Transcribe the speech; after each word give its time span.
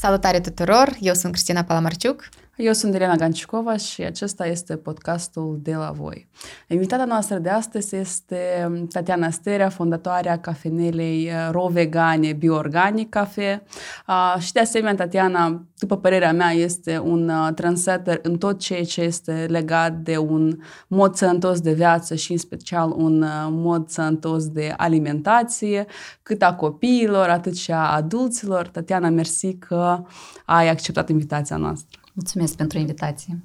Salutare 0.00 0.40
tuturor! 0.40 0.96
Eu 1.00 1.14
sunt 1.14 1.32
Cristina 1.32 1.64
Palamarciuc. 1.64 2.28
Eu 2.62 2.72
sunt 2.72 2.94
Elena 2.94 3.14
Gancicova 3.14 3.76
și 3.76 4.02
acesta 4.02 4.46
este 4.46 4.76
podcastul 4.76 5.58
De 5.62 5.74
la 5.74 5.90
Voi. 5.90 6.28
Invitata 6.68 7.04
noastră 7.04 7.38
de 7.38 7.48
astăzi 7.48 7.96
este 7.96 8.70
Tatiana 8.90 9.30
Sterea, 9.30 9.68
fondatoarea 9.68 10.38
cafenelei 10.38 11.26
uh, 11.26 11.48
ro-vegane 11.50 12.32
Bioorganic 12.32 13.08
Cafe 13.08 13.62
uh, 14.06 14.42
și 14.42 14.52
de 14.52 14.60
asemenea 14.60 14.94
Tatiana, 14.94 15.64
după 15.78 15.96
părerea 15.96 16.32
mea, 16.32 16.50
este 16.50 16.98
un 16.98 17.28
uh, 17.28 17.54
trendsetter 17.54 18.18
în 18.22 18.38
tot 18.38 18.58
ceea 18.58 18.84
ce 18.84 19.00
este 19.00 19.46
legat 19.48 19.92
de 19.92 20.16
un 20.16 20.58
mod 20.86 21.14
sănătos 21.14 21.60
de 21.60 21.72
viață 21.72 22.14
și 22.14 22.32
în 22.32 22.38
special 22.38 22.92
un 22.96 23.24
mod 23.50 23.88
sănătos 23.88 24.48
de 24.48 24.74
alimentație, 24.76 25.86
cât 26.22 26.42
a 26.42 26.54
copiilor, 26.54 27.28
atât 27.28 27.56
și 27.56 27.72
a 27.72 27.94
adulților. 27.94 28.68
Tatiana, 28.68 29.08
mersi 29.08 29.54
că 29.54 30.02
ai 30.44 30.68
acceptat 30.68 31.08
invitația 31.08 31.56
noastră. 31.56 31.99
Mulțumesc 32.12 32.56
pentru 32.56 32.78
invitație. 32.78 33.38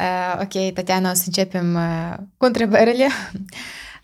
Uh, 0.00 0.40
ok, 0.42 0.72
Tatiana, 0.72 1.10
o 1.10 1.14
să 1.14 1.22
începem 1.26 1.74
uh, 1.74 2.14
cu 2.36 2.44
întrebările. 2.44 3.06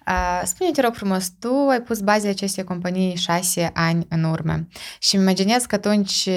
Uh, 0.09 0.43
spune 0.45 0.71
te 0.71 0.81
rog 0.81 0.95
frumos, 0.95 1.33
tu 1.39 1.69
ai 1.71 1.81
pus 1.81 2.01
bazele 2.01 2.31
acestei 2.31 2.65
companii 2.65 3.17
șase 3.17 3.71
ani 3.75 4.07
în 4.09 4.25
urmă 4.25 4.67
și 4.99 5.15
îmi 5.15 5.25
imaginez 5.25 5.65
că 5.65 5.75
atunci 5.75 6.29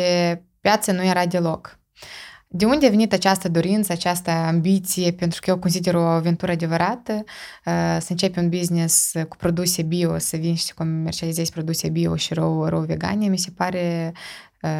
piața 0.61 0.91
nu 0.91 1.03
era 1.03 1.25
deloc. 1.25 1.79
De 2.49 2.65
unde 2.65 2.85
a 2.85 2.89
venit 2.89 3.13
această 3.13 3.49
dorință, 3.49 3.91
această 3.91 4.31
ambiție, 4.31 5.11
pentru 5.11 5.39
că 5.43 5.49
eu 5.49 5.57
consider 5.57 5.95
o 5.95 6.01
aventură 6.01 6.51
adevărată, 6.51 7.13
uh, 7.13 7.97
să 7.99 8.07
începi 8.09 8.39
un 8.39 8.49
business 8.49 9.11
cu 9.29 9.35
produse 9.35 9.81
bio, 9.81 10.17
să 10.17 10.37
vin 10.37 10.55
și 10.55 10.63
să 10.63 10.73
comercializezi 10.75 11.51
produse 11.51 11.89
bio 11.89 12.15
și 12.15 12.33
rău, 12.33 12.65
rău 12.65 12.79
vegane, 12.79 13.27
mi 13.27 13.37
se 13.37 13.51
pare 13.55 14.11
uh, 14.13 14.19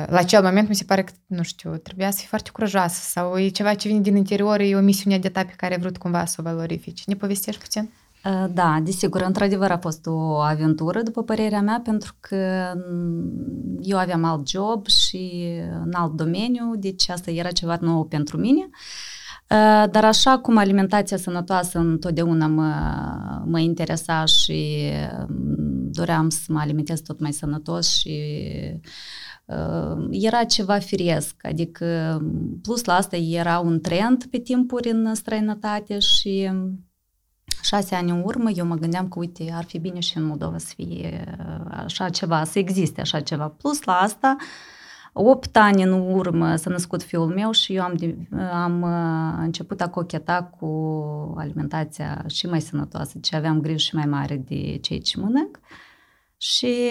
la 0.09 0.17
acel 0.17 0.43
moment 0.43 0.69
mi 0.69 0.75
se 0.75 0.83
pare 0.83 1.03
că, 1.03 1.11
nu 1.25 1.43
știu, 1.43 1.75
trebuia 1.75 2.11
să 2.11 2.17
fii 2.17 2.27
foarte 2.27 2.49
curajoasă 2.53 2.99
sau 3.09 3.37
e 3.37 3.47
ceva 3.47 3.73
ce 3.73 3.87
vine 3.87 3.99
din 3.99 4.15
interior, 4.15 4.59
e 4.59 4.75
o 4.75 4.79
misiune 4.79 5.17
de 5.17 5.29
pe 5.29 5.53
care 5.55 5.73
ai 5.73 5.79
vrut 5.79 5.97
cumva 5.97 6.25
să 6.25 6.35
o 6.39 6.43
valorifici. 6.43 7.05
Ne 7.05 7.15
povestești 7.15 7.61
puțin? 7.61 7.89
Ă, 8.25 8.47
da, 8.53 8.79
desigur, 8.83 9.21
într-adevăr 9.21 9.71
a 9.71 9.77
fost 9.77 10.05
o 10.05 10.39
aventură, 10.39 11.01
după 11.01 11.23
părerea 11.23 11.61
mea, 11.61 11.81
pentru 11.83 12.15
că 12.19 12.71
eu 13.81 13.97
aveam 13.97 14.23
alt 14.23 14.47
job 14.47 14.87
și 14.87 15.43
în 15.83 15.93
alt 15.93 16.13
domeniu, 16.13 16.75
deci 16.75 17.09
asta 17.09 17.31
era 17.31 17.51
ceva 17.51 17.77
nou 17.81 18.05
pentru 18.05 18.37
mine. 18.37 18.69
Ă, 19.51 19.87
dar 19.91 20.05
așa 20.05 20.39
cum 20.39 20.57
alimentația 20.57 21.17
sănătoasă 21.17 21.79
întotdeauna 21.79 22.47
mă, 22.47 22.73
mă 23.45 23.59
interesa 23.59 24.25
și 24.25 24.91
doream 25.91 26.29
să 26.29 26.45
mă 26.47 26.59
alimentez 26.59 27.01
tot 27.01 27.19
mai 27.19 27.33
sănătos 27.33 27.97
și 27.97 28.19
ă, 28.75 28.79
era 30.09 30.43
ceva 30.43 30.77
firesc, 30.77 31.35
adică 31.41 32.19
plus 32.61 32.83
la 32.83 32.93
asta 32.93 33.15
era 33.15 33.59
un 33.59 33.81
trend 33.81 34.25
pe 34.25 34.37
timpuri 34.37 34.89
în 34.89 35.15
străinătate 35.15 35.99
și 35.99 36.51
șase 37.61 37.95
ani 37.95 38.09
în 38.09 38.21
urmă, 38.25 38.49
eu 38.49 38.65
mă 38.65 38.75
gândeam 38.75 39.07
că, 39.07 39.19
uite, 39.19 39.51
ar 39.53 39.63
fi 39.63 39.79
bine 39.79 39.99
și 39.99 40.17
în 40.17 40.23
Moldova 40.23 40.57
să 40.57 40.73
fie 40.75 41.35
uh, 41.39 41.65
așa 41.69 42.09
ceva, 42.09 42.43
să 42.43 42.59
existe 42.59 43.01
așa 43.01 43.19
ceva. 43.19 43.47
Plus 43.47 43.83
la 43.83 43.93
asta, 43.93 44.35
opt 45.13 45.57
ani 45.57 45.83
în 45.83 45.91
urmă 45.91 46.55
s-a 46.55 46.69
născut 46.69 47.03
fiul 47.03 47.27
meu 47.27 47.51
și 47.51 47.75
eu 47.75 47.83
am, 47.83 47.97
am 48.53 48.81
uh, 48.81 49.43
început 49.43 49.81
a 49.81 49.89
cocheta 49.89 50.43
cu 50.59 50.67
alimentația 51.37 52.23
și 52.27 52.47
mai 52.47 52.61
sănătoasă, 52.61 53.17
ce 53.21 53.35
aveam 53.35 53.61
grijă 53.61 53.77
și 53.77 53.95
mai 53.95 54.05
mare 54.05 54.35
de 54.35 54.77
cei 54.81 54.99
ce 54.99 55.19
mănânc. 55.19 55.59
Și 56.37 56.89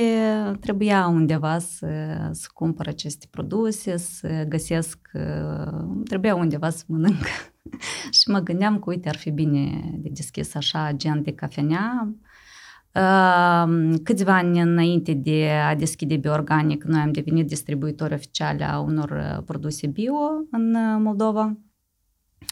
trebuia 0.61 1.07
undeva 1.07 1.59
să, 1.59 1.89
să 2.33 2.49
cumpăr 2.55 2.87
aceste 2.87 3.27
produse, 3.31 3.97
să 3.97 4.45
găsesc, 4.49 4.99
uh, 5.15 6.03
trebuia 6.05 6.35
undeva 6.35 6.71
să 6.71 6.85
mănânc 6.87 7.25
și 8.19 8.31
mă 8.31 8.39
gândeam 8.39 8.79
că, 8.79 8.85
uite, 8.87 9.09
ar 9.09 9.17
fi 9.17 9.31
bine 9.31 9.91
de 9.95 10.09
deschis 10.13 10.55
așa 10.55 10.93
gen 10.93 11.23
de 11.23 11.33
cafenea. 11.33 12.15
Uh, 12.97 13.95
câțiva 14.03 14.37
ani 14.37 14.61
înainte 14.61 15.13
de 15.13 15.51
a 15.51 15.75
deschide 15.75 16.17
Bioorganic, 16.17 16.85
noi 16.85 17.01
am 17.01 17.13
devenit 17.13 17.47
distribuitori 17.47 18.15
oficiali 18.15 18.63
a 18.63 18.79
unor 18.79 19.11
uh, 19.11 19.43
produse 19.45 19.87
bio 19.87 20.15
în 20.51 20.75
uh, 20.75 20.97
Moldova 20.99 21.57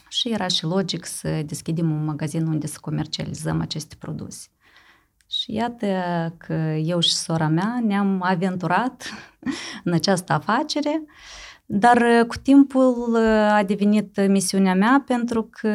și 0.09 0.29
era 0.29 0.47
și 0.47 0.63
logic 0.63 1.05
să 1.05 1.43
deschidem 1.45 1.91
un 1.91 2.03
magazin 2.05 2.47
unde 2.47 2.67
să 2.67 2.77
comercializăm 2.81 3.61
aceste 3.61 3.95
produse. 3.99 4.47
Și 5.45 5.53
iată 5.53 5.87
că 6.37 6.53
eu 6.83 6.99
și 6.99 7.13
sora 7.13 7.47
mea 7.47 7.79
ne-am 7.83 8.21
aventurat 8.23 9.03
în 9.83 9.93
această 9.93 10.33
afacere 10.33 11.01
uh, 11.01 11.09
dar 11.65 11.97
uh, 11.97 12.25
cu 12.27 12.35
timpul 12.37 13.13
uh, 13.13 13.51
a 13.51 13.63
devenit 13.63 14.27
misiunea 14.27 14.75
mea 14.75 15.03
pentru 15.05 15.49
că 15.51 15.69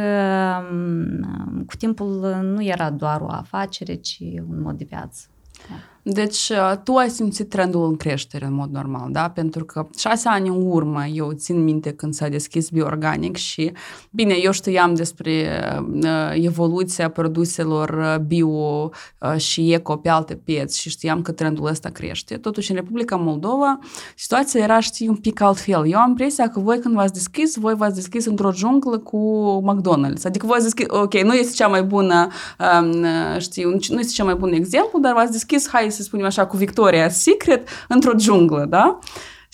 um, 0.73 1.65
cu 1.67 1.77
timpul 1.77 2.23
uh, 2.25 2.39
nu 2.43 2.65
era 2.65 2.91
doar 2.91 3.21
o 3.21 3.29
afacere, 3.29 3.95
ci 3.95 4.19
un 4.49 4.61
mod 4.63 4.79
de 4.79 4.85
viață. 4.89 5.27
Deci, 6.13 6.49
uh, 6.49 6.73
tu 6.85 6.95
ai 6.95 7.11
simțit 7.11 7.49
trendul 7.49 7.85
în 7.85 7.97
creștere 7.97 8.45
în 8.45 8.55
mod 8.55 8.71
normal, 8.71 9.09
da? 9.11 9.31
Pentru 9.31 9.65
că 9.65 9.87
șase 9.99 10.29
ani 10.29 10.49
în 10.49 10.67
urmă, 10.67 11.05
eu 11.05 11.33
țin 11.33 11.63
minte 11.63 11.93
când 11.93 12.15
s-a 12.15 12.29
deschis 12.29 12.69
bioorganic 12.69 13.37
și, 13.37 13.73
bine, 14.11 14.35
eu 14.43 14.53
știam 14.53 14.95
despre 14.95 15.61
uh, 15.93 16.33
evoluția 16.33 17.11
produselor 17.11 17.89
uh, 17.91 18.19
bio 18.27 18.49
uh, 18.49 19.37
și 19.37 19.73
eco 19.73 19.97
pe 19.97 20.09
alte 20.09 20.35
pieți 20.35 20.81
și 20.81 20.89
știam 20.89 21.23
că 21.23 21.33
trendul 21.33 21.67
ăsta 21.67 21.89
crește. 21.89 22.37
Totuși, 22.37 22.71
în 22.71 22.77
Republica 22.77 23.17
Moldova, 23.17 23.79
situația 24.17 24.63
era, 24.63 24.81
știi, 24.81 25.09
un 25.09 25.17
pic 25.17 25.41
altfel. 25.41 25.89
Eu 25.91 25.99
am 25.99 26.09
impresia 26.09 26.49
că 26.49 26.61
voi 26.61 26.79
când 26.79 26.95
v-ați 26.95 27.13
deschis, 27.13 27.57
voi 27.57 27.75
v-ați 27.75 27.95
deschis 27.95 28.27
într-o 28.27 28.53
junglă 28.53 28.99
cu 28.99 29.21
McDonald's. 29.67 30.23
Adică 30.25 30.47
voi 30.47 30.57
ați 30.57 30.65
deschis, 30.65 30.87
ok, 30.89 31.15
nu 31.15 31.33
este 31.33 31.53
cea 31.53 31.67
mai 31.67 31.83
bună, 31.83 32.29
um, 32.81 33.05
știi, 33.39 33.65
nu 33.89 33.99
este 33.99 34.13
cea 34.13 34.25
mai 34.25 34.35
bună 34.35 34.55
exemplu, 34.55 34.99
dar 35.01 35.13
v-ați 35.13 35.33
deschis, 35.33 35.69
hai 35.69 35.91
să 35.91 36.00
spunem 36.03 36.27
așa, 36.27 36.47
cu 36.47 36.57
Victoria 36.57 37.09
Secret 37.09 37.69
într-o 37.89 38.19
junglă, 38.19 38.65
da? 38.69 38.99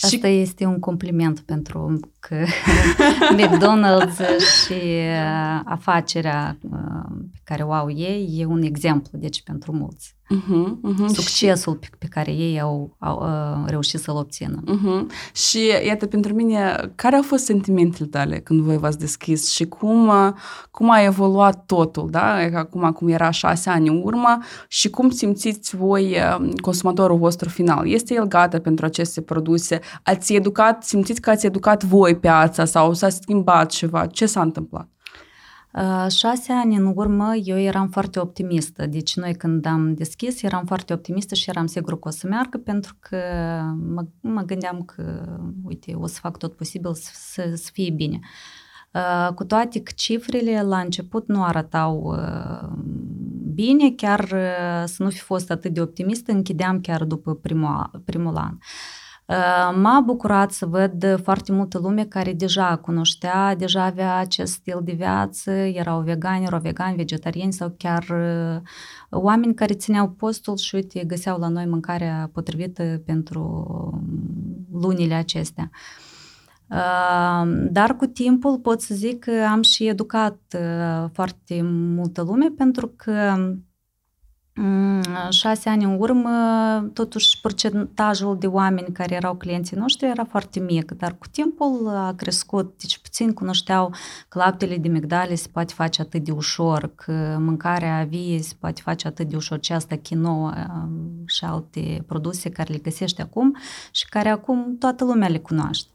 Asta 0.01 0.29
și... 0.29 0.41
este 0.41 0.65
un 0.65 0.79
compliment 0.79 1.41
pentru 1.41 2.01
că 2.19 2.37
McDonald's 3.39 4.19
și 4.65 4.73
uh, 4.73 5.61
afacerea 5.65 6.59
uh, 6.63 7.17
pe 7.33 7.39
care 7.45 7.63
o 7.63 7.73
au 7.73 7.91
ei 7.91 8.37
e 8.39 8.45
un 8.45 8.63
exemplu, 8.63 9.19
deci 9.19 9.43
pentru 9.43 9.73
mulți. 9.73 10.16
Uh-huh, 10.35 10.77
uh-huh. 10.83 11.07
Succesul 11.07 11.75
pe, 11.75 11.89
pe 11.99 12.07
care 12.07 12.33
ei 12.33 12.61
au, 12.61 12.97
au 12.99 13.19
uh, 13.23 13.65
reușit 13.67 14.01
să-l 14.01 14.17
obțină. 14.17 14.63
Uh-huh. 14.63 15.33
Și 15.33 15.59
iată, 15.87 16.07
pentru 16.07 16.35
mine, 16.35 16.93
care 16.95 17.17
au 17.17 17.23
fost 17.23 17.45
sentimentele 17.45 18.09
tale 18.09 18.39
când 18.39 18.61
voi 18.61 18.79
v-ați 18.79 18.99
deschis 18.99 19.51
și 19.51 19.65
cum, 19.65 20.09
uh, 20.09 20.33
cum 20.71 20.91
a 20.91 21.03
evoluat 21.03 21.67
totul, 21.67 22.09
da? 22.11 22.35
Acum, 22.55 22.85
acum 22.85 23.09
era 23.09 23.31
șase 23.31 23.71
ani 23.71 23.89
în 23.89 24.01
urmă 24.05 24.39
și 24.69 24.91
cum 24.91 25.11
simțiți 25.11 25.77
voi 25.77 26.17
uh, 26.39 26.53
consumatorul 26.61 27.19
vostru 27.19 27.49
final? 27.49 27.89
Este 27.89 28.15
el 28.15 28.27
gata 28.27 28.59
pentru 28.59 28.85
aceste 28.85 29.21
produse? 29.21 29.81
Ați 30.03 30.35
educat, 30.35 30.85
simțiți 30.85 31.21
că 31.21 31.31
ați 31.31 31.47
educat 31.47 31.85
voi 31.85 32.17
piața 32.17 32.65
sau 32.65 32.93
s-a 32.93 33.09
schimbat 33.09 33.71
ceva? 33.71 34.07
Ce 34.07 34.27
s-a 34.27 34.41
întâmplat? 34.41 34.89
Uh, 35.77 36.07
șase 36.11 36.53
ani 36.53 36.77
în 36.77 36.93
urmă 36.95 37.35
eu 37.35 37.59
eram 37.59 37.89
foarte 37.89 38.19
optimistă, 38.19 38.87
deci 38.87 39.17
noi 39.17 39.35
când 39.35 39.67
am 39.67 39.95
deschis 39.95 40.43
eram 40.43 40.65
foarte 40.65 40.93
optimistă 40.93 41.35
și 41.35 41.51
eram 41.51 41.67
sigur 41.67 41.99
că 41.99 42.09
o 42.09 42.11
să 42.11 42.27
meargă 42.27 42.59
pentru 42.59 42.97
că 43.01 43.17
mă, 43.95 44.05
mă 44.21 44.43
gândeam 44.43 44.83
că, 44.83 45.25
uite, 45.65 45.95
o 45.95 46.07
să 46.07 46.19
fac 46.21 46.37
tot 46.37 46.57
posibil 46.57 46.95
să, 46.95 47.11
să, 47.15 47.53
să 47.55 47.71
fie 47.73 47.91
bine. 47.91 48.19
Uh, 48.93 49.35
cu 49.35 49.45
toate 49.45 49.83
că 49.83 49.93
cifrele 49.97 50.63
la 50.63 50.79
început 50.79 51.29
nu 51.29 51.43
arătau 51.43 52.17
uh, 52.17 52.69
bine, 53.55 53.91
chiar 53.91 54.35
să 54.85 55.03
nu 55.03 55.11
fi 55.11 55.21
fost 55.21 55.51
atât 55.51 55.73
de 55.73 55.81
optimistă, 55.81 56.33
închideam 56.33 56.81
chiar 56.81 57.05
după 57.05 57.35
primul, 57.35 58.03
primul 58.05 58.37
an. 58.37 58.53
Ă, 58.53 58.59
m-a 59.75 60.01
bucurat 60.05 60.53
să 60.53 60.67
văd 60.67 61.21
foarte 61.23 61.53
multă 61.53 61.79
lume 61.79 62.05
care 62.05 62.33
deja 62.33 62.77
cunoștea, 62.77 63.55
deja 63.55 63.85
avea 63.85 64.17
acest 64.17 64.53
stil 64.53 64.81
de 64.85 64.93
viață, 64.93 65.51
erau 65.51 66.01
vegani, 66.01 66.45
erau 66.45 66.61
vegani, 66.61 66.97
vegetariani 66.97 67.53
sau 67.53 67.75
chiar 67.77 68.09
ă, 68.11 68.63
oameni 69.11 69.55
care 69.55 69.75
țineau 69.75 70.09
postul 70.09 70.57
și 70.57 70.75
uite, 70.75 71.05
găseau 71.05 71.39
la 71.39 71.49
noi 71.49 71.67
mâncarea 71.67 72.31
potrivită 72.33 73.03
pentru 73.07 73.41
lunile 74.73 75.15
acestea. 75.15 75.71
Ă, 76.71 77.45
dar 77.71 77.97
cu 77.97 78.07
timpul 78.07 78.59
pot 78.59 78.81
să 78.81 78.95
zic 78.95 79.25
că 79.25 79.47
am 79.51 79.63
și 79.63 79.87
educat 79.87 80.39
foarte 81.13 81.61
multă 81.63 82.23
lume 82.23 82.47
pentru 82.57 82.93
că 82.97 83.35
Mm, 83.37 83.66
șase 85.31 85.69
ani 85.69 85.85
în 85.85 85.97
urmă, 85.99 86.31
totuși 86.93 87.41
procentajul 87.41 88.39
de 88.39 88.47
oameni 88.47 88.93
care 88.93 89.15
erau 89.15 89.35
clienții 89.35 89.77
noștri 89.77 90.09
era 90.09 90.25
foarte 90.25 90.61
mic, 90.61 90.93
dar 90.93 91.17
cu 91.19 91.27
timpul 91.31 91.89
a 91.89 92.13
crescut, 92.17 92.75
deci 92.79 92.99
puțin 92.99 93.33
cunoșteau 93.33 93.95
că 94.29 94.39
laptele 94.39 94.77
de 94.77 94.89
migdale 94.89 95.35
se 95.35 95.49
poate 95.53 95.73
face 95.73 96.03
atât 96.03 96.25
de 96.25 96.31
ușor, 96.31 96.93
că 96.95 97.37
mâncarea 97.39 98.05
vie 98.05 98.43
se 98.43 98.55
poate 98.61 98.81
face 98.85 99.07
atât 99.07 99.29
de 99.29 99.37
ușor, 99.37 99.59
ce 99.59 99.73
asta 99.73 99.97
quinoa 100.09 100.67
um, 100.75 101.23
și 101.27 101.45
alte 101.45 102.05
produse 102.07 102.51
care 102.51 102.73
le 102.73 102.79
găsești 102.79 103.21
acum 103.21 103.57
și 103.91 104.09
care 104.09 104.29
acum 104.29 104.77
toată 104.79 105.05
lumea 105.05 105.29
le 105.29 105.39
cunoaște. 105.39 105.91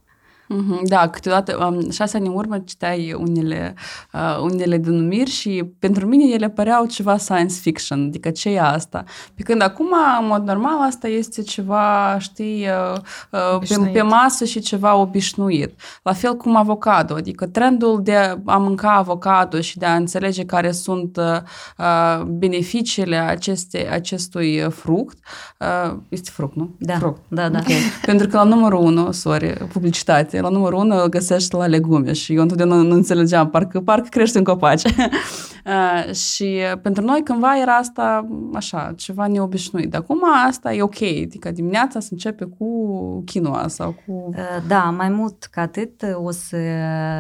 Mm-hmm, 0.52 0.82
da, 0.84 1.10
câteodată, 1.10 1.66
um, 1.66 1.92
șase 1.92 2.18
ani 2.18 2.28
în 2.28 2.34
urmă 2.34 2.60
citeai 2.60 3.16
unele, 3.18 3.76
uh, 4.14 4.40
unele 4.42 4.78
denumiri 4.78 5.30
și 5.30 5.64
pentru 5.80 6.08
mine 6.08 6.34
ele 6.34 6.50
păreau 6.50 6.86
ceva 6.86 7.18
science 7.18 7.54
fiction, 7.54 8.06
adică 8.08 8.30
ce 8.30 8.50
e 8.50 8.62
asta? 8.62 9.04
Pe 9.36 9.44
când 9.44 9.62
acum, 9.62 9.94
în 10.22 10.28
mod 10.28 10.44
normal, 10.48 10.82
asta 10.82 11.08
este 11.08 11.42
ceva, 11.42 12.16
știi, 12.20 12.68
uh, 12.68 13.00
uh, 13.54 13.68
pe, 13.68 13.90
pe 13.94 14.02
masă 14.02 14.46
și 14.46 14.60
ceva 14.60 14.96
obișnuit. 14.96 15.80
La 16.04 16.14
fel 16.14 16.36
cum 16.36 16.56
avocado, 16.56 17.16
adică 17.16 17.48
trendul 17.48 18.00
de 18.04 18.38
a 18.46 18.58
mânca 18.58 18.92
avocado 18.92 19.62
și 19.62 19.78
de 19.78 19.86
a 19.86 19.96
înțelege 19.96 20.46
care 20.46 20.72
sunt 20.72 21.18
uh, 21.18 21.38
uh 21.78 22.24
beneficiile 22.26 23.16
aceste, 23.16 23.90
acestui 23.92 24.68
fruct, 24.70 25.18
uh, 25.60 25.98
este 26.10 26.30
fruct, 26.34 26.56
nu? 26.56 26.76
Da, 26.78 26.98
fruct. 26.98 27.22
da, 27.28 27.50
da. 27.50 27.60
Okay. 27.60 27.76
pentru 28.06 28.28
că 28.28 28.38
la 28.38 28.44
numărul 28.44 28.80
1, 28.80 29.12
sorry, 29.12 29.54
publicitate, 29.54 30.41
la 30.42 30.50
numărul 30.50 30.80
1 30.80 31.02
îl 31.02 31.10
găsești 31.10 31.56
la 31.56 31.68
legume 31.68 32.14
și 32.14 32.34
eu 32.34 32.42
întotdeauna 32.42 32.76
nu 32.76 32.94
înțelegeam, 32.94 33.50
parcă, 33.50 33.80
parcă 33.80 34.08
crește 34.10 34.38
în 34.38 34.44
copaci. 34.44 34.82
uh, 35.66 36.14
și 36.14 36.60
pentru 36.82 37.04
noi 37.04 37.22
cândva 37.24 37.60
era 37.62 37.76
asta 37.76 38.28
așa, 38.54 38.94
ceva 38.98 39.28
neobișnuit. 39.28 39.90
Dar 39.90 40.02
acum 40.02 40.22
asta 40.48 40.74
e 40.74 40.82
ok, 40.82 41.02
adică 41.02 41.52
dimineața 41.52 42.00
se 42.00 42.10
începe 42.12 42.46
cu 42.46 42.66
quinoa 43.32 43.68
sau 43.68 43.96
cu... 44.06 44.30
Da, 44.68 44.84
mai 44.84 45.10
mult 45.10 45.44
ca 45.44 45.62
atât 45.62 46.02
o 46.24 46.32
să 46.32 46.58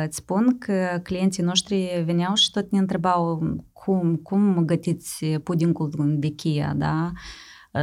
îți 0.06 0.15
spun 0.18 0.57
că 0.57 0.73
clienții 1.03 1.44
noștri 1.44 2.03
veneau 2.06 2.33
și 2.33 2.51
tot 2.51 2.71
ne 2.71 2.79
întrebau 2.79 3.41
cum, 3.73 4.15
cum 4.23 4.63
gătiți 4.65 5.25
pudingul 5.25 5.89
de 6.18 6.27
chia, 6.27 6.73
da? 6.77 7.12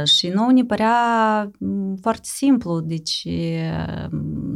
Și 0.03 0.27
nou 0.27 0.49
ne 0.49 0.63
părea 0.63 0.93
foarte 2.01 2.27
simplu, 2.27 2.79
deci, 2.79 3.27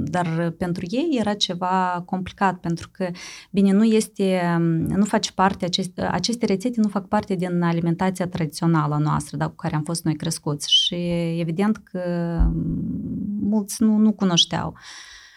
dar 0.03 0.53
pentru 0.57 0.85
ei 0.87 1.17
era 1.19 1.33
ceva 1.33 2.03
complicat, 2.05 2.59
pentru 2.59 2.89
că, 2.91 3.09
bine, 3.51 3.71
nu 3.71 3.83
este, 3.83 4.57
nu 4.87 5.05
face 5.05 5.31
parte, 5.31 5.65
aceste, 5.65 6.01
aceste 6.01 6.45
rețete 6.45 6.79
nu 6.81 6.87
fac 6.87 7.07
parte 7.07 7.35
din 7.35 7.61
alimentația 7.61 8.27
tradițională 8.27 8.97
noastră, 8.97 9.37
da, 9.37 9.47
cu 9.47 9.55
care 9.55 9.75
am 9.75 9.83
fost 9.83 10.03
noi 10.03 10.15
crescuți 10.15 10.71
și 10.71 10.95
evident 11.39 11.77
că 11.77 12.01
mulți 13.41 13.83
nu, 13.83 13.97
nu 13.97 14.11
cunoșteau. 14.11 14.77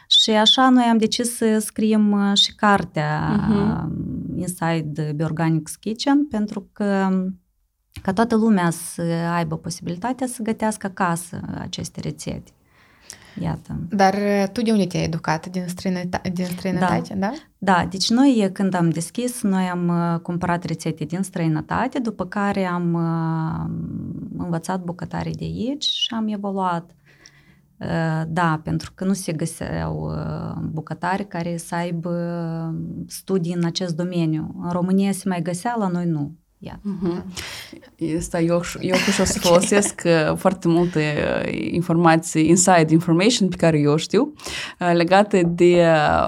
Și 0.09 0.31
așa 0.31 0.69
noi 0.69 0.85
am 0.85 0.99
decis 0.99 1.37
să 1.37 1.59
scriem 1.59 2.35
și 2.35 2.55
cartea 2.55 3.41
uh-huh. 3.41 3.87
Inside 4.37 5.13
Biorganics 5.17 5.77
Kitchen, 5.77 6.27
pentru 6.27 6.69
că 6.73 7.09
ca 8.03 8.13
toată 8.13 8.37
lumea 8.37 8.71
să 8.71 9.03
aibă 9.33 9.57
posibilitatea 9.57 10.27
să 10.27 10.43
gătească 10.43 10.87
acasă 10.87 11.41
aceste 11.59 12.01
rețete. 12.01 12.51
Iată. 13.41 13.79
Dar 13.89 14.15
uh, 14.15 14.45
tu 14.53 14.63
de 14.63 14.71
unde 14.71 14.87
te-ai 14.87 15.05
educat? 15.05 15.47
Din, 15.47 15.65
străinătate? 15.67 16.29
din 16.29 16.45
străinătate, 16.45 17.15
da. 17.15 17.27
da? 17.27 17.33
Da, 17.59 17.87
deci 17.91 18.11
noi 18.11 18.51
când 18.53 18.75
am 18.75 18.91
deschis, 18.91 19.43
noi 19.43 19.65
am 19.65 19.89
uh, 19.89 20.21
cumpărat 20.21 20.65
rețete 20.65 21.05
din 21.05 21.23
străinătate, 21.23 21.99
după 21.99 22.27
care 22.27 22.65
am 22.65 22.93
uh, 22.93 23.71
învățat 24.39 24.85
bucătarii 24.85 25.35
de 25.35 25.45
aici 25.45 25.85
și 25.85 26.15
am 26.15 26.29
evoluat. 26.29 26.91
Da, 28.29 28.61
pentru 28.65 28.93
că 28.95 29.05
nu 29.05 29.13
se 29.13 29.33
găseau 29.33 30.11
bucătari 30.71 31.29
care 31.29 31.57
să 31.57 31.75
aibă 31.75 32.15
studii 33.07 33.55
în 33.55 33.65
acest 33.65 33.97
domeniu. 33.97 34.55
În 34.63 34.71
România 34.71 35.13
se 35.13 35.29
mai 35.29 35.43
găsea, 35.43 35.75
la 35.79 35.89
noi 35.89 36.07
nu. 36.07 36.35
Iată. 36.59 36.81
Uh-huh. 36.85 38.17
Asta 38.19 38.41
eu, 38.41 38.63
eu 38.81 38.95
și 38.95 39.21
o 39.21 39.25
să 39.25 39.39
folosesc 39.49 40.03
uh, 40.05 40.37
foarte 40.37 40.69
multe 40.69 41.15
uh, 41.45 41.71
informații, 41.73 42.49
inside 42.49 42.87
information 42.89 43.49
pe 43.49 43.57
care 43.57 43.79
eu 43.79 43.97
știu, 43.97 44.33
uh, 44.81 44.93
legate 44.93 45.43
de 45.43 45.87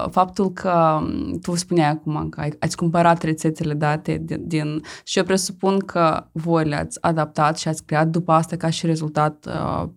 faptul 0.09 0.51
că 0.51 0.99
um, 1.01 1.39
tu 1.41 1.55
spuneai 1.55 1.89
acum 1.89 2.29
că 2.29 2.39
ai, 2.39 2.53
ați 2.59 2.75
cumpărat 2.75 3.23
rețetele 3.23 3.73
date 3.73 4.21
din, 4.21 4.47
din 4.47 4.81
și 5.03 5.17
eu 5.17 5.23
presupun 5.23 5.79
că 5.79 6.27
voi 6.31 6.65
le-ați 6.65 6.97
adaptat 7.01 7.57
și 7.57 7.67
ați 7.67 7.85
creat 7.85 8.07
după 8.07 8.31
asta 8.31 8.55
ca 8.55 8.69
și 8.69 8.85
rezultat 8.85 9.47
Uh, 9.49 9.89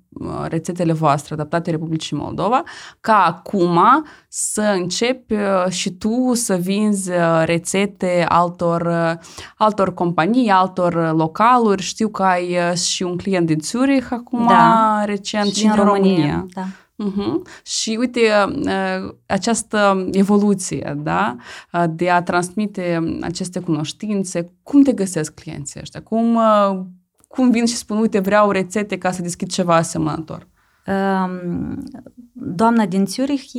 rețetele 0.48 0.92
voastre 0.92 1.34
adaptate 1.34 1.70
Republicii 1.70 2.16
Moldova, 2.16 2.62
ca 3.00 3.24
acum 3.24 3.78
să 4.28 4.74
începi 4.74 5.34
uh, 5.34 5.68
și 5.68 5.90
tu 5.90 6.30
să 6.34 6.54
vinzi 6.54 7.10
uh, 7.10 7.42
rețete 7.44 8.26
altor, 8.28 8.92
altor 9.56 9.94
companii, 9.94 10.48
altor 10.48 11.14
localuri. 11.16 11.82
Știu 11.82 12.08
că 12.08 12.22
ai 12.22 12.56
și 12.76 13.02
un 13.02 13.16
client 13.16 13.46
din 13.46 13.58
Zurich 13.60 14.06
acum, 14.10 14.46
da. 14.46 15.02
recent, 15.04 15.46
și, 15.46 15.54
și 15.54 15.60
din 15.60 15.74
România. 15.74 16.14
România. 16.14 16.46
Da. 16.54 16.64
Uh-huh. 17.02 17.62
Și 17.64 17.96
uite, 18.00 18.20
această 19.26 20.08
evoluție, 20.10 20.98
da, 21.02 21.36
de 21.90 22.10
a 22.10 22.22
transmite 22.22 23.16
aceste 23.20 23.60
cunoștințe, 23.60 24.52
cum 24.62 24.82
te 24.82 24.92
găsesc 24.92 25.34
clienții 25.34 25.80
ăștia? 25.80 26.02
Cum 26.02 26.38
cum 27.32 27.50
vin 27.50 27.66
și 27.66 27.76
spun, 27.76 27.98
uite, 27.98 28.18
vreau 28.18 28.50
rețete 28.50 28.98
ca 28.98 29.10
să 29.10 29.22
deschid 29.22 29.48
ceva 29.48 29.74
asemănător? 29.74 30.48
Um, 30.86 31.82
doamna 32.32 32.86
din 32.86 33.06
Zurich 33.06 33.52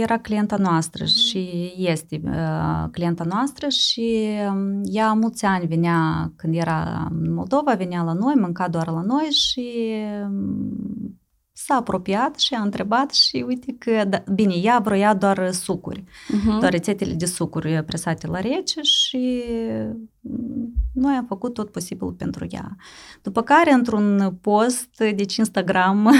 era 0.00 0.18
clienta 0.18 0.56
noastră 0.56 1.04
și 1.04 1.72
este 1.76 2.20
uh, 2.24 2.88
clienta 2.90 3.24
noastră 3.24 3.68
și 3.68 4.28
um, 4.48 4.80
ea 4.84 5.12
mulți 5.12 5.44
ani 5.44 5.66
venea, 5.66 6.32
când 6.36 6.54
era 6.54 7.08
în 7.10 7.32
Moldova, 7.32 7.74
venea 7.74 8.02
la 8.02 8.12
noi, 8.12 8.34
mânca 8.34 8.68
doar 8.68 8.88
la 8.88 9.00
noi 9.00 9.24
și 9.24 9.92
um, 10.24 11.19
s-a 11.64 11.74
apropiat 11.74 12.38
și 12.38 12.54
a 12.54 12.60
întrebat 12.60 13.14
și 13.14 13.44
uite 13.46 13.74
că, 13.78 14.04
da, 14.04 14.22
bine, 14.34 14.54
ea 14.54 14.78
vroia 14.78 15.14
doar 15.14 15.52
sucuri, 15.52 16.02
uh-huh. 16.02 16.60
doar 16.60 16.70
rețetele 16.70 17.12
de 17.12 17.26
sucuri 17.26 17.84
presate 17.84 18.26
la 18.26 18.40
rece 18.40 18.80
și 18.82 19.42
noi 20.92 21.14
am 21.14 21.24
făcut 21.26 21.54
tot 21.54 21.70
posibil 21.70 22.12
pentru 22.12 22.46
ea. 22.50 22.76
După 23.22 23.42
care, 23.42 23.72
într-un 23.72 24.38
post, 24.40 24.96
deci 24.96 25.36
Instagram, 25.36 26.14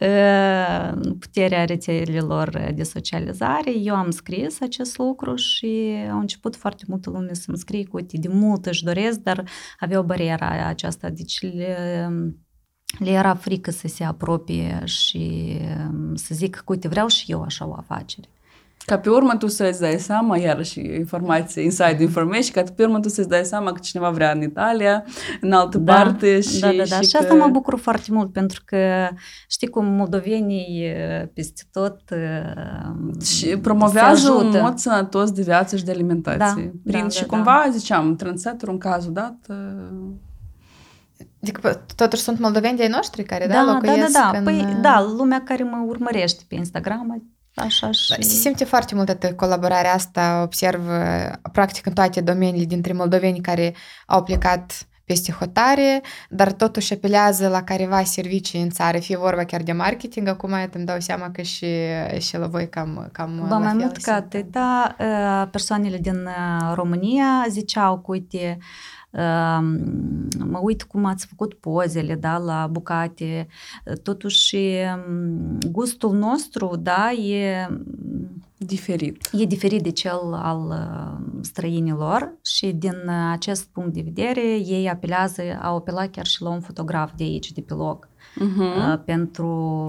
puterea 1.20 1.64
rețelelor 1.64 2.72
de 2.74 2.82
socializare, 2.82 3.78
eu 3.78 3.94
am 3.94 4.10
scris 4.10 4.60
acest 4.60 4.98
lucru 4.98 5.34
și 5.34 5.96
au 6.10 6.18
început 6.18 6.56
foarte 6.56 6.84
multă 6.88 7.10
lume 7.10 7.34
să-mi 7.34 7.58
scrie 7.58 7.84
cu 7.86 7.96
uite, 7.96 8.16
de 8.20 8.28
mult 8.28 8.66
își 8.66 8.84
doresc, 8.84 9.18
dar 9.18 9.44
avea 9.78 9.98
o 9.98 10.02
barieră 10.02 10.44
aceasta, 10.66 11.10
deci 11.10 11.40
le, 11.40 11.76
le 12.98 13.10
era 13.10 13.34
frică 13.34 13.70
să 13.70 13.88
se 13.88 14.04
apropie 14.04 14.82
și 14.84 15.56
să 16.14 16.34
zic 16.34 16.54
că, 16.54 16.62
uite, 16.66 16.88
vreau 16.88 17.06
și 17.06 17.30
eu 17.30 17.42
așa 17.42 17.66
o 17.66 17.74
afacere. 17.74 18.28
Ca 18.84 18.98
pe 18.98 19.10
urmă 19.10 19.36
tu 19.36 19.46
să-ți 19.46 19.80
dai 19.80 19.98
seama, 19.98 20.36
iarăși 20.36 20.80
informație, 20.80 21.62
inside 21.62 21.96
information, 22.00 22.50
ca 22.52 22.72
pe 22.76 22.82
urmă 22.82 23.00
tu 23.00 23.08
să-ți 23.08 23.28
dai 23.28 23.44
seama 23.44 23.72
că 23.72 23.78
cineva 23.82 24.10
vrea 24.10 24.32
în 24.32 24.42
Italia, 24.42 25.04
în 25.40 25.52
altă 25.52 25.78
da, 25.78 25.94
parte 25.94 26.40
și... 26.40 26.60
Da, 26.60 26.70
da, 26.70 26.82
da. 26.88 27.00
Și, 27.00 27.08
și 27.08 27.12
că... 27.12 27.18
asta 27.18 27.34
mă 27.34 27.48
bucur 27.48 27.78
foarte 27.78 28.06
mult, 28.10 28.32
pentru 28.32 28.62
că 28.64 29.08
știi 29.48 29.68
cum 29.68 29.84
moldovenii 29.84 30.92
peste 31.34 31.62
tot 31.72 32.00
Și 33.22 33.46
promovează 33.46 34.30
un 34.30 34.58
mod 34.62 34.78
sănătos 34.78 35.30
de 35.30 35.42
viață 35.42 35.76
și 35.76 35.84
de 35.84 35.90
alimentație. 35.90 36.72
Da, 36.74 36.90
Prin, 36.90 37.02
da, 37.02 37.08
și 37.08 37.20
da, 37.20 37.26
cumva, 37.26 37.62
da. 37.64 37.70
ziceam, 37.70 38.16
trendsetter 38.16 38.68
în 38.68 38.78
cazul 38.78 39.12
dat... 39.12 39.36
Adică 41.42 41.84
totuși 41.96 42.22
sunt 42.22 42.38
moldoveni 42.38 42.76
de 42.76 42.86
noștri 42.86 43.22
care 43.22 43.46
da, 43.46 43.52
da 43.52 43.72
locuiesc 43.72 44.12
da, 44.12 44.20
da, 44.20 44.30
da. 44.32 44.38
în... 44.38 44.44
Păi, 44.44 44.78
da, 44.80 45.02
lumea 45.16 45.42
care 45.44 45.62
mă 45.62 45.84
urmărește 45.86 46.44
pe 46.48 46.54
Instagram, 46.54 47.22
Așa 47.54 47.90
și... 47.90 48.14
Se 48.22 48.22
simte 48.22 48.64
foarte 48.64 48.94
mult 48.94 49.08
atât 49.08 49.36
colaborarea 49.36 49.92
asta, 49.94 50.40
observ 50.42 50.80
practic 51.52 51.86
în 51.86 51.92
toate 51.92 52.20
domeniile 52.20 52.66
dintre 52.66 52.92
moldoveni 52.92 53.40
care 53.40 53.74
au 54.06 54.22
plecat 54.22 54.88
peste 55.04 55.32
hotare, 55.32 56.02
dar 56.28 56.52
totuși 56.52 56.92
apelează 56.92 57.48
la 57.48 57.62
careva 57.62 58.02
servicii 58.02 58.62
în 58.62 58.70
țară, 58.70 58.98
fie 58.98 59.16
vorba 59.16 59.44
chiar 59.44 59.62
de 59.62 59.72
marketing, 59.72 60.28
acum 60.28 60.52
îmi 60.72 60.84
dau 60.84 61.00
seama 61.00 61.30
că 61.30 61.42
și, 61.42 61.66
și 62.18 62.36
la 62.36 62.46
voi 62.46 62.68
cam, 62.68 63.08
cam 63.12 63.46
Ba, 63.48 63.58
mai 63.58 63.72
mult 63.72 63.96
ca 63.96 64.14
atâta, 64.14 64.96
persoanele 65.50 65.98
din 65.98 66.28
România 66.74 67.46
ziceau 67.48 67.98
că, 67.98 68.04
uite, 68.06 68.58
mă 70.44 70.58
uit 70.60 70.82
cum 70.82 71.04
ați 71.04 71.26
făcut 71.26 71.54
pozele, 71.54 72.14
da, 72.14 72.38
la 72.38 72.66
bucate. 72.70 73.46
Totuși, 74.02 74.58
gustul 75.70 76.16
nostru, 76.16 76.76
da, 76.76 77.10
e 77.12 77.68
Diferit. 78.60 79.28
E 79.32 79.44
diferit 79.44 79.82
de 79.82 79.90
cel 79.90 80.32
al 80.32 80.66
uh, 80.68 81.38
străinilor 81.40 82.34
și 82.42 82.72
din 82.72 83.08
acest 83.30 83.68
punct 83.72 83.92
de 83.92 84.00
vedere 84.00 84.40
ei 84.56 84.88
apelează, 84.88 85.42
au 85.62 85.76
apelat 85.76 86.10
chiar 86.10 86.26
și 86.26 86.42
la 86.42 86.48
un 86.48 86.60
fotograf 86.60 87.12
de 87.16 87.24
aici, 87.24 87.52
de 87.52 87.60
pe 87.60 87.74
loc. 87.74 88.08
Uh-huh. 88.08 89.04
pentru... 89.04 89.86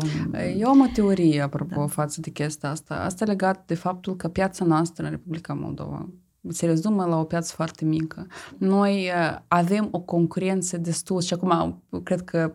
Eu 0.57 0.69
am 0.69 0.79
o 0.79 0.85
teorie, 0.93 1.41
apropo, 1.41 1.79
da. 1.79 1.87
față 1.87 2.21
de 2.21 2.29
chestia 2.29 2.69
asta. 2.69 2.95
Asta 2.95 3.25
legat 3.25 3.63
de 3.65 3.75
faptul 3.75 4.15
că 4.15 4.27
piața 4.27 4.65
noastră 4.65 5.03
în 5.03 5.09
Republica 5.09 5.53
Moldova 5.53 6.09
se 6.47 6.65
rezumă 6.65 7.05
la 7.05 7.19
o 7.19 7.23
piață 7.23 7.53
foarte 7.55 7.85
mică. 7.85 8.27
Noi 8.57 9.11
uh, 9.15 9.37
avem 9.47 9.87
o 9.91 9.99
concurență 9.99 10.77
destul 10.77 11.21
și 11.21 11.33
acum 11.33 11.83
cred 12.03 12.21
că 12.21 12.53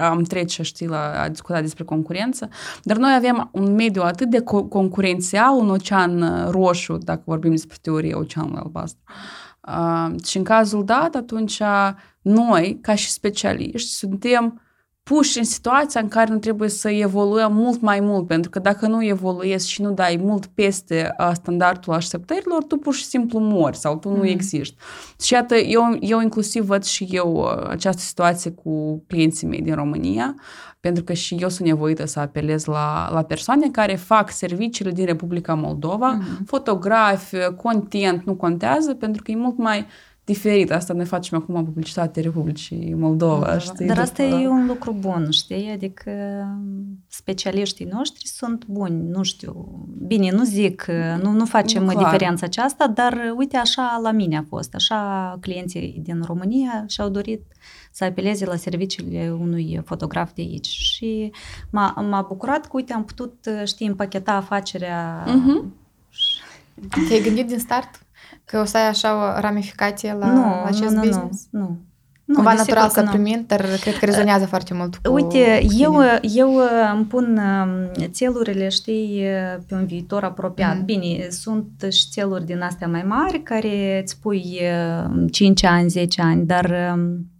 am 0.00 0.22
trece, 0.22 0.62
știi, 0.62 0.86
la 0.86 1.20
a 1.22 1.28
discuta 1.28 1.60
despre 1.60 1.84
concurență, 1.84 2.48
dar 2.82 2.96
noi 2.96 3.14
avem 3.14 3.48
un 3.52 3.74
mediu 3.74 4.02
atât 4.02 4.30
de 4.30 4.40
concurențial, 4.68 5.56
un 5.56 5.70
ocean 5.70 6.22
uh, 6.22 6.48
roșu, 6.50 6.96
dacă 6.96 7.22
vorbim 7.24 7.50
despre 7.50 7.76
teoria 7.80 8.18
oceanului 8.18 8.58
albastru. 8.58 9.02
Uh, 9.68 10.24
și 10.24 10.36
în 10.36 10.44
cazul 10.44 10.84
dat, 10.84 11.14
atunci 11.14 11.62
noi, 12.22 12.78
ca 12.82 12.94
și 12.94 13.10
specialiști, 13.10 13.90
suntem 13.90 14.60
puși 15.10 15.38
în 15.38 15.44
situația 15.44 16.00
în 16.00 16.08
care 16.08 16.32
nu 16.32 16.38
trebuie 16.38 16.68
să 16.68 16.90
evoluăm 16.90 17.52
mult 17.52 17.80
mai 17.80 18.00
mult, 18.00 18.26
pentru 18.26 18.50
că 18.50 18.58
dacă 18.58 18.86
nu 18.86 19.04
evoluezi 19.04 19.70
și 19.70 19.82
nu 19.82 19.92
dai 19.92 20.18
mult 20.22 20.46
peste 20.46 21.14
standardul 21.32 21.92
așteptărilor, 21.92 22.64
tu 22.64 22.76
pur 22.76 22.94
și 22.94 23.04
simplu 23.04 23.38
mori 23.38 23.76
sau 23.76 23.96
tu 23.96 24.08
mm-hmm. 24.08 24.16
nu 24.16 24.26
existi. 24.26 24.76
Și 25.22 25.32
iată, 25.32 25.56
eu, 25.56 25.96
eu 26.00 26.20
inclusiv 26.20 26.64
văd 26.64 26.84
și 26.84 27.08
eu 27.10 27.46
această 27.68 28.00
situație 28.00 28.50
cu 28.50 29.04
clienții 29.06 29.46
mei 29.46 29.62
din 29.62 29.74
România, 29.74 30.34
pentru 30.80 31.04
că 31.04 31.12
și 31.12 31.34
eu 31.34 31.48
sunt 31.48 31.68
nevoită 31.68 32.06
să 32.06 32.20
apelez 32.20 32.64
la, 32.64 33.08
la 33.12 33.22
persoane 33.22 33.68
care 33.70 33.94
fac 33.94 34.30
serviciile 34.30 34.90
din 34.90 35.04
Republica 35.04 35.54
Moldova, 35.54 36.18
mm-hmm. 36.18 36.44
fotografi, 36.46 37.36
content, 37.56 38.24
nu 38.24 38.34
contează, 38.34 38.94
pentru 38.94 39.22
că 39.22 39.30
e 39.30 39.36
mult 39.36 39.56
mai 39.58 39.86
diferit. 40.32 40.70
Asta 40.70 40.92
ne 40.92 41.04
facem 41.04 41.38
acum 41.38 41.64
publicitate 41.64 42.20
Republicii 42.20 42.94
Moldova, 42.94 43.46
da, 43.46 43.58
știi? 43.58 43.86
Dar 43.86 43.98
asta 43.98 44.24
după... 44.24 44.40
e 44.40 44.48
un 44.48 44.66
lucru 44.66 44.92
bun, 44.92 45.30
știi? 45.30 45.70
Adică 45.72 46.10
specialiștii 47.08 47.88
noștri 47.92 48.26
sunt 48.26 48.66
buni, 48.66 49.08
nu 49.08 49.22
știu. 49.22 49.84
Bine, 50.06 50.30
nu 50.30 50.44
zic, 50.44 50.86
nu, 51.22 51.30
nu 51.30 51.44
facem 51.44 51.88
Clar. 51.88 52.04
diferența 52.04 52.46
aceasta, 52.46 52.86
dar 52.86 53.34
uite, 53.36 53.56
așa 53.56 54.00
la 54.02 54.10
mine 54.10 54.36
a 54.36 54.44
fost. 54.48 54.74
Așa 54.74 55.38
clienții 55.40 56.00
din 56.02 56.22
România 56.26 56.84
și-au 56.86 57.08
dorit 57.08 57.42
să 57.90 58.04
apeleze 58.04 58.44
la 58.44 58.56
serviciile 58.56 59.32
unui 59.40 59.80
fotograf 59.84 60.32
de 60.34 60.42
aici. 60.42 60.66
Și 60.66 61.32
m-a, 61.70 62.06
m-a 62.10 62.22
bucurat 62.28 62.60
că, 62.60 62.70
uite, 62.72 62.92
am 62.92 63.04
putut, 63.04 63.48
știi, 63.64 63.86
împacheta 63.86 64.32
afacerea. 64.32 65.24
Uh-huh. 65.24 65.78
Te-ai 67.08 67.22
gândit 67.22 67.46
din 67.46 67.58
start? 67.58 68.06
Că 68.50 68.58
o 68.58 68.64
să 68.64 68.76
ai 68.76 68.88
așa 68.88 69.14
o 69.14 69.40
ramificație 69.40 70.16
la, 70.18 70.26
nu, 70.26 70.40
la 70.40 70.64
acest 70.64 70.94
nu, 70.94 71.00
business? 71.00 71.46
Nu, 71.50 71.60
nu. 71.60 71.78
Nu, 72.24 72.36
Cumva 72.36 72.52
natural 72.52 72.88
să 72.88 73.06
primim, 73.10 73.44
dar 73.46 73.60
cred 73.80 73.98
că 73.98 74.04
rezonează 74.04 74.46
foarte 74.46 74.74
mult 74.74 74.96
cu 74.96 75.12
Uite, 75.12 75.62
cu 75.66 75.74
eu, 75.78 76.00
eu 76.22 76.60
îmi 76.94 77.04
pun 77.04 77.38
um, 77.38 78.06
țelurile, 78.10 78.68
știi, 78.68 79.22
pe 79.66 79.74
un 79.74 79.86
viitor 79.86 80.24
apropiat. 80.24 80.76
Mm. 80.76 80.84
Bine, 80.84 81.28
sunt 81.30 81.86
și 81.90 82.06
țeluri 82.10 82.44
din 82.44 82.60
astea 82.60 82.88
mai 82.88 83.02
mari 83.02 83.42
care 83.42 84.00
îți 84.02 84.20
pui 84.20 84.60
5 85.30 85.62
um, 85.62 85.68
ani, 85.68 85.88
10 85.88 86.22
ani, 86.22 86.46
dar 86.46 86.92
um, 86.94 87.30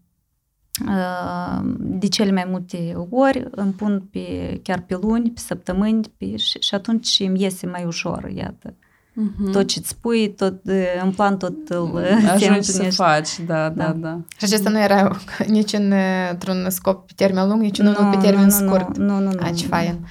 uh, 0.87 1.75
de 1.79 2.09
cele 2.09 2.33
mai 2.33 2.47
multe 2.51 2.95
ori 3.11 3.47
îmi 3.51 3.73
pun 3.73 4.09
pe, 4.11 4.61
chiar 4.63 4.81
pe 4.81 4.99
luni, 5.01 5.31
pe 5.31 5.41
săptămâni 5.41 6.13
pe, 6.17 6.37
și, 6.37 6.59
și 6.59 6.75
atunci 6.75 7.17
îmi 7.27 7.43
iese 7.43 7.67
mai 7.67 7.85
ușor, 7.85 8.31
iată. 8.35 8.75
Uh-huh. 9.21 9.53
Tot 9.53 9.67
ce-ți 9.67 9.89
spui, 9.89 10.35
tot, 10.35 10.61
în 11.03 11.11
plan 11.11 11.37
tot 11.37 11.69
îl 11.69 12.05
Ajungi 12.35 12.71
să 12.71 12.83
faci, 12.83 13.29
da, 13.47 13.69
da, 13.69 13.85
da, 13.85 13.91
da. 13.93 14.21
Și 14.37 14.45
acesta 14.45 14.71
nu 14.71 14.81
era 14.81 15.17
nici 15.47 15.73
în, 15.73 15.93
într-un 16.31 16.71
scop 16.71 17.07
pe 17.07 17.13
termen 17.17 17.49
lung, 17.49 17.61
nici 17.61 17.79
nu, 17.79 17.93
pe 17.93 18.17
termen 18.21 18.45
nu, 18.45 18.51
scurt. 18.51 18.97
Nu, 18.97 19.19
nu, 19.19 19.31
nu. 19.33 19.41
A, 19.43 19.51
ce 19.51 19.67
fain. 19.67 20.07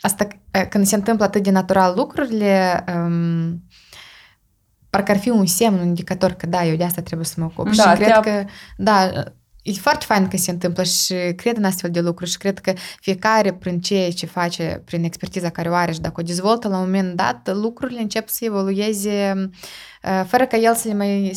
Asta, 0.00 0.26
când 0.68 0.86
se 0.86 0.94
întâmplă 0.94 1.24
atât 1.24 1.42
de 1.42 1.50
natural 1.50 1.94
lucrurile, 1.96 2.84
um, 2.96 3.62
parcă 4.90 5.10
ar 5.10 5.18
fi 5.18 5.28
un 5.28 5.46
semn, 5.46 5.78
un 5.78 5.86
indicator 5.86 6.30
că 6.30 6.46
da, 6.46 6.64
eu 6.64 6.76
de 6.76 6.84
asta 6.84 7.02
trebuie 7.02 7.26
să 7.26 7.34
mă 7.36 7.44
ocup. 7.44 7.74
Da, 7.74 7.90
și 7.90 7.96
cred 7.96 8.20
că, 8.20 8.44
da, 8.76 9.10
e 9.64 9.72
foarte 9.72 10.04
fain 10.04 10.28
că 10.28 10.36
se 10.36 10.50
întâmplă 10.50 10.82
și 10.82 11.14
cred 11.36 11.56
în 11.56 11.64
astfel 11.64 11.90
de 11.90 12.00
lucruri 12.00 12.30
și 12.30 12.38
cred 12.38 12.58
că 12.58 12.72
fiecare 13.00 13.52
prin 13.52 13.80
ceea 13.80 14.10
ce 14.10 14.26
face, 14.26 14.82
prin 14.84 15.04
expertiza 15.04 15.50
care 15.50 15.68
o 15.68 15.74
are 15.74 15.92
și 15.92 16.00
dacă 16.00 16.20
o 16.20 16.22
dezvoltă 16.22 16.68
la 16.68 16.76
un 16.76 16.84
moment 16.84 17.16
dat, 17.16 17.50
lucrurile 17.54 18.00
încep 18.00 18.28
să 18.28 18.44
evolueze 18.44 19.50
fără 20.26 20.46
ca 20.46 20.56
el 20.56 20.74
să 20.74 20.88
le 20.88 20.94
mai 20.94 21.32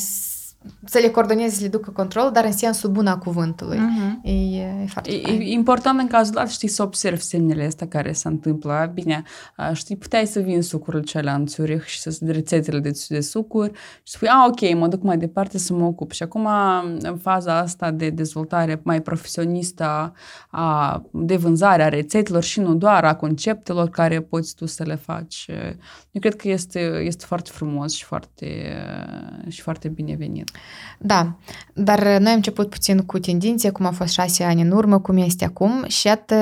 să 0.86 1.00
le 1.02 1.10
coordoneze, 1.10 1.56
să 1.56 1.62
le 1.62 1.68
ducă 1.68 1.92
control, 1.92 2.32
dar 2.34 2.46
în 2.46 2.52
sensul 2.52 2.90
bun 2.90 3.08
a 3.08 3.18
cuvântului. 3.18 3.78
Uh-huh. 3.78 4.24
E, 4.24 4.32
e 4.32 4.86
foarte 4.88 5.12
e, 5.12 5.22
fain. 5.22 5.42
E 5.42 5.44
important 5.44 6.00
în 6.00 6.08
cazul 6.08 6.38
ăla, 6.38 6.48
știi, 6.48 6.68
să 6.68 6.84
observi 6.84 7.22
semnele 7.22 7.66
astea 7.66 7.88
care 7.88 8.12
se 8.12 8.28
întâmplă. 8.28 8.92
Bine, 8.94 9.24
știi, 9.74 9.96
puteai 9.96 10.28
să 10.28 10.40
vin 10.40 10.62
sucurile 10.62 11.04
cele 11.04 11.32
în 11.32 11.48
Zurich 11.48 11.86
și 11.86 12.00
să 12.00 12.18
rețetele 12.22 12.80
de, 12.80 12.92
de 13.08 13.22
sucuri 13.22 13.72
și 14.04 14.14
spui, 14.14 14.28
a, 14.28 14.46
ok, 14.48 14.76
mă 14.76 14.88
duc 14.88 15.04
mai 15.04 15.18
departe 15.18 15.58
să 15.58 15.74
mă 15.74 15.86
ocup. 15.86 16.12
Și 16.12 16.24
acum, 16.24 16.48
în 17.00 17.18
faza 17.18 17.58
asta 17.58 17.92
de 17.92 18.10
dezvoltare 18.10 18.80
mai 18.84 19.02
profesionistă 19.02 20.14
a, 20.50 21.04
de 21.12 21.36
vânzare 21.36 21.84
a 21.84 21.90
rețetelor 21.90 22.44
și 22.44 22.60
nu 22.60 22.76
doar 22.76 23.04
a 23.06 23.16
conceptelor 23.16 23.90
care 23.90 24.22
poți 24.22 24.56
tu 24.56 24.66
să 24.66 24.84
le 24.84 24.96
faci, 24.96 25.50
eu 26.12 26.22
cred 26.22 26.36
că 26.36 26.48
este, 26.48 26.80
este 27.04 27.26
foarte 27.26 27.50
frumos 27.54 27.94
și 27.94 28.04
foarte, 28.04 28.76
și 29.48 29.62
foarte 29.62 29.88
binevenit. 29.88 30.52
Da, 31.00 31.38
dar 31.74 32.04
noi 32.04 32.30
am 32.30 32.36
început 32.36 32.70
puțin 32.70 33.00
cu 33.00 33.20
tendințe, 33.20 33.70
cum 33.70 33.86
a 33.86 33.92
fost 33.92 34.14
șase 34.14 34.44
ani 34.44 34.62
în 34.62 34.72
urmă, 34.72 35.00
cum 35.00 35.18
este 35.18 35.46
acum 35.46 35.86
și 35.88 36.08
iată 36.08 36.36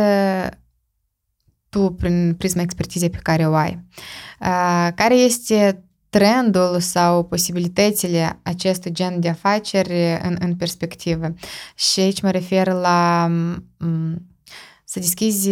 tu, 1.69 1.91
prin 1.91 2.35
prisma 2.37 2.61
expertizei 2.61 3.09
pe 3.09 3.19
care 3.21 3.47
o 3.47 3.53
ai. 3.53 3.85
Care 4.95 5.15
este 5.15 5.83
trendul 6.09 6.79
sau 6.79 7.23
posibilitățile 7.23 8.39
acestui 8.43 8.91
gen 8.91 9.19
de 9.19 9.29
afaceri 9.29 10.19
în, 10.21 10.35
în 10.39 10.55
perspectivă? 10.55 11.33
Și 11.75 11.99
aici 11.99 12.21
mă 12.21 12.31
refer 12.31 12.67
la 12.67 13.31
să 14.95 15.01
deschizi 15.01 15.49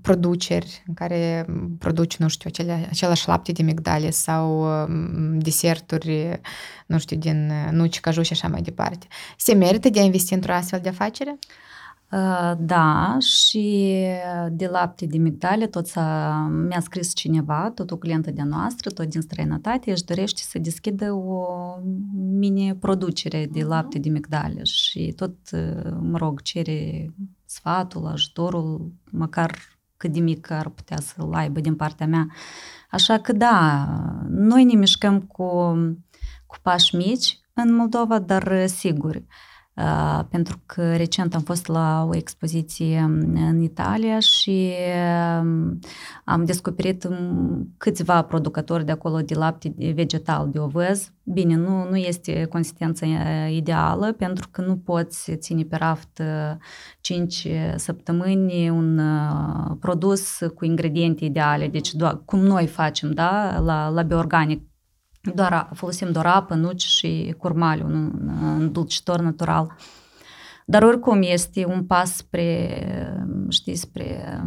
produceri 0.00 0.82
în 0.86 0.94
care 0.94 1.46
produci, 1.78 2.16
nu 2.16 2.28
știu, 2.28 2.50
acele, 2.52 2.86
același 2.90 3.28
lapte 3.28 3.52
de 3.52 3.62
migdale 3.62 4.10
sau 4.10 4.66
deserturi, 5.36 6.40
nu 6.86 6.98
știu, 6.98 7.16
din 7.16 7.52
nuci, 7.70 8.00
caju 8.00 8.22
și 8.22 8.32
așa 8.32 8.48
mai 8.48 8.62
departe. 8.62 9.06
Se 9.36 9.54
merită 9.54 9.88
de 9.88 10.00
a 10.00 10.02
investi 10.02 10.34
într-o 10.34 10.52
astfel 10.52 10.80
de 10.82 10.88
afacere? 10.88 11.38
Da, 12.58 13.16
și 13.20 13.96
de 14.50 14.66
lapte 14.66 15.06
de 15.06 15.18
migdale 15.18 15.66
tot 15.66 15.86
s-a, 15.86 16.38
mi-a 16.68 16.80
scris 16.80 17.14
cineva, 17.14 17.72
tot 17.74 17.90
o 17.90 17.96
clientă 17.96 18.30
de 18.30 18.42
noastră, 18.42 18.90
tot 18.90 19.08
din 19.08 19.20
străinătate, 19.20 19.90
își 19.90 20.04
dorește 20.04 20.40
să 20.44 20.58
deschidă 20.58 21.12
o 21.12 21.46
mini-producere 22.14 23.48
de 23.52 23.62
lapte 23.62 23.98
de 23.98 24.08
migdale 24.08 24.62
și 24.62 25.12
tot, 25.16 25.34
mă 26.00 26.18
rog, 26.18 26.42
cere 26.42 27.10
sfatul, 27.54 28.06
ajutorul, 28.06 28.92
măcar 29.10 29.58
cât 29.96 30.12
de 30.12 30.20
mic 30.20 30.50
ar 30.50 30.68
putea 30.68 30.96
să-l 31.00 31.32
aibă 31.34 31.60
din 31.60 31.76
partea 31.76 32.06
mea. 32.06 32.26
Așa 32.90 33.18
că 33.18 33.32
da, 33.32 33.86
noi 34.28 34.64
ne 34.64 34.74
mișcăm 34.74 35.20
cu, 35.20 35.74
cu 36.46 36.56
pași 36.62 36.96
mici 36.96 37.38
în 37.52 37.74
Moldova, 37.74 38.18
dar 38.18 38.66
siguri. 38.66 39.26
Pentru 40.28 40.60
că 40.66 40.96
recent 40.96 41.34
am 41.34 41.40
fost 41.40 41.66
la 41.66 42.04
o 42.08 42.14
expoziție 42.14 42.98
în 43.34 43.60
Italia 43.60 44.18
și 44.18 44.72
am 46.24 46.44
descoperit 46.44 47.08
câțiva 47.76 48.22
producători 48.22 48.84
de 48.84 48.92
acolo 48.92 49.20
de 49.20 49.34
lapte 49.34 49.74
vegetal, 49.94 50.50
de 50.50 50.58
ovăz. 50.58 51.12
Bine, 51.22 51.54
nu, 51.54 51.88
nu 51.88 51.96
este 51.96 52.44
consistența 52.44 53.06
ideală 53.48 54.12
pentru 54.12 54.48
că 54.50 54.60
nu 54.60 54.76
poți 54.76 55.34
ține 55.34 55.62
pe 55.62 55.76
raft 55.76 56.22
5 57.00 57.48
săptămâni 57.76 58.68
un 58.68 59.00
produs 59.80 60.38
cu 60.54 60.64
ingrediente 60.64 61.24
ideale, 61.24 61.68
deci 61.68 61.94
doar, 61.94 62.22
cum 62.24 62.38
noi 62.38 62.66
facem 62.66 63.10
da, 63.10 63.58
la, 63.58 63.88
la 63.88 64.02
bioorganic 64.02 64.62
doar, 65.34 65.70
folosim 65.74 66.12
doar 66.12 66.26
apă, 66.26 66.54
nuci 66.54 66.82
și 66.82 67.34
curmaliu, 67.38 67.86
un, 67.86 68.12
un 68.42 68.72
dulcitor 68.72 69.20
natural. 69.20 69.76
Dar 70.66 70.82
oricum 70.82 71.18
este 71.22 71.66
un 71.68 71.84
pas 71.84 72.16
spre, 72.16 72.78
știi, 73.48 73.74
spre 73.76 74.40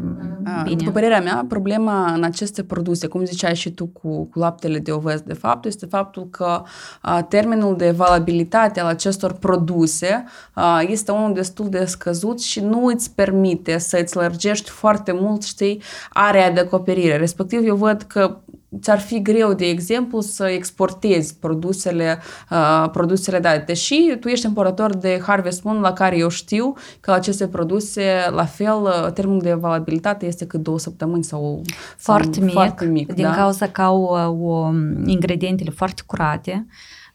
bine. 0.63 0.75
După 0.75 0.91
părerea 0.91 1.21
mea, 1.21 1.45
problema 1.47 2.11
în 2.13 2.23
aceste 2.23 2.63
produse, 2.63 3.07
cum 3.07 3.25
ziceai 3.25 3.55
și 3.55 3.71
tu 3.71 3.85
cu, 3.85 4.25
cu 4.25 4.39
laptele 4.39 4.79
de 4.79 4.91
ovăz, 4.91 5.21
de 5.21 5.33
fapt, 5.33 5.65
este 5.65 5.85
faptul 5.85 6.29
că 6.29 6.63
a, 7.01 7.21
termenul 7.21 7.75
de 7.77 7.91
valabilitate 7.91 8.79
al 8.79 8.87
acestor 8.87 9.33
produse 9.33 10.23
a, 10.53 10.81
este 10.81 11.11
unul 11.11 11.33
destul 11.33 11.69
de 11.69 11.85
scăzut 11.85 12.41
și 12.41 12.59
nu 12.59 12.85
îți 12.85 13.15
permite 13.15 13.77
să 13.77 13.99
îți 14.01 14.15
lărgești 14.15 14.69
foarte 14.69 15.11
mult, 15.11 15.43
știi, 15.43 15.81
area 16.09 16.51
de 16.51 16.59
acoperire. 16.59 17.17
Respectiv, 17.17 17.65
eu 17.65 17.75
văd 17.75 18.01
că 18.01 18.37
ți-ar 18.81 18.99
fi 18.99 19.21
greu, 19.21 19.53
de 19.53 19.65
exemplu, 19.65 20.21
să 20.21 20.45
exportezi 20.45 21.35
produsele, 21.39 22.19
uh, 22.49 22.89
produsele 22.91 23.39
date. 23.39 23.63
Deși 23.65 24.15
tu 24.19 24.27
ești 24.27 24.45
importator 24.45 24.95
de 24.95 25.21
Harvest 25.25 25.63
Moon, 25.63 25.79
la 25.79 25.93
care 25.93 26.17
eu 26.17 26.29
știu 26.29 26.73
că 26.99 27.11
aceste 27.11 27.47
produse, 27.47 28.03
la 28.29 28.45
fel, 28.45 28.81
uh, 28.81 29.11
termenul 29.11 29.41
de 29.41 29.53
valabilitate 29.53 30.25
este 30.25 30.45
cât 30.45 30.63
două 30.63 30.79
săptămâni 30.79 31.23
sau 31.23 31.61
foarte, 31.97 32.33
sau 32.33 32.43
mic, 32.43 32.53
foarte 32.53 32.85
mic. 32.85 33.13
Din 33.13 33.23
da? 33.23 33.35
cauza 33.35 33.67
că 33.67 33.81
au 33.81 34.03
o, 34.41 34.71
ingredientele 35.05 35.69
foarte 35.69 36.01
curate 36.05 36.67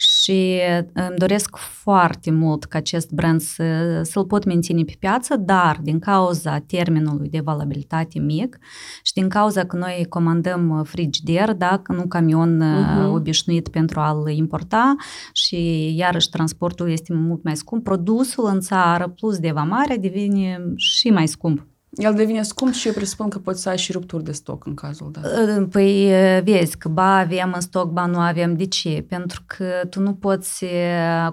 și 0.02 0.59
îmi 0.92 1.16
doresc 1.16 1.56
foarte 1.56 2.30
mult 2.30 2.64
ca 2.64 2.78
acest 2.78 3.11
brand 3.11 3.40
să, 3.40 4.00
să-l 4.02 4.25
pot 4.25 4.44
menține 4.44 4.82
pe 4.82 4.94
piață, 4.99 5.37
dar 5.37 5.78
din 5.82 5.99
cauza 5.99 6.59
termenului 6.59 7.28
de 7.28 7.40
valabilitate 7.40 8.18
mic 8.18 8.59
și 9.02 9.12
din 9.12 9.28
cauza 9.28 9.64
că 9.64 9.76
noi 9.76 10.06
comandăm 10.09 10.82
frigider, 10.85 11.52
da, 11.52 11.82
nu 11.88 12.06
camion 12.06 12.62
uh-huh. 12.62 13.14
obișnuit 13.14 13.68
pentru 13.68 14.00
a-l 14.00 14.28
importa 14.28 14.97
și 15.32 15.92
iarăși 15.97 16.30
transportul 16.30 16.90
este 16.90 17.14
mult 17.14 17.42
mai 17.42 17.56
scump, 17.56 17.85
produsul 17.85 18.47
în 18.47 18.61
țară 18.61 19.09
plus 19.09 19.38
de 19.38 19.50
vamare 19.50 19.97
devine 19.97 20.64
și 20.76 21.11
mai 21.11 21.28
scump. 21.28 21.66
El 21.97 22.15
devine 22.15 22.43
scump 22.43 22.73
și 22.73 22.87
eu 22.87 22.93
presupun 22.93 23.29
că 23.29 23.39
poți 23.39 23.63
să 23.63 23.69
ai 23.69 23.79
și 23.79 23.93
rupturi 23.93 24.25
de 24.25 24.33
stoc 24.33 24.67
în 24.67 24.75
cazul 24.75 25.11
dat. 25.11 25.65
Păi 25.69 26.11
vezi 26.45 26.79
că 26.79 26.89
ba 26.89 27.17
avem 27.17 27.53
în 27.55 27.61
stoc, 27.61 27.91
ba 27.91 28.07
nu 28.07 28.19
avem. 28.19 28.57
De 28.57 28.67
ce? 28.67 29.05
Pentru 29.09 29.43
că 29.47 29.65
tu 29.91 30.01
nu 30.01 30.13
poți 30.13 30.65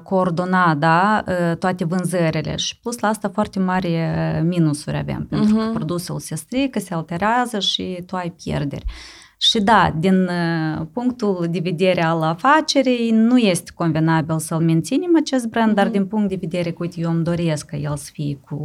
coordona 0.03 0.75
da, 0.75 1.23
toate 1.59 1.85
vânzările 1.85 2.55
și 2.55 2.79
plus 2.79 2.99
la 2.99 3.07
asta 3.07 3.29
foarte 3.29 3.59
mari 3.59 3.97
minusuri 4.43 4.97
avem, 4.97 5.25
pentru 5.29 5.55
uh-huh. 5.55 5.59
că 5.59 5.63
mhm. 5.63 5.73
produsul 5.73 6.19
se 6.19 6.35
strică, 6.35 6.79
se 6.79 6.93
alterează 6.93 7.59
și 7.59 8.03
tu 8.05 8.15
ai 8.15 8.33
pierderi. 8.43 8.85
Și 9.41 9.61
da, 9.61 9.95
din 9.99 10.21
uh, 10.21 10.85
punctul 10.93 11.47
de 11.51 11.59
vedere 11.63 12.03
al 12.03 12.21
afacerii, 12.21 13.11
nu 13.11 13.37
este 13.37 13.71
convenabil 13.75 14.39
să-l 14.39 14.59
menținem 14.59 15.15
acest 15.15 15.47
brand, 15.47 15.71
mm-hmm. 15.71 15.75
dar 15.75 15.85
mhm. 15.85 15.93
din 15.93 16.05
punct 16.05 16.29
de 16.29 16.37
vedere 16.39 16.69
că, 16.69 16.77
uite, 16.79 16.99
eu 16.99 17.11
îmi 17.11 17.23
doresc 17.23 17.65
ca 17.65 17.77
el 17.77 17.95
să 17.95 18.09
fie 18.13 18.35
cu... 18.35 18.55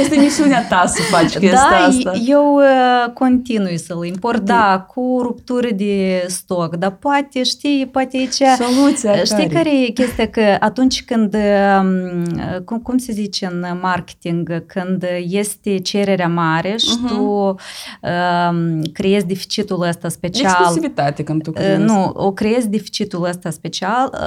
Este 0.00 0.16
misiunea 0.16 0.66
ta 0.68 0.84
să 0.86 1.02
faci 1.02 1.38
chestia 1.38 1.68
da, 1.70 1.84
asta. 1.86 2.12
eu 2.26 2.54
uh, 2.54 3.12
continui 3.12 3.78
să-l 3.78 4.04
import, 4.04 4.38
de... 4.38 4.44
da, 4.44 4.86
cu 4.94 5.18
rupturi 5.22 5.74
de 5.74 6.24
stoc, 6.26 6.76
dar 6.76 6.90
poate, 6.90 7.42
știi, 7.42 7.88
poate 7.92 8.16
aici... 8.16 8.42
Soluția 8.58 9.14
Știi 9.14 9.36
care, 9.36 9.48
care 9.52 9.82
e 9.82 9.90
chestia? 9.90 10.28
Că 10.28 10.56
atunci 10.60 11.04
când, 11.04 11.36
um, 11.80 12.24
cum, 12.64 12.78
cum 12.78 12.98
se 12.98 13.12
zice 13.12 13.46
în 13.52 13.78
marketing, 13.82 14.66
când 14.66 15.06
este 15.28 15.78
cererea 15.78 16.28
mare 16.28 16.76
și 16.76 16.96
uh-huh. 16.96 17.08
tu 17.08 17.22
uh, 17.22 18.80
creezi 18.92 19.26
deficitul 19.26 19.82
ăsta 19.82 20.08
special. 20.08 20.50
Exclusivitate 20.50 21.22
când 21.22 21.42
tu 21.42 21.50
creezi. 21.52 21.82
Nu, 21.82 22.10
o 22.14 22.32
creezi 22.32 22.68
deficitul 22.68 23.24
ăsta 23.24 23.50
special, 23.50 24.18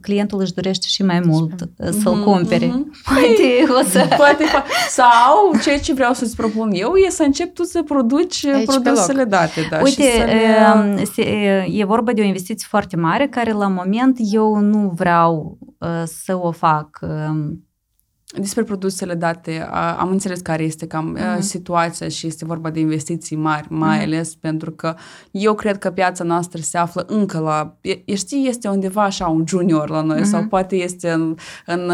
clientul 0.00 0.40
își 0.40 0.54
dorește 0.54 0.86
și 0.88 1.02
mai 1.02 1.20
mult 1.24 1.68
să-l 1.76 2.20
mm-hmm, 2.20 2.24
cumpere. 2.24 2.66
Mm-hmm. 2.66 3.02
Poate 3.04 3.80
o 3.80 3.84
să... 3.88 4.01
Poate, 4.16 4.44
sau 4.88 5.52
ceea 5.62 5.78
ce 5.78 5.92
vreau 5.92 6.12
să-ți 6.12 6.36
propun 6.36 6.70
eu 6.72 6.94
e 6.94 7.10
să 7.10 7.22
încep 7.22 7.54
tu 7.54 7.62
să 7.62 7.82
produci 7.82 8.46
Aici 8.46 8.66
produsele 8.66 9.24
date. 9.24 9.66
Da, 9.70 9.80
Uite, 9.82 10.02
și 10.02 10.18
să 10.18 10.24
le... 10.24 11.04
se, 11.04 11.22
e 11.72 11.84
vorba 11.84 12.12
de 12.12 12.20
o 12.20 12.24
investiție 12.24 12.66
foarte 12.70 12.96
mare 12.96 13.26
care 13.28 13.52
la 13.52 13.68
moment 13.68 14.18
eu 14.32 14.56
nu 14.56 14.92
vreau 14.94 15.58
uh, 15.78 15.88
să 16.04 16.38
o 16.40 16.50
fac 16.50 16.98
uh, 17.00 17.08
despre 18.40 18.62
produsele 18.62 19.14
date, 19.14 19.68
am 19.98 20.08
înțeles 20.10 20.40
care 20.40 20.62
este 20.62 20.86
cam 20.86 21.18
uh-huh. 21.18 21.38
situația 21.38 22.08
și 22.08 22.26
este 22.26 22.44
vorba 22.44 22.70
de 22.70 22.80
investiții 22.80 23.36
mari, 23.36 23.66
mai 23.70 23.98
uh-huh. 23.98 24.02
ales 24.02 24.34
pentru 24.34 24.70
că 24.70 24.94
eu 25.30 25.54
cred 25.54 25.78
că 25.78 25.90
piața 25.90 26.24
noastră 26.24 26.60
se 26.60 26.78
află 26.78 27.04
încă 27.08 27.38
la, 27.38 27.76
e, 27.80 28.14
știi, 28.14 28.48
este 28.48 28.68
undeva 28.68 29.02
așa 29.02 29.26
un 29.26 29.44
junior 29.46 29.90
la 29.90 30.02
noi 30.02 30.20
uh-huh. 30.20 30.24
sau 30.24 30.44
poate 30.44 30.76
este 30.76 31.10
în, 31.10 31.36
în 31.66 31.90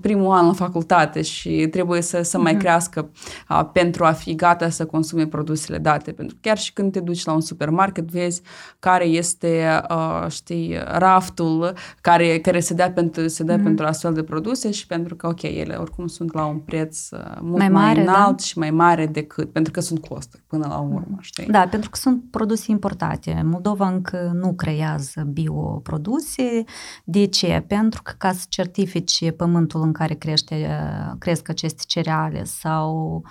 primul 0.00 0.34
an 0.34 0.46
la 0.46 0.52
facultate 0.52 1.22
și 1.22 1.66
trebuie 1.70 2.02
să, 2.02 2.22
să 2.22 2.38
uh-huh. 2.38 2.42
mai 2.42 2.56
crească 2.56 3.10
a, 3.46 3.64
pentru 3.64 4.04
a 4.04 4.12
fi 4.12 4.34
gata 4.34 4.68
să 4.68 4.84
consume 4.86 5.26
produsele 5.26 5.78
date. 5.78 6.12
Pentru 6.12 6.34
că 6.34 6.48
chiar 6.48 6.58
și 6.58 6.72
când 6.72 6.92
te 6.92 7.00
duci 7.00 7.24
la 7.24 7.32
un 7.32 7.40
supermarket, 7.40 8.10
vezi 8.10 8.42
care 8.78 9.04
este, 9.04 9.80
a, 9.86 10.26
știi, 10.28 10.78
raftul 10.84 11.72
care, 12.00 12.38
care 12.38 12.60
se 12.60 12.74
dea, 12.74 12.92
pentru, 12.92 13.28
se 13.28 13.44
dea 13.44 13.58
uh-huh. 13.58 13.62
pentru 13.62 13.86
astfel 13.86 14.12
de 14.12 14.22
produse 14.22 14.70
și 14.70 14.86
pentru 14.86 15.14
că, 15.16 15.26
ok, 15.26 15.42
ele 15.42 15.75
oricum 15.76 16.06
sunt 16.06 16.34
la 16.34 16.44
un 16.44 16.58
preț 16.58 17.10
uh, 17.10 17.38
mult 17.40 17.58
mai, 17.58 17.68
mare, 17.68 17.94
mai 17.94 18.04
da. 18.04 18.12
înalt 18.12 18.36
da? 18.36 18.42
și 18.42 18.58
mai 18.58 18.70
mare 18.70 19.06
decât, 19.06 19.52
pentru 19.52 19.72
că 19.72 19.80
sunt 19.80 20.06
costuri 20.06 20.42
până 20.46 20.66
la 20.68 20.78
urmă, 20.78 21.16
știi? 21.20 21.46
Da, 21.46 21.68
pentru 21.70 21.90
că 21.90 21.96
sunt 21.96 22.24
produse 22.30 22.70
importate. 22.70 23.42
Moldova 23.44 23.88
încă 23.88 24.30
nu 24.34 24.54
creează 24.54 25.22
bioproduse. 25.32 26.64
De 27.04 27.26
ce? 27.26 27.64
Pentru 27.66 28.02
că 28.02 28.12
ca 28.18 28.32
să 28.32 28.44
certifice 28.48 29.30
pământul 29.30 29.82
în 29.82 29.92
care 29.92 30.14
crește, 30.14 30.54
uh, 30.54 31.14
cresc 31.18 31.48
aceste 31.48 31.82
cereale 31.86 32.44
sau 32.44 33.22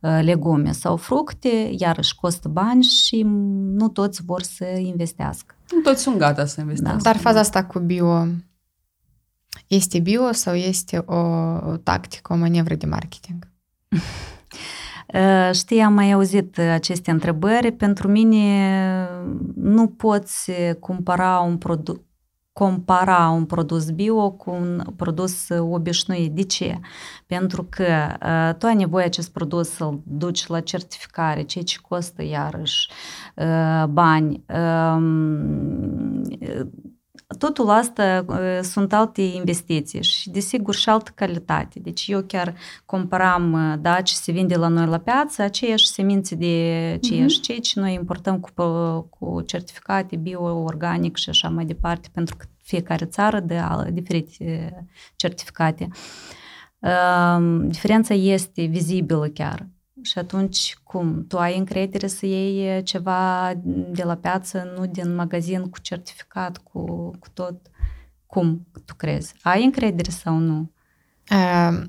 uh, 0.00 0.20
legume 0.22 0.72
sau 0.72 0.96
fructe, 0.96 1.70
iarăși 1.78 2.14
costă 2.14 2.48
bani 2.48 2.82
și 2.82 3.22
nu 3.72 3.88
toți 3.88 4.22
vor 4.24 4.42
să 4.42 4.64
investească. 4.64 5.54
Nu 5.72 5.80
toți 5.80 6.02
sunt 6.02 6.18
gata 6.18 6.44
să 6.44 6.60
investească. 6.60 7.00
Da. 7.02 7.10
Dar 7.10 7.20
faza 7.20 7.38
asta 7.38 7.64
cu 7.64 7.78
bio 7.78 8.26
este 9.74 9.98
bio 9.98 10.32
sau 10.32 10.54
este 10.54 11.02
o 11.06 11.76
tactică, 11.76 12.32
o 12.32 12.36
manevră 12.36 12.74
de 12.74 12.86
marketing? 12.86 13.48
Știi, 15.52 15.80
am 15.80 15.92
mai 15.92 16.12
auzit 16.12 16.58
aceste 16.58 17.10
întrebări. 17.10 17.72
Pentru 17.72 18.08
mine 18.08 19.08
nu 19.54 19.88
poți 19.88 20.50
cumpăra 20.80 21.38
un 21.38 21.58
produs 21.58 22.00
compara 22.52 23.28
un 23.28 23.44
produs 23.44 23.90
bio 23.90 24.30
cu 24.30 24.50
un 24.50 24.84
produs 24.96 25.48
obișnuit. 25.48 26.32
De 26.32 26.42
ce? 26.42 26.80
Pentru 27.26 27.66
că 27.70 28.16
uh, 28.22 28.54
tu 28.58 28.66
ai 28.66 28.74
nevoie 28.74 29.04
acest 29.04 29.32
produs 29.32 29.68
să-l 29.68 30.00
duci 30.04 30.46
la 30.46 30.60
certificare, 30.60 31.42
ceea 31.42 31.64
ce 31.64 31.78
costă 31.88 32.22
iarăși 32.22 32.88
uh, 33.36 33.84
bani. 33.88 34.44
Uh, 34.48 35.02
totul 37.44 37.68
asta 37.70 38.24
uh, 38.28 38.58
sunt 38.62 38.92
alte 38.92 39.22
investiții 39.22 40.02
și 40.02 40.30
desigur 40.30 40.74
și 40.74 40.88
altă 40.88 41.10
calitate. 41.14 41.78
Deci 41.80 42.08
eu 42.08 42.22
chiar 42.22 42.54
comparam 42.84 43.52
uh, 43.52 43.78
da, 43.80 44.00
ce 44.00 44.14
se 44.14 44.32
vinde 44.32 44.56
la 44.56 44.68
noi 44.68 44.86
la 44.86 44.98
piață, 44.98 45.42
aceeași 45.42 45.86
semințe 45.86 46.34
de 46.34 46.46
aceeași 46.96 47.38
uh-huh. 47.38 47.42
ce 47.42 47.58
ce 47.58 47.80
noi 47.80 47.94
importăm 47.94 48.40
cu, 48.40 48.50
cu 49.18 49.40
certificate 49.40 50.16
bio-organic 50.16 51.16
și 51.16 51.28
așa 51.28 51.48
mai 51.48 51.64
departe, 51.64 52.08
pentru 52.12 52.36
că 52.36 52.44
fiecare 52.62 53.04
țară 53.04 53.40
de 53.40 53.60
diferite 53.92 54.86
certificate. 55.16 55.88
Uh, 56.78 57.64
diferența 57.66 58.14
este 58.14 58.64
vizibilă 58.64 59.28
chiar. 59.34 59.66
Și 60.02 60.18
atunci, 60.18 60.76
cum? 60.82 61.24
Tu 61.28 61.38
ai 61.38 61.58
încredere 61.58 62.06
să 62.06 62.26
iei 62.26 62.82
ceva 62.82 63.52
de 63.88 64.02
la 64.02 64.14
piață, 64.14 64.72
nu 64.76 64.86
din 64.86 65.14
magazin 65.14 65.70
cu 65.70 65.78
certificat, 65.80 66.58
cu, 66.58 66.84
cu 67.18 67.28
tot? 67.32 67.54
Cum 68.26 68.66
tu 68.84 68.94
crezi? 68.94 69.34
Ai 69.42 69.64
încredere 69.64 70.10
sau 70.10 70.34
nu? 70.34 70.70
Uh, 71.30 71.82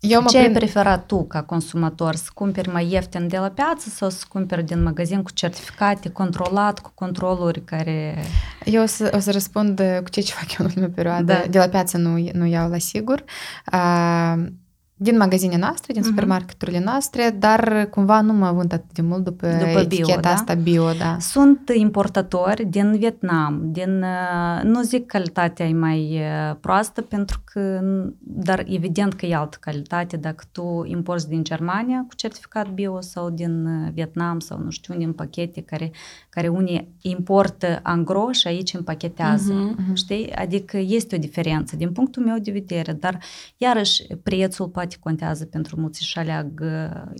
eu 0.00 0.20
mă 0.20 0.28
Ce 0.28 0.38
prind... 0.38 0.54
ai 0.54 0.60
preferat 0.60 1.06
tu 1.06 1.24
ca 1.24 1.42
consumator? 1.42 2.14
Să 2.14 2.30
cumperi 2.34 2.70
mai 2.70 2.90
ieftin 2.90 3.28
de 3.28 3.38
la 3.38 3.48
piață 3.48 3.88
sau 3.88 4.10
să 4.10 4.24
cumperi 4.28 4.64
din 4.64 4.82
magazin 4.82 5.22
cu 5.22 5.30
certificate, 5.30 6.08
controlat, 6.08 6.78
cu 6.78 6.92
controluri 6.94 7.64
care... 7.64 8.24
Eu 8.64 8.82
o 8.82 8.86
să, 8.86 9.12
o 9.14 9.18
să 9.18 9.30
răspund 9.30 9.82
cu 10.02 10.10
ce 10.10 10.20
fac 10.20 10.52
eu 10.52 10.56
în 10.58 10.64
ultima 10.64 10.88
perioadă. 10.94 11.32
Da. 11.32 11.44
De 11.50 11.58
la 11.58 11.68
piață 11.68 11.96
nu, 11.96 12.28
nu 12.32 12.46
iau 12.46 12.68
la 12.70 12.78
sigur. 12.78 13.24
Uh, 13.72 14.46
din 14.96 15.16
magazinele 15.16 15.58
noastre, 15.58 15.92
din 15.92 16.02
uh-huh. 16.02 16.06
supermarketurile 16.06 16.80
noastre, 16.80 17.36
dar 17.38 17.88
cumva 17.90 18.20
nu 18.20 18.32
mă 18.32 18.52
vând 18.52 18.72
atât 18.72 18.92
de 18.92 19.02
mult 19.02 19.24
după, 19.24 19.46
după 19.46 19.78
eticheta 19.78 20.06
bio, 20.06 20.20
da? 20.20 20.30
asta 20.30 20.54
bio, 20.54 20.92
da. 20.98 21.16
Sunt 21.20 21.70
importatori 21.74 22.64
din 22.64 22.96
Vietnam, 22.98 23.60
din, 23.64 24.02
uh, 24.02 24.62
nu 24.62 24.82
zic 24.82 25.06
calitatea 25.06 25.66
e 25.66 25.72
mai 25.72 26.20
uh, 26.20 26.56
proastă, 26.60 27.00
pentru 27.00 27.40
că, 27.44 27.80
dar 28.20 28.64
evident 28.68 29.14
că 29.14 29.26
e 29.26 29.34
altă 29.34 29.56
calitate 29.60 30.16
dacă 30.16 30.44
tu 30.52 30.84
importi 30.86 31.28
din 31.28 31.44
Germania 31.44 32.04
cu 32.08 32.14
certificat 32.14 32.68
bio 32.70 33.00
sau 33.00 33.30
din 33.30 33.66
uh, 33.66 33.90
Vietnam 33.92 34.38
sau 34.38 34.58
nu 34.58 34.70
știu, 34.70 34.94
din 34.94 35.12
pachete 35.12 35.60
care, 35.60 35.90
care 36.28 36.48
unii 36.48 36.94
importă 37.00 37.80
angro 37.82 38.32
și 38.32 38.46
aici 38.46 38.74
împachetează, 38.74 39.74
uh-huh. 39.74 39.94
știi? 39.94 40.32
Adică 40.32 40.76
este 40.76 41.16
o 41.16 41.18
diferență 41.18 41.76
din 41.76 41.92
punctul 41.92 42.22
meu 42.24 42.38
de 42.38 42.50
vedere, 42.50 42.92
dar 42.92 43.18
iarăși 43.56 44.02
prețul 44.22 44.68
poate 44.68 44.83
poate 44.84 44.96
contează 45.00 45.44
pentru 45.44 45.80
mulți 45.80 46.04
și 46.04 46.18
aleg 46.18 46.62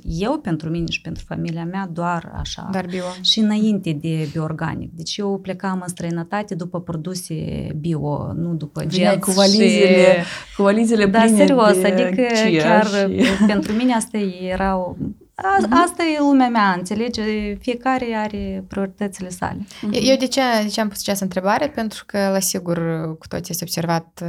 eu 0.02 0.38
pentru 0.38 0.70
mine 0.70 0.86
și 0.90 1.00
pentru 1.00 1.24
familia 1.26 1.64
mea 1.64 1.88
doar 1.92 2.32
așa. 2.36 2.68
Dar 2.72 2.86
bio. 2.86 3.04
Și 3.20 3.38
înainte 3.38 3.92
de 4.00 4.28
bioorganic. 4.32 4.92
Deci 4.92 5.16
eu 5.16 5.38
plecam 5.38 5.80
în 5.82 5.88
străinătate 5.88 6.54
după 6.54 6.80
produse 6.80 7.34
bio, 7.80 8.32
nu 8.32 8.54
după 8.54 8.84
genți 8.84 9.18
cu 9.18 9.30
valizele, 9.30 10.22
și... 10.22 10.56
cu 10.56 10.62
valizele 10.62 11.06
da, 11.06 11.26
serios, 11.26 11.80
de 11.80 11.86
adică 11.86 12.22
chiar 12.58 12.86
și... 12.86 13.22
pentru 13.46 13.72
mine 13.72 13.92
asta 13.92 14.18
era 14.18 14.76
o 14.76 14.94
A, 15.36 15.56
uh-huh. 15.60 15.84
Asta 15.84 16.02
e 16.02 16.18
lumea 16.18 16.48
mea, 16.48 16.74
înțelege? 16.78 17.54
Fiecare 17.54 18.14
are 18.14 18.64
prioritățile 18.68 19.28
sale. 19.28 19.58
Uh-huh. 19.58 20.02
Eu 20.02 20.16
de 20.16 20.26
ce, 20.26 20.40
de 20.62 20.68
ce 20.68 20.80
am 20.80 20.88
pus 20.88 21.00
această 21.00 21.24
întrebare? 21.24 21.68
Pentru 21.68 22.04
că, 22.06 22.28
la 22.32 22.38
sigur, 22.38 22.78
cu 23.18 23.26
toții 23.26 23.52
ați 23.54 23.62
observat, 23.62 24.22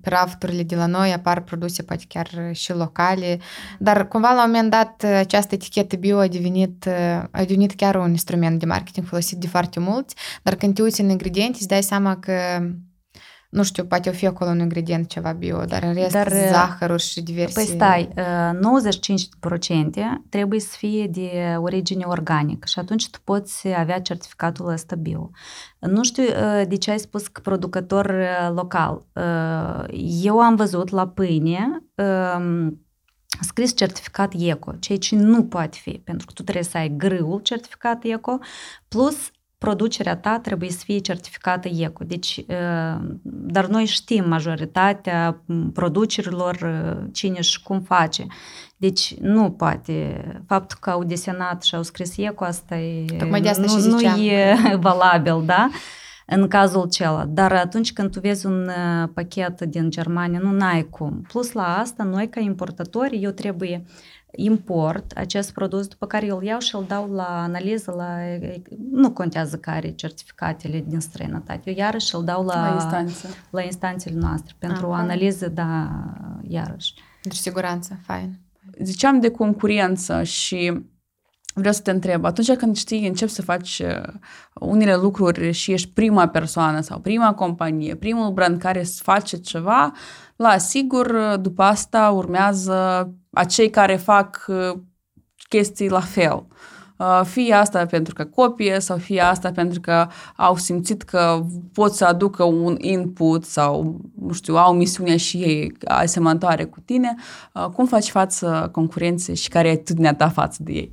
pe 0.00 0.08
rafturile 0.08 0.62
de 0.62 0.76
la 0.76 0.86
noi 0.86 1.12
apar 1.12 1.40
produse 1.40 1.82
poate 1.82 2.04
chiar 2.08 2.28
și 2.52 2.72
locale, 2.72 3.38
dar 3.78 4.08
cumva 4.08 4.32
la 4.32 4.44
un 4.44 4.50
moment 4.50 4.70
dat 4.70 5.02
această 5.02 5.54
etichetă 5.54 5.96
bio 5.96 6.18
a 6.18 6.26
devenit, 6.26 6.88
a 7.30 7.38
devenit 7.38 7.74
chiar 7.74 7.94
un 7.94 8.10
instrument 8.10 8.58
de 8.58 8.66
marketing 8.66 9.06
folosit 9.06 9.38
de 9.38 9.46
foarte 9.46 9.80
mulți, 9.80 10.14
dar 10.42 10.54
când 10.54 10.74
te 10.74 10.82
uiți 10.82 11.00
în 11.00 11.08
ingrediente 11.08 11.56
îți 11.58 11.68
dai 11.68 11.82
seama 11.82 12.16
că 12.16 12.32
nu 13.56 13.62
știu, 13.62 13.84
poate 13.84 14.08
o 14.08 14.12
fi 14.12 14.26
acolo 14.26 14.50
un 14.50 14.58
ingredient 14.58 15.08
ceva 15.08 15.32
bio, 15.32 15.64
dar 15.64 15.82
în 15.82 15.94
rest 15.94 16.12
dar, 16.12 16.28
zahărul 16.28 16.98
și 16.98 17.22
diverse... 17.22 17.54
Păi 17.54 17.64
stai, 17.64 18.08
95% 18.14 18.18
trebuie 20.28 20.60
să 20.60 20.74
fie 20.76 21.06
de 21.06 21.56
origine 21.58 22.04
organică 22.04 22.66
și 22.66 22.78
atunci 22.78 23.10
tu 23.10 23.18
poți 23.24 23.68
avea 23.68 24.00
certificatul 24.00 24.68
ăsta 24.68 24.96
bio. 24.96 25.30
Nu 25.78 26.04
știu 26.04 26.24
de 26.68 26.76
ce 26.76 26.90
ai 26.90 26.98
spus 26.98 27.28
că 27.28 27.40
producător 27.40 28.14
local. 28.54 29.06
Eu 30.22 30.38
am 30.40 30.54
văzut 30.54 30.90
la 30.90 31.08
pâine 31.08 31.82
scris 33.40 33.76
certificat 33.76 34.32
ECO, 34.36 34.72
ceea 34.78 34.98
ce 34.98 35.16
nu 35.16 35.44
poate 35.44 35.78
fi, 35.80 35.90
pentru 35.90 36.26
că 36.26 36.32
tu 36.32 36.42
trebuie 36.42 36.64
să 36.64 36.76
ai 36.76 36.88
grâul 36.96 37.40
certificat 37.40 38.04
ECO, 38.04 38.38
plus 38.88 39.30
producerea 39.58 40.16
ta 40.16 40.38
trebuie 40.38 40.70
să 40.70 40.82
fie 40.84 40.98
certificată 40.98 41.68
ECO. 41.68 42.04
Deci, 42.04 42.44
dar 43.22 43.66
noi 43.66 43.84
știm 43.84 44.28
majoritatea 44.28 45.42
producerilor 45.72 46.58
cine 47.12 47.40
și 47.40 47.62
cum 47.62 47.80
face. 47.80 48.26
Deci 48.76 49.14
nu 49.14 49.50
poate. 49.50 50.24
Faptul 50.46 50.78
că 50.80 50.90
au 50.90 51.04
desenat 51.04 51.62
și 51.62 51.74
au 51.74 51.82
scris 51.82 52.16
ECO, 52.16 52.44
asta 52.44 52.76
e, 52.76 53.04
Tocmai 53.18 53.40
de 53.40 53.48
asta 53.48 53.64
nu, 53.66 53.86
nu 53.86 54.00
e 54.00 54.56
valabil, 54.80 55.42
da? 55.44 55.68
în 56.28 56.48
cazul 56.48 56.88
celălalt. 56.88 57.28
Dar 57.28 57.52
atunci 57.52 57.92
când 57.92 58.10
tu 58.10 58.20
vezi 58.20 58.46
un 58.46 58.70
pachet 59.14 59.60
din 59.60 59.90
Germania, 59.90 60.38
nu 60.38 60.64
ai 60.64 60.88
cum. 60.90 61.24
Plus 61.28 61.52
la 61.52 61.78
asta, 61.78 62.02
noi 62.02 62.28
ca 62.28 62.40
importatori, 62.40 63.22
eu 63.22 63.30
trebuie 63.30 63.84
uh, 63.84 64.15
import 64.36 65.12
acest 65.16 65.52
produs, 65.52 65.86
după 65.86 66.06
care 66.06 66.30
îl 66.30 66.42
iau 66.42 66.58
și 66.58 66.74
îl 66.74 66.84
dau 66.88 67.12
la 67.12 67.42
analiză, 67.42 67.94
la, 67.96 68.16
nu 68.90 69.10
contează 69.10 69.56
care 69.56 69.90
certificatele 69.90 70.84
din 70.86 71.00
străinătate. 71.00 71.70
Eu 71.70 71.74
iarăși 71.76 72.14
îl 72.14 72.24
dau 72.24 72.44
la, 72.44 72.68
la, 72.68 72.74
instanță. 72.74 73.28
la 73.50 73.62
instanțele 73.62 74.18
noastre 74.18 74.54
pentru 74.58 74.86
Aha. 74.86 74.88
o 74.88 74.92
analiză, 74.92 75.48
da, 75.48 75.90
iarăși. 76.48 76.94
Deci 77.22 77.36
siguranță, 77.36 77.98
fain. 78.02 78.38
Ziceam 78.78 79.20
de 79.20 79.30
concurență 79.30 80.22
și 80.22 80.80
vreau 81.58 81.74
să 81.74 81.80
te 81.80 81.90
întreb, 81.90 82.24
atunci 82.24 82.52
când 82.52 82.76
știi, 82.76 83.06
începi 83.06 83.30
să 83.30 83.42
faci 83.42 83.82
uh, 83.84 84.12
unele 84.54 84.94
lucruri 84.94 85.52
și 85.52 85.72
ești 85.72 85.88
prima 85.88 86.28
persoană 86.28 86.80
sau 86.80 86.98
prima 86.98 87.34
companie, 87.34 87.94
primul 87.94 88.30
brand 88.30 88.58
care 88.58 88.86
face 88.96 89.36
ceva, 89.36 89.92
la 90.36 90.58
sigur, 90.58 91.36
după 91.40 91.62
asta 91.62 92.10
urmează 92.10 93.10
acei 93.30 93.70
care 93.70 93.96
fac 93.96 94.44
uh, 94.48 94.78
chestii 95.48 95.88
la 95.88 96.00
fel. 96.00 96.46
Uh, 96.98 97.20
fie 97.24 97.52
asta 97.52 97.86
pentru 97.86 98.14
că 98.14 98.24
copie 98.24 98.78
sau 98.80 98.96
fie 98.96 99.20
asta 99.20 99.50
pentru 99.50 99.80
că 99.80 100.06
au 100.36 100.56
simțit 100.56 101.02
că 101.02 101.44
pot 101.72 101.92
să 101.92 102.04
aducă 102.04 102.44
un 102.44 102.76
input 102.78 103.44
sau, 103.44 104.00
nu 104.20 104.32
știu, 104.32 104.56
au 104.56 104.74
misiunea 104.74 105.16
și 105.16 105.36
ei 105.36 105.72
asemănătoare 105.84 106.64
cu 106.64 106.80
tine. 106.80 107.14
Cum 107.74 107.86
faci 107.86 108.10
față 108.10 108.68
concurenței 108.72 109.34
și 109.34 109.48
care 109.48 109.68
e 109.68 109.72
atitudinea 109.72 110.14
ta 110.14 110.28
față 110.28 110.62
de 110.62 110.72
ei? 110.72 110.92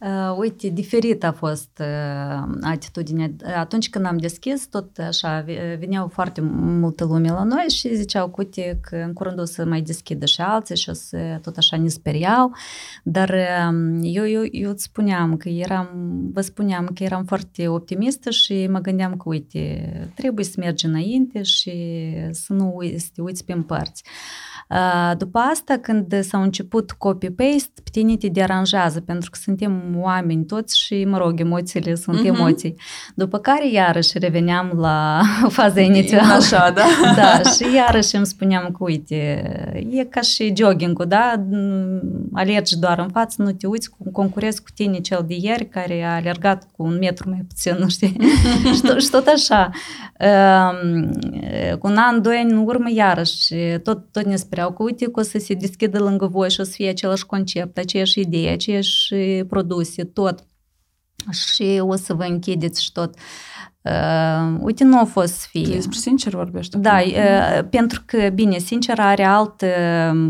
Uh, 0.00 0.36
uite, 0.36 0.68
diferit 0.68 1.24
a 1.24 1.32
fost 1.32 1.80
uh, 1.80 2.58
atitudinea. 2.62 3.30
Atunci 3.56 3.90
când 3.90 4.06
am 4.06 4.16
deschis, 4.16 4.66
tot 4.66 4.98
așa, 4.98 5.44
veneau 5.78 6.08
foarte 6.08 6.40
multă 6.40 7.04
lume 7.04 7.28
la 7.28 7.42
noi 7.42 7.64
și 7.68 7.94
ziceau, 7.94 8.32
uite, 8.36 8.78
că 8.82 8.96
în 8.96 9.12
curând 9.12 9.40
o 9.40 9.44
să 9.44 9.64
mai 9.64 9.80
deschidă 9.80 10.26
și 10.26 10.40
alții 10.40 10.76
și 10.76 10.90
o 10.90 10.92
să 10.92 11.38
tot 11.42 11.56
așa 11.56 11.76
ne 11.76 11.88
speriau. 11.88 12.52
Dar 13.02 13.28
uh, 13.28 13.98
eu, 14.02 14.28
eu, 14.28 14.42
eu 14.50 14.70
îți 14.70 14.82
spuneam 14.82 15.36
că 15.36 15.48
eram, 15.48 15.88
vă 16.32 16.40
spuneam 16.40 16.86
că 16.94 17.02
eram 17.02 17.24
foarte 17.24 17.68
optimistă 17.68 18.30
și 18.30 18.66
mă 18.66 18.78
gândeam 18.78 19.16
că, 19.16 19.22
uite, 19.24 19.90
trebuie 20.14 20.44
să 20.44 20.54
mergi 20.58 20.86
înainte 20.86 21.42
și 21.42 21.72
să 22.30 22.52
nu 22.52 22.72
uiți, 22.76 23.04
să 23.04 23.10
te 23.14 23.22
uiți 23.22 23.44
pe 23.44 23.54
părți. 23.66 24.02
După 25.16 25.38
asta, 25.38 25.78
când 25.82 26.22
s-au 26.22 26.42
început 26.42 26.92
copy-paste, 26.92 27.80
pe 27.84 27.90
tine 27.90 28.16
te 28.16 28.28
deranjează, 28.28 29.00
pentru 29.00 29.30
că 29.30 29.38
suntem 29.42 29.82
oameni 29.96 30.44
toți 30.44 30.80
și, 30.80 31.04
mă 31.04 31.18
rog, 31.18 31.40
emoțiile 31.40 31.94
sunt 31.94 32.20
uh-huh. 32.20 32.26
emoții. 32.26 32.74
După 33.14 33.38
care, 33.38 33.70
iarăși, 33.70 34.18
reveneam 34.18 34.72
la 34.76 35.20
faza 35.58 35.80
inițială. 35.80 36.32
Așa, 36.32 36.70
da? 36.70 36.84
da, 37.20 37.50
și 37.50 37.74
iarăși 37.74 38.16
îmi 38.16 38.26
spuneam 38.26 38.64
că, 38.64 38.76
uite, 38.78 39.42
e 39.90 40.04
ca 40.04 40.20
și 40.20 40.52
jogging-ul, 40.56 41.06
da? 41.06 41.46
Alergi 42.32 42.78
doar 42.78 42.98
în 42.98 43.08
față, 43.08 43.42
nu 43.42 43.52
te 43.52 43.66
uiți, 43.66 43.90
concurezi 44.12 44.62
cu 44.62 44.68
tine 44.74 44.98
cel 44.98 45.24
de 45.26 45.36
ieri 45.40 45.68
care 45.68 46.02
a 46.02 46.14
alergat 46.14 46.68
cu 46.76 46.82
un 46.82 46.98
metru 47.00 47.28
mai 47.28 47.44
puțin, 47.48 47.76
nu 47.78 47.88
știi? 47.88 48.16
și, 48.74 48.80
tot, 48.80 49.00
și 49.00 49.10
tot 49.10 49.26
așa. 49.26 49.70
Cu 51.78 51.86
un 51.86 51.96
an, 51.96 52.22
doi 52.22 52.36
ani 52.36 52.52
în 52.52 52.62
urmă, 52.66 52.90
iarăși, 52.94 53.54
tot, 53.82 54.12
tot 54.12 54.24
ne 54.24 54.36
spuneau 54.58 54.76
că, 54.76 54.82
uite, 54.82 55.04
că 55.04 55.20
o 55.20 55.22
să 55.22 55.38
se 55.38 55.54
deschidă 55.54 55.98
lângă 55.98 56.26
voi 56.26 56.50
și 56.50 56.60
o 56.60 56.64
să 56.64 56.70
fie 56.70 56.88
același 56.88 57.26
concept, 57.26 57.78
aceeași 57.78 58.20
idee, 58.20 58.50
aceeași 58.50 59.14
produse, 59.48 60.04
tot. 60.04 60.44
Și 61.30 61.80
o 61.82 61.96
să 61.96 62.14
vă 62.14 62.24
închideți 62.24 62.82
și 62.82 62.92
tot. 62.92 63.14
Uh, 63.82 64.58
uite, 64.60 64.84
nu 64.84 64.98
a 64.98 65.04
fost 65.04 65.34
să 65.34 65.46
fie. 65.50 65.74
Despre 65.74 65.98
sincer 65.98 66.32
vorbești. 66.32 66.78
Da, 66.78 66.98
uh, 67.00 67.68
pentru 67.70 68.02
că, 68.06 68.28
bine, 68.28 68.58
sincer 68.58 68.98
are 68.98 69.24
altă 69.24 69.66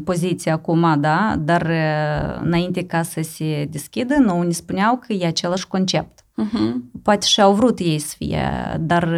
poziție 0.04 0.50
acum, 0.50 1.00
da, 1.00 1.36
dar 1.38 1.62
uh, 1.62 2.40
înainte 2.44 2.84
ca 2.84 3.02
să 3.02 3.20
se 3.22 3.66
deschidă, 3.70 4.14
nu 4.14 4.42
ne 4.42 4.52
spuneau 4.52 4.96
că 4.96 5.12
e 5.12 5.26
același 5.26 5.66
concept. 5.66 6.24
Uh-huh. 6.42 6.74
Poate 7.02 7.26
și 7.26 7.40
au 7.40 7.54
vrut 7.54 7.78
ei 7.78 7.98
să 7.98 8.14
fie, 8.18 8.76
dar 8.80 9.12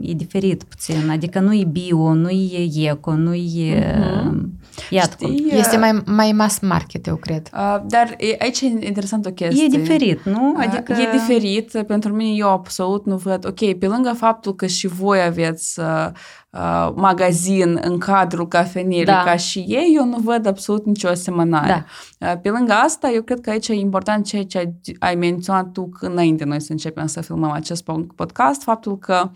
e 0.00 0.12
diferit 0.12 0.62
puțin. 0.62 1.10
Adică 1.10 1.40
nu 1.40 1.54
e 1.54 1.64
bio, 1.64 2.14
nu 2.14 2.28
e 2.28 2.90
eco, 2.90 3.14
nu 3.14 3.34
e... 3.34 3.94
Uh-huh. 3.94 4.58
Iată 4.90 5.16
Știi, 5.20 5.48
cum. 5.48 5.58
Este 5.58 5.76
mai, 5.76 6.02
mai 6.06 6.32
mass 6.32 6.58
market, 6.58 7.06
eu 7.06 7.16
cred. 7.16 7.50
Uh, 7.52 7.82
dar 7.86 8.14
e, 8.18 8.36
aici 8.38 8.60
e 8.60 8.66
interesant 8.66 9.26
o 9.26 9.30
chestie. 9.30 9.64
E 9.64 9.68
diferit, 9.68 10.22
nu? 10.22 10.54
Adică... 10.56 10.92
Uh, 10.92 10.98
e 10.98 11.10
diferit. 11.12 11.82
Pentru 11.86 12.12
mine 12.12 12.36
eu 12.36 12.48
absolut 12.48 13.06
nu 13.06 13.16
văd... 13.16 13.46
Ok, 13.46 13.78
pe 13.78 13.86
lângă 13.86 14.12
faptul 14.16 14.54
că 14.54 14.66
și 14.66 14.86
voi 14.86 15.22
aveți 15.22 15.80
uh, 15.80 16.08
uh, 16.50 16.92
magazin 16.94 17.78
în 17.82 17.98
cadrul 17.98 18.48
cafenelii 18.48 19.04
da. 19.04 19.22
ca 19.24 19.36
și 19.36 19.58
ei, 19.58 19.92
eu 19.96 20.04
nu 20.04 20.16
văd 20.16 20.46
absolut 20.46 20.86
nicio 20.86 21.08
asemănare. 21.08 21.86
Da. 22.18 22.30
Uh, 22.30 22.40
pe 22.42 22.50
lângă 22.50 22.72
asta, 22.72 23.10
eu 23.10 23.22
cred 23.22 23.40
că 23.40 23.50
aici 23.50 23.68
e 23.68 23.74
important 23.74 24.26
ceea 24.26 24.44
ce 24.44 24.74
ai 24.98 25.14
menționat 25.14 25.72
tu 25.72 25.88
înainte 26.00 26.44
noi 26.44 26.60
să 26.60 26.72
începem 26.72 27.06
să 27.06 27.20
filmăm 27.20 27.50
acest 27.50 27.84
podcast, 28.14 28.62
faptul 28.62 28.98
că 28.98 29.30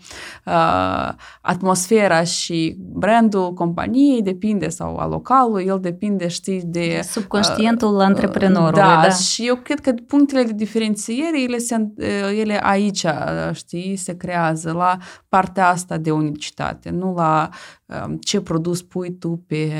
uh, 0.45 1.13
atmosfera 1.41 2.23
și 2.23 2.75
brandul 2.79 3.53
companiei 3.53 4.21
depinde 4.21 4.69
sau 4.69 4.97
a 4.97 5.07
localului, 5.07 5.65
el 5.65 5.79
depinde, 5.81 6.27
știi, 6.27 6.61
de... 6.65 6.99
Subconștientul 7.03 7.95
uh, 7.95 8.01
antreprenorului, 8.01 8.81
da, 8.81 8.99
da. 9.01 9.09
și 9.09 9.47
eu 9.47 9.55
cred 9.55 9.79
că 9.79 9.93
punctele 10.07 10.43
de 10.43 10.53
diferențiere, 10.53 11.41
ele, 11.41 11.57
se, 11.57 11.75
uh, 11.97 12.39
ele 12.39 12.59
aici, 12.63 13.05
știi, 13.53 13.95
se 13.95 14.17
creează 14.17 14.71
la 14.71 14.97
partea 15.29 15.67
asta 15.67 15.97
de 15.97 16.11
unicitate, 16.11 16.89
nu 16.89 17.02
la 17.11 17.49
um, 17.85 18.17
ce 18.17 18.41
produs 18.41 18.81
pui 18.81 19.17
tu 19.17 19.43
pe, 19.47 19.71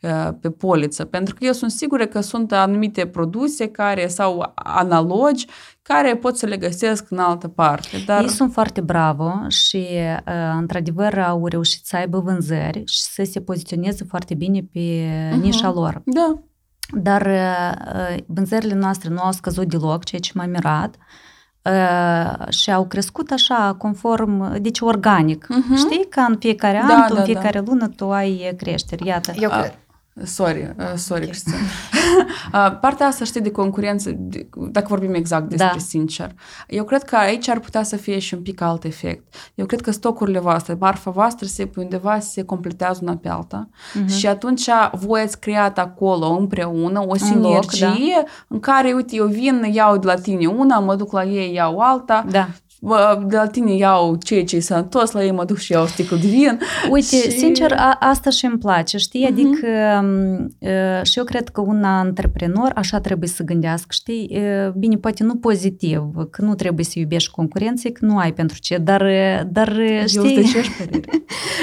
uh, 0.00 0.28
pe 0.40 0.50
poliță. 0.50 1.04
Pentru 1.04 1.34
că 1.34 1.44
eu 1.44 1.52
sunt 1.52 1.70
sigură 1.70 2.06
că 2.06 2.20
sunt 2.20 2.52
anumite 2.52 3.06
produse 3.06 3.68
care 3.68 4.06
sau 4.06 4.52
analogi 4.54 5.46
care 5.82 6.16
pot 6.16 6.36
să 6.36 6.46
le 6.46 6.56
găsesc 6.56 7.10
în 7.10 7.18
altă 7.18 7.48
parte. 7.48 8.02
Dar... 8.06 8.22
Ei 8.22 8.28
sunt 8.28 8.52
foarte 8.52 8.80
bravo 8.80 9.32
și, 9.48 9.86
uh, 10.26 10.56
într-adevăr, 10.58 11.18
au 11.18 11.46
reușit 11.46 11.86
să 11.86 11.96
aibă 11.96 12.18
vânzări 12.18 12.82
și 12.86 13.00
să 13.00 13.22
se 13.30 13.40
poziționeze 13.40 14.04
foarte 14.04 14.34
bine 14.34 14.60
pe 14.72 14.80
uh-huh. 14.80 15.40
nișa 15.40 15.72
lor. 15.72 16.02
Da. 16.04 16.42
Dar 16.92 17.26
uh, 17.26 18.16
vânzările 18.26 18.74
noastre 18.74 19.08
nu 19.08 19.20
au 19.20 19.32
scăzut 19.32 19.68
deloc, 19.68 20.04
ceea 20.04 20.20
ce 20.20 20.32
m-a 20.34 20.46
mirat. 20.46 20.94
Uh, 20.94 21.02
și 22.48 22.72
au 22.72 22.84
crescut 22.84 23.30
așa, 23.30 23.74
conform, 23.78 24.60
deci 24.60 24.80
organic. 24.80 25.46
Uh-huh. 25.46 25.76
Știi? 25.76 26.06
Ca 26.08 26.22
în 26.22 26.36
fiecare 26.38 26.78
an, 26.78 26.86
da, 26.86 27.04
tu, 27.08 27.14
da, 27.14 27.20
în 27.20 27.26
fiecare 27.26 27.60
da. 27.60 27.70
lună, 27.70 27.88
tu 27.88 28.10
ai 28.10 28.54
creșteri. 28.56 29.06
Iată. 29.06 29.32
Eu 29.40 29.50
cred. 29.50 29.78
Sorry, 30.24 30.74
uh, 30.78 30.84
sorry, 30.94 31.22
okay. 31.22 31.26
Cristian. 31.26 31.60
uh, 32.52 32.78
partea 32.80 33.06
asta, 33.06 33.24
știi, 33.24 33.40
de 33.40 33.50
concurență, 33.50 34.10
de, 34.14 34.48
dacă 34.56 34.86
vorbim 34.88 35.14
exact 35.14 35.48
despre 35.48 35.70
da. 35.72 35.78
sincer, 35.78 36.34
eu 36.68 36.84
cred 36.84 37.02
că 37.02 37.16
aici 37.16 37.48
ar 37.48 37.58
putea 37.58 37.82
să 37.82 37.96
fie 37.96 38.18
și 38.18 38.34
un 38.34 38.42
pic 38.42 38.60
alt 38.60 38.84
efect. 38.84 39.34
Eu 39.54 39.66
cred 39.66 39.80
că 39.80 39.90
stocurile 39.90 40.38
voastre, 40.38 40.76
marfa 40.80 41.10
voastră 41.10 41.46
se 41.46 41.66
pe 41.66 41.80
undeva 41.80 42.18
se 42.18 42.42
completează 42.42 42.98
una 43.02 43.16
pe 43.16 43.28
alta 43.28 43.68
uh-huh. 43.68 44.16
și 44.16 44.26
atunci 44.26 44.68
voi 44.92 45.20
ați 45.20 45.40
creat 45.40 45.78
acolo 45.78 46.26
împreună 46.26 47.04
o 47.06 47.16
sinergie 47.16 47.86
loc, 47.86 48.24
da. 48.24 48.24
în 48.48 48.60
care, 48.60 48.92
uite, 48.92 49.16
eu 49.16 49.26
vin, 49.26 49.70
iau 49.72 49.96
de 49.96 50.06
la 50.06 50.14
tine 50.14 50.46
una, 50.46 50.78
mă 50.78 50.94
duc 50.94 51.12
la 51.12 51.24
ei, 51.24 51.54
iau 51.54 51.78
alta 51.78 52.24
da 52.30 52.48
de 53.26 53.36
la 53.36 53.46
tine 53.46 53.76
iau 53.76 54.16
ceea 54.16 54.44
ce 54.44 54.56
e 54.56 54.60
sănătos, 54.60 55.10
la 55.10 55.24
ei 55.24 55.30
mă 55.30 55.44
duc 55.44 55.56
și 55.56 55.72
iau 55.72 55.86
sticlă 55.86 56.16
de 56.16 56.26
vin. 56.26 56.60
Uite, 56.90 57.16
și... 57.16 57.30
sincer, 57.30 57.72
a, 57.72 57.96
asta 58.00 58.30
și 58.30 58.44
îmi 58.44 58.58
place, 58.58 58.96
știi? 58.96 59.24
Uh-huh. 59.24 59.30
Adică 59.30 59.68
uh, 60.58 61.02
și 61.02 61.18
eu 61.18 61.24
cred 61.24 61.48
că 61.48 61.60
un 61.60 61.84
antreprenor 61.84 62.72
așa 62.74 63.00
trebuie 63.00 63.28
să 63.28 63.42
gândească, 63.42 63.86
știi? 63.90 64.30
Uh, 64.32 64.72
bine, 64.72 64.96
poate 64.96 65.24
nu 65.24 65.36
pozitiv, 65.36 66.02
că 66.30 66.42
nu 66.42 66.54
trebuie 66.54 66.84
să 66.84 66.98
iubești 66.98 67.30
concurenții, 67.30 67.92
că 67.92 68.04
nu 68.04 68.18
ai 68.18 68.32
pentru 68.32 68.58
ce, 68.60 68.76
dar, 68.76 69.02
dar 69.50 69.76
știi... 70.06 70.36
Eu 70.36 70.42
ce 70.42 70.60
părere. 70.78 71.08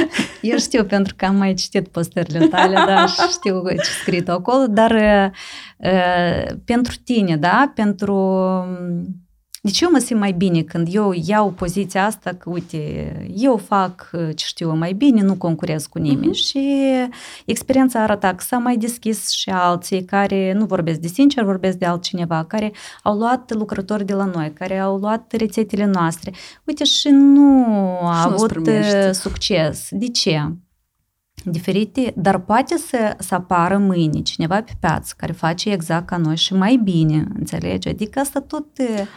eu 0.52 0.58
știu, 0.58 0.84
pentru 0.84 1.14
că 1.18 1.26
am 1.26 1.36
mai 1.36 1.54
citit 1.54 1.88
postările 1.88 2.48
tale, 2.48 2.74
da, 2.88 3.06
și 3.06 3.22
știu 3.32 3.62
ce 3.70 3.90
scris 4.02 4.28
acolo, 4.28 4.66
dar 4.70 4.92
uh, 5.78 6.58
pentru 6.66 6.96
tine, 7.04 7.38
da, 7.38 7.72
pentru 7.76 8.14
deci 9.68 9.82
eu 9.82 9.90
mă 9.92 9.98
simt 9.98 10.20
mai 10.20 10.32
bine 10.32 10.62
când 10.62 10.88
eu 10.92 11.14
iau 11.26 11.50
poziția 11.50 12.06
asta 12.06 12.34
că, 12.34 12.50
uite, 12.50 13.12
eu 13.36 13.58
fac 13.58 14.10
ce 14.12 14.46
știu 14.46 14.76
mai 14.76 14.94
bine, 14.94 15.22
nu 15.22 15.36
concurez 15.36 15.86
cu 15.86 16.00
nimeni. 16.00 16.32
Uh-huh. 16.32 16.48
Și 16.48 16.80
experiența 17.46 18.02
arată 18.02 18.28
că 18.28 18.44
s-a 18.44 18.58
mai 18.58 18.78
deschis 18.78 19.30
și 19.30 19.50
alții 19.50 20.04
care 20.04 20.54
nu 20.54 20.66
vorbesc 20.66 21.00
de 21.00 21.08
sincer, 21.08 21.44
vorbesc 21.44 21.78
de 21.78 21.86
altcineva, 21.86 22.44
care 22.44 22.72
au 23.04 23.18
luat 23.18 23.54
lucrători 23.54 24.06
de 24.06 24.14
la 24.14 24.26
noi, 24.26 24.54
care 24.54 24.78
au 24.78 24.98
luat 24.98 25.34
rețetele 25.38 25.86
noastre. 25.86 26.32
Uite, 26.64 26.84
și 26.84 27.10
nu 27.10 27.66
a 28.02 28.24
avut 28.24 28.52
succes. 29.12 29.88
De 29.92 30.08
ce? 30.08 30.52
Diferite, 31.44 32.14
dar 32.16 32.38
poate 32.38 32.78
să, 32.78 33.16
să 33.20 33.36
apară 33.36 33.78
mâine 33.78 34.20
cineva 34.20 34.62
pe 34.62 34.72
piață 34.80 35.14
care 35.18 35.32
face 35.32 35.72
exact 35.72 36.08
ca 36.08 36.18
noi 36.18 36.36
și 36.36 36.54
mai 36.54 36.80
bine, 36.84 37.28
înțelegi? 37.38 37.88
Adică 37.90 38.20
asta 38.20 38.40
tot... 38.40 38.66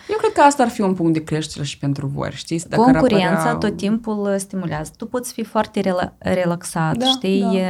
Eu 0.08 0.16
cred 0.18 0.32
că 0.34 0.40
asta 0.40 0.62
ar 0.62 0.68
fi 0.68 0.80
un 0.80 0.94
punct 0.94 1.12
de 1.12 1.24
creștere 1.24 1.64
și 1.64 1.78
pentru 1.78 2.06
voi, 2.06 2.30
știți? 2.32 2.68
Dacă 2.68 2.82
Concurența 2.82 3.30
apărea... 3.30 3.54
tot 3.54 3.76
timpul 3.76 4.34
stimulează. 4.38 4.90
Tu 4.96 5.06
poți 5.06 5.32
fi 5.32 5.44
foarte 5.44 5.80
rela- 5.80 6.16
relaxat, 6.18 6.96
da, 6.96 7.06
știi? 7.06 7.40
Da. 7.40 7.56
E, 7.56 7.68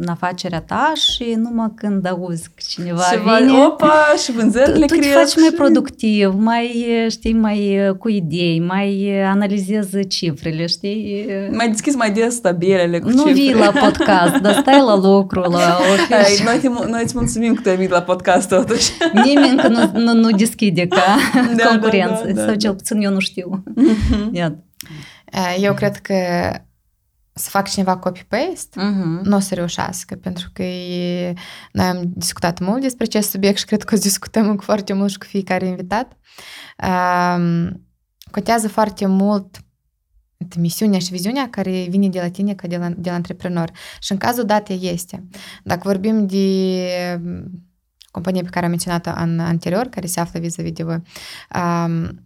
în 0.00 0.08
afacerea 0.08 0.60
ta 0.60 0.92
și 0.94 1.34
numai 1.36 1.72
când 1.74 2.06
auzi 2.06 2.48
că 2.54 2.62
cineva 2.68 3.02
și 3.02 3.18
vine... 3.18 3.52
Opa, 3.66 4.14
și 4.24 4.32
vânzările 4.32 4.86
tu, 4.86 4.94
tu 4.94 5.00
te 5.00 5.06
faci 5.06 5.28
și... 5.28 5.38
mai 5.38 5.50
productiv, 5.56 6.34
mai, 6.38 6.86
știi, 7.10 7.32
mai 7.32 7.78
cu 7.98 8.08
idei, 8.08 8.60
mai 8.60 9.20
analizezi 9.24 10.06
cifrele, 10.06 10.66
știi? 10.66 11.26
Mai 11.50 11.68
deschizi 11.68 11.96
mai 11.96 12.10
des 12.10 12.40
tabelele 12.40 12.98
cu 12.98 13.08
Nu 13.08 13.16
cifre. 13.16 13.32
vii 13.32 13.54
la 13.54 13.72
podcast, 13.80 14.36
dar 14.36 14.54
stai 14.54 14.82
la 14.86 14.96
lucru, 14.96 15.40
la 15.40 15.78
office. 15.92 16.44
Noi, 16.44 16.58
te, 16.58 16.68
noi 16.90 17.02
îți 17.02 17.16
mulțumim 17.16 17.54
că 17.54 17.60
tu 17.60 17.68
ai 17.68 17.74
venit 17.76 17.90
la 17.90 18.02
podcast 18.02 18.48
totuși. 18.48 18.90
Nimeni 19.12 19.50
încă 19.50 19.68
nu, 19.68 20.00
nu, 20.00 20.12
nu 20.12 20.30
deschide 20.30 20.86
ca 20.86 21.16
da, 21.56 21.64
concurență, 21.68 22.22
da, 22.26 22.32
da, 22.32 22.40
da, 22.40 22.46
sau 22.46 22.54
cel 22.54 22.74
puțin 22.74 23.00
eu 23.00 23.12
nu 23.12 23.18
știu. 23.18 23.62
Mm-hmm. 23.62 24.30
Iată. 24.32 24.58
Eu 25.60 25.74
cred 25.74 25.96
că 25.96 26.14
să 27.38 27.50
fac 27.50 27.68
cineva 27.68 27.96
copy-paste, 27.96 28.80
uh-huh. 28.80 29.22
nu 29.22 29.36
o 29.36 29.38
să 29.38 29.54
reușească, 29.54 30.14
pentru 30.14 30.50
că 30.52 30.62
e... 30.62 31.32
noi 31.72 31.86
am 31.86 32.02
discutat 32.14 32.58
mult 32.58 32.80
despre 32.80 33.04
acest 33.04 33.30
subiect 33.30 33.58
și 33.58 33.64
cred 33.64 33.82
că 33.82 33.94
o 33.94 33.98
discutăm 33.98 34.56
cu 34.56 34.62
foarte 34.70 34.92
mult 34.92 35.10
și 35.10 35.18
cu 35.18 35.26
fiecare 35.26 35.66
invitat. 35.66 36.16
Um, 36.88 37.86
contează 38.30 38.68
foarte 38.68 39.06
mult 39.06 39.58
misiunea 40.58 40.98
și 40.98 41.10
viziunea 41.10 41.48
care 41.50 41.86
vine 41.88 42.08
de 42.08 42.20
la 42.20 42.30
tine 42.30 42.54
ca 42.54 42.68
de 42.68 42.76
la, 42.76 42.88
de 42.88 43.08
la 43.10 43.14
antreprenor. 43.14 43.70
Și 44.00 44.12
în 44.12 44.18
cazul 44.18 44.44
dat 44.44 44.68
este. 44.68 45.24
Dacă 45.62 45.80
vorbim 45.84 46.26
de 46.26 47.20
compania 48.10 48.42
pe 48.42 48.48
care 48.48 48.64
am 48.64 48.70
menționat-o 48.70 49.10
în 49.16 49.38
anterior, 49.38 49.86
care 49.86 50.06
se 50.06 50.20
află 50.20 50.40
vis-a-vis 50.40 50.72
de 50.72 50.82
voi, 50.82 51.02
um, 51.54 52.25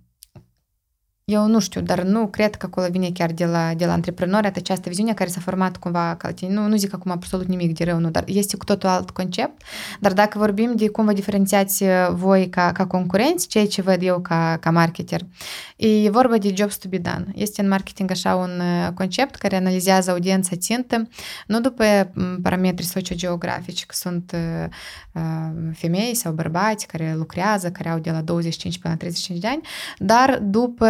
eu 1.31 1.47
nu 1.47 1.59
știu, 1.59 1.81
dar 1.81 2.03
nu 2.03 2.27
cred 2.27 2.55
că 2.55 2.67
acolo 2.67 2.87
vine 2.91 3.11
chiar 3.11 3.33
de 3.33 3.45
la, 3.45 3.75
de 3.75 3.87
la 3.87 3.93
antreprenori 3.93 4.47
această 4.47 4.89
viziune 4.89 5.15
care 5.15 5.31
s-a 5.31 5.41
format 5.41 5.77
cumva 5.77 6.15
ca 6.19 6.33
tine. 6.33 6.53
Nu, 6.53 6.67
nu 6.67 6.77
zic 6.77 6.95
acum 6.95 7.11
absolut 7.11 7.47
nimic 7.47 7.77
de 7.77 7.85
rău, 7.85 7.99
nu, 7.99 8.11
dar 8.11 8.25
este 8.27 8.57
cu 8.57 8.65
totul 8.65 8.89
alt 8.89 9.11
concept. 9.11 9.63
Dar 10.01 10.13
dacă 10.13 10.39
vorbim 10.39 10.73
de 10.77 10.89
cum 10.89 11.05
vă 11.05 11.13
diferențiați 11.13 11.83
uh, 11.83 11.89
voi 12.13 12.49
ca, 12.49 12.73
ca 12.73 12.87
concurenți, 12.87 13.49
ceea 13.49 13.67
ce 13.67 13.83
văd 13.83 14.03
eu 14.03 14.21
ca, 14.21 14.57
ca 14.61 14.71
marketer, 14.71 15.21
e 15.81 16.11
vorba 16.11 16.39
de 16.39 16.53
jobs 16.55 16.79
to 16.79 16.89
be 16.89 16.99
done. 16.99 17.27
Este 17.35 17.61
în 17.61 17.69
marketing 17.69 18.11
așa 18.11 18.35
un 18.35 18.61
uh, 18.61 18.93
concept 18.95 19.35
care 19.35 19.57
analizează 19.57 20.11
audiența 20.11 20.57
țintă, 20.57 21.09
nu 21.47 21.61
după 21.61 22.13
parametri 22.43 22.85
sociogeografici, 22.85 23.87
că 23.87 23.95
sunt 23.95 24.33
uh, 24.35 25.23
femei 25.73 26.15
sau 26.15 26.33
bărbați 26.33 26.87
care 26.87 27.15
lucrează, 27.17 27.71
care 27.71 27.89
au 27.89 27.99
de 27.99 28.11
la 28.11 28.21
25 28.21 28.79
până 28.79 28.93
la 28.93 28.99
35 28.99 29.41
de 29.41 29.49
ani, 29.49 29.61
dar 29.99 30.39
după 30.39 30.87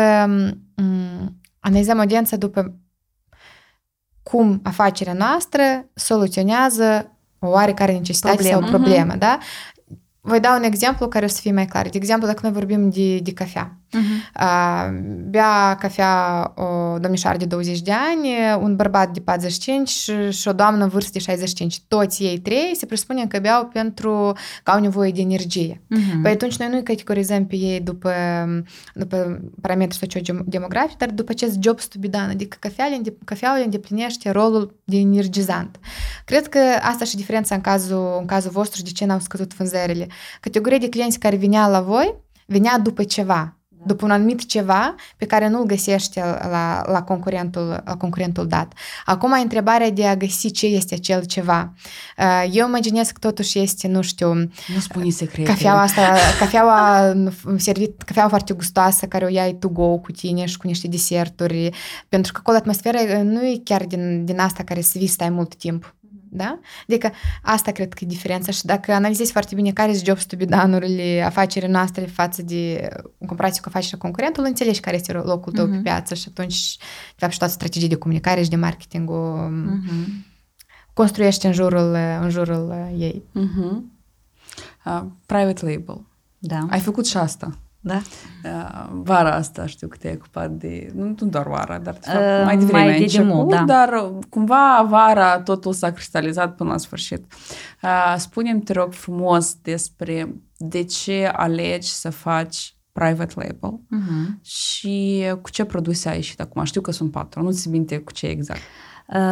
analizăm 1.60 1.98
audiența 1.98 2.36
după 2.36 2.74
cum 4.22 4.60
afacerea 4.62 5.12
noastră 5.12 5.62
soluționează 5.94 7.16
o 7.38 7.48
oarecare 7.48 7.92
necesitate 7.92 8.36
problemă. 8.36 8.60
sau 8.60 8.70
problemă, 8.70 9.14
uh-huh. 9.14 9.18
da? 9.18 9.38
Voi 10.20 10.40
da 10.40 10.56
un 10.56 10.62
exemplu 10.62 11.08
care 11.08 11.24
o 11.24 11.28
să 11.28 11.40
fie 11.40 11.52
mai 11.52 11.66
clar. 11.66 11.88
De 11.88 11.96
exemplu, 11.96 12.26
dacă 12.26 12.40
noi 12.42 12.52
vorbim 12.52 12.90
de, 12.90 13.18
de 13.18 13.32
cafea. 13.32 13.80
Uh-huh. 13.90 14.90
Bea 15.28 15.76
cafea 15.80 16.52
o 16.56 16.98
domnișoară 16.98 17.36
de 17.36 17.44
20 17.44 17.80
de 17.80 17.92
ani, 17.92 18.28
un 18.62 18.76
bărbat 18.76 19.10
de 19.10 19.20
45 19.20 19.88
și, 19.88 20.30
și 20.30 20.48
o 20.48 20.52
doamnă 20.52 20.86
vârstă 20.86 21.10
de 21.12 21.18
65. 21.18 21.80
Toți 21.88 22.22
ei 22.22 22.38
trei 22.38 22.70
se 22.76 22.86
presupune 22.86 23.26
că 23.26 23.38
beau 23.38 23.66
pentru 23.72 24.32
că 24.62 24.70
au 24.70 24.80
nevoie 24.80 25.10
de 25.10 25.20
energie. 25.20 25.80
Uh-huh. 25.80 26.22
Păi 26.22 26.30
atunci 26.30 26.56
noi 26.56 26.68
nu 26.68 26.82
categorizăm 26.82 27.46
pe 27.46 27.56
ei 27.56 27.80
după, 27.80 28.12
după 28.94 29.40
parametri 29.60 29.98
sociodemografici, 29.98 30.96
dar 30.96 31.10
după 31.10 31.30
acest 31.30 31.56
job 31.60 31.80
to 31.80 31.98
be 31.98 32.08
done, 32.08 32.30
adică 32.30 32.56
cafeaua, 32.60 33.00
cafeaua 33.24 33.58
îndeplinește 33.58 34.30
rolul 34.30 34.79
de 34.90 34.96
energizant. 34.96 35.78
Cred 36.24 36.48
că 36.48 36.58
asta 36.82 37.04
și 37.04 37.16
diferența 37.16 37.54
în 37.54 37.60
cazul, 37.60 38.16
în 38.20 38.26
cazul 38.26 38.50
vostru 38.50 38.76
și 38.76 38.84
de 38.84 38.90
ce 38.90 39.04
n-au 39.04 39.18
scăzut 39.18 39.54
vânzările. 39.54 40.06
Categoria 40.40 40.78
de 40.78 40.88
clienți 40.88 41.18
care 41.18 41.36
vinea 41.36 41.68
la 41.68 41.80
voi, 41.80 42.14
venea 42.46 42.78
după 42.78 43.04
ceva 43.04 43.59
după 43.86 44.04
un 44.04 44.10
anumit 44.10 44.46
ceva 44.46 44.94
pe 45.16 45.26
care 45.26 45.48
nu-l 45.48 45.64
găsești 45.64 46.18
la, 46.18 46.82
la, 46.86 47.02
concurentul, 47.02 47.82
la 47.84 47.96
concurentul 47.96 48.46
dat. 48.46 48.72
Acum, 49.04 49.32
întrebarea 49.32 49.90
de 49.90 50.06
a 50.06 50.16
găsi 50.16 50.50
ce 50.50 50.66
este 50.66 50.94
acel 50.94 51.24
ceva. 51.24 51.72
Uh, 52.18 52.50
eu 52.52 52.66
imaginez 52.66 53.08
că 53.10 53.18
totuși 53.18 53.58
este, 53.58 53.88
nu 53.88 54.02
știu... 54.02 54.34
Nu 54.34 54.80
spune 54.80 55.10
secret. 55.10 55.46
Cafeaua 55.46 55.80
asta, 55.80 56.16
cafeaua 56.38 57.12
servit, 57.56 58.02
cafeaua 58.02 58.28
foarte 58.28 58.54
gustoasă 58.54 59.06
care 59.06 59.24
o 59.24 59.28
iai 59.28 59.56
tu 59.60 59.68
go 59.68 59.96
cu 59.96 60.12
tine 60.12 60.44
și 60.44 60.56
cu 60.56 60.66
niște 60.66 60.88
deserturi, 60.88 61.70
pentru 62.08 62.32
că 62.32 62.38
acolo 62.42 62.56
atmosfera 62.56 63.22
nu 63.22 63.46
e 63.46 63.60
chiar 63.64 63.84
din, 63.84 64.24
din 64.24 64.40
asta 64.40 64.62
care 64.62 64.80
să 64.80 64.98
vii 64.98 65.06
stai 65.06 65.30
mult 65.30 65.54
timp. 65.54 65.94
Da? 66.32 66.58
Adică 66.88 67.12
asta 67.42 67.72
cred 67.72 67.92
că 67.92 68.04
e 68.04 68.06
diferența 68.06 68.52
și 68.52 68.64
dacă 68.64 68.92
analizezi 68.92 69.32
foarte 69.32 69.54
bine 69.54 69.72
care 69.72 69.92
sunt 69.92 70.06
jobs 70.06 70.24
to 70.24 70.36
be 70.36 70.44
done-urile 70.44 71.22
afacerii 71.26 71.68
noastre 71.68 72.04
față 72.04 72.42
de 72.42 72.88
în 73.18 73.26
comparație 73.26 73.60
cu 73.60 73.68
afacerea 73.68 73.98
concurentul, 73.98 74.44
înțelegi 74.44 74.80
care 74.80 74.96
este 74.96 75.12
locul 75.12 75.52
tău 75.52 75.66
uh-huh. 75.66 75.68
pe 75.68 75.74
mhm. 75.74 75.82
piață 75.82 76.14
și 76.14 76.26
atunci, 76.28 76.76
de 76.78 77.16
fapt, 77.16 77.32
și 77.32 77.38
toată 77.38 77.52
strategia 77.52 77.86
de 77.86 77.94
comunicare 77.94 78.42
și 78.42 78.50
de 78.50 78.56
marketing 78.56 79.10
o 79.10 79.48
uh-huh. 79.48 80.08
construiești 80.92 81.46
în 81.46 81.52
jurul, 81.52 81.94
în 82.20 82.30
jurul 82.30 82.90
ei. 82.98 83.22
Uh-huh. 83.30 83.78
Uh, 84.84 85.02
private 85.26 85.64
label. 85.64 86.06
Da. 86.38 86.66
Ai 86.70 86.80
făcut 86.80 87.06
și 87.06 87.16
asta. 87.16 87.58
Da. 87.80 88.00
Uh, 88.44 88.88
vara 88.92 89.34
asta 89.34 89.66
știu 89.66 89.88
că 89.88 89.96
te-ai 89.96 90.14
ocupat 90.14 90.50
de, 90.50 90.90
nu, 90.94 91.14
nu 91.18 91.28
doar 91.28 91.48
vara, 91.48 91.78
dar 91.78 91.94
de 91.94 92.00
fapt, 92.02 92.38
uh, 92.38 92.44
mai 92.44 92.56
devreme 92.56 92.84
mai 92.84 92.96
de 92.96 93.02
început, 93.02 93.26
mult, 93.26 93.50
da. 93.50 93.62
dar 93.64 94.12
cumva 94.28 94.86
vara 94.88 95.40
totul 95.40 95.72
s-a 95.72 95.92
cristalizat 95.92 96.54
până 96.54 96.70
la 96.70 96.76
sfârșit. 96.76 97.32
Uh, 97.82 98.14
spune-mi, 98.16 98.60
te 98.60 98.72
rog 98.72 98.92
frumos, 98.92 99.54
despre 99.62 100.34
de 100.56 100.84
ce 100.84 101.30
alegi 101.32 101.88
să 101.88 102.10
faci 102.10 102.74
private 102.92 103.34
label 103.36 103.80
uh-huh. 103.80 104.40
și 104.42 105.24
cu 105.42 105.50
ce 105.50 105.64
produse 105.64 106.08
ai 106.08 106.14
ieșit 106.14 106.40
acum. 106.40 106.64
Știu 106.64 106.80
că 106.80 106.90
sunt 106.90 107.10
patru, 107.10 107.42
nu 107.42 107.50
ți 107.50 107.68
minte 107.68 107.98
cu 107.98 108.12
ce 108.12 108.26
exact. 108.26 108.60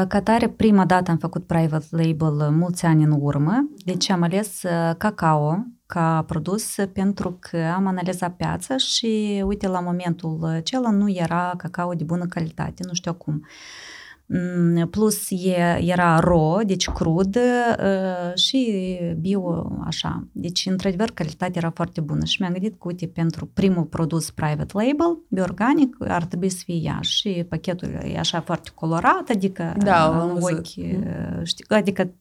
Ca 0.08 0.20
tare, 0.22 0.48
prima 0.48 0.84
dată 0.84 1.10
am 1.10 1.16
făcut 1.16 1.46
private 1.46 1.86
label 1.90 2.50
mulți 2.50 2.84
ani 2.84 3.02
în 3.02 3.16
urmă, 3.20 3.68
deci 3.84 4.10
am 4.10 4.22
ales 4.22 4.62
cacao, 4.98 5.66
ca 5.86 6.24
produs 6.26 6.74
pentru 6.92 7.36
că 7.40 7.56
am 7.74 7.86
analizat 7.86 8.36
piața 8.36 8.76
și, 8.76 9.42
uite, 9.46 9.68
la 9.68 9.80
momentul 9.80 10.44
acela 10.44 10.90
nu 10.90 11.10
era 11.10 11.54
cacao 11.56 11.94
de 11.94 12.04
bună 12.04 12.26
calitate, 12.26 12.82
nu 12.86 12.92
știu 12.92 13.14
cum. 13.14 13.34
Mm, 13.34 13.46
plus 14.90 15.30
e, 15.30 15.78
era 15.80 16.18
ro, 16.18 16.58
deci 16.66 16.88
crud 16.88 17.36
uh, 17.36 18.34
și 18.34 18.98
bio, 19.18 19.72
așa. 19.84 20.28
Deci, 20.32 20.66
într-adevăr, 20.66 21.10
calitatea 21.10 21.52
era 21.54 21.70
foarte 21.74 22.00
bună 22.00 22.24
și 22.24 22.40
mi-am 22.40 22.52
gândit 22.52 22.72
că, 22.72 22.78
uite, 22.80 23.06
pentru 23.06 23.46
primul 23.46 23.84
produs 23.84 24.30
private 24.30 24.72
label, 24.72 25.18
bioorganic, 25.28 25.96
ar 26.08 26.24
trebui 26.24 26.48
să 26.48 26.62
fie 26.64 26.74
ea 26.74 26.98
și 27.00 27.44
pachetul 27.48 27.88
e 27.88 28.18
așa 28.18 28.40
foarte 28.40 28.70
colorat, 28.74 29.28
adică 29.28 29.74
da, 29.78 30.22
în 30.22 30.42
ochi, 30.42 30.66
știi, 31.42 31.64
adică 31.68 32.14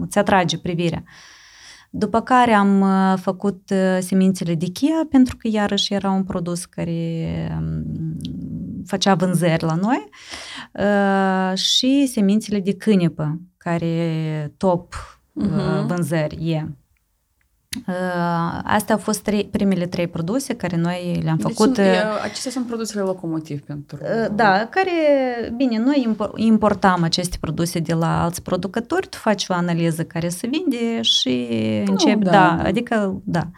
îți 0.00 0.18
atrage 0.18 0.58
privirea. 0.58 1.04
După 1.90 2.20
care 2.20 2.52
am 2.52 2.84
făcut 3.16 3.72
semințele 3.98 4.54
de 4.54 4.66
chia, 4.66 5.06
pentru 5.10 5.36
că 5.36 5.48
iarăși 5.52 5.94
era 5.94 6.10
un 6.10 6.24
produs 6.24 6.64
care 6.64 7.58
făcea 8.86 9.14
vânzări 9.14 9.64
la 9.64 9.74
noi 9.74 10.08
și 11.54 12.06
semințele 12.06 12.60
de 12.60 12.74
cânepă, 12.74 13.40
care 13.56 14.52
top 14.56 14.94
uh-huh. 15.44 15.86
vânzări 15.86 16.50
e. 16.50 16.68
Astea 18.64 18.94
au 18.94 19.00
fost 19.00 19.22
trei, 19.22 19.44
primele 19.44 19.86
trei 19.86 20.06
produse 20.06 20.54
care 20.54 20.76
noi 20.76 21.20
le-am 21.22 21.36
deci 21.36 21.52
făcut. 21.52 21.74
Sunt, 21.74 21.88
acestea 22.22 22.50
sunt 22.50 22.66
produsele 22.66 23.02
locomotiv 23.02 23.60
pentru... 23.60 23.98
Da, 24.34 24.66
care, 24.70 24.90
bine, 25.56 25.78
noi 25.78 26.16
importam 26.34 27.02
aceste 27.02 27.36
produse 27.40 27.78
de 27.78 27.94
la 27.94 28.22
alți 28.22 28.42
producători, 28.42 29.08
tu 29.08 29.16
faci 29.16 29.46
o 29.48 29.54
analiză 29.54 30.04
care 30.04 30.28
se 30.28 30.46
vinde 30.46 31.02
și 31.02 31.46
începi, 31.86 32.24
da, 32.24 32.30
da, 32.30 32.62
adică, 32.62 33.20
da. 33.24 33.50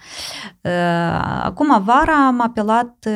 Acum, 1.43 1.83
vara 1.85 2.27
am 2.27 2.41
apelat 2.41 3.09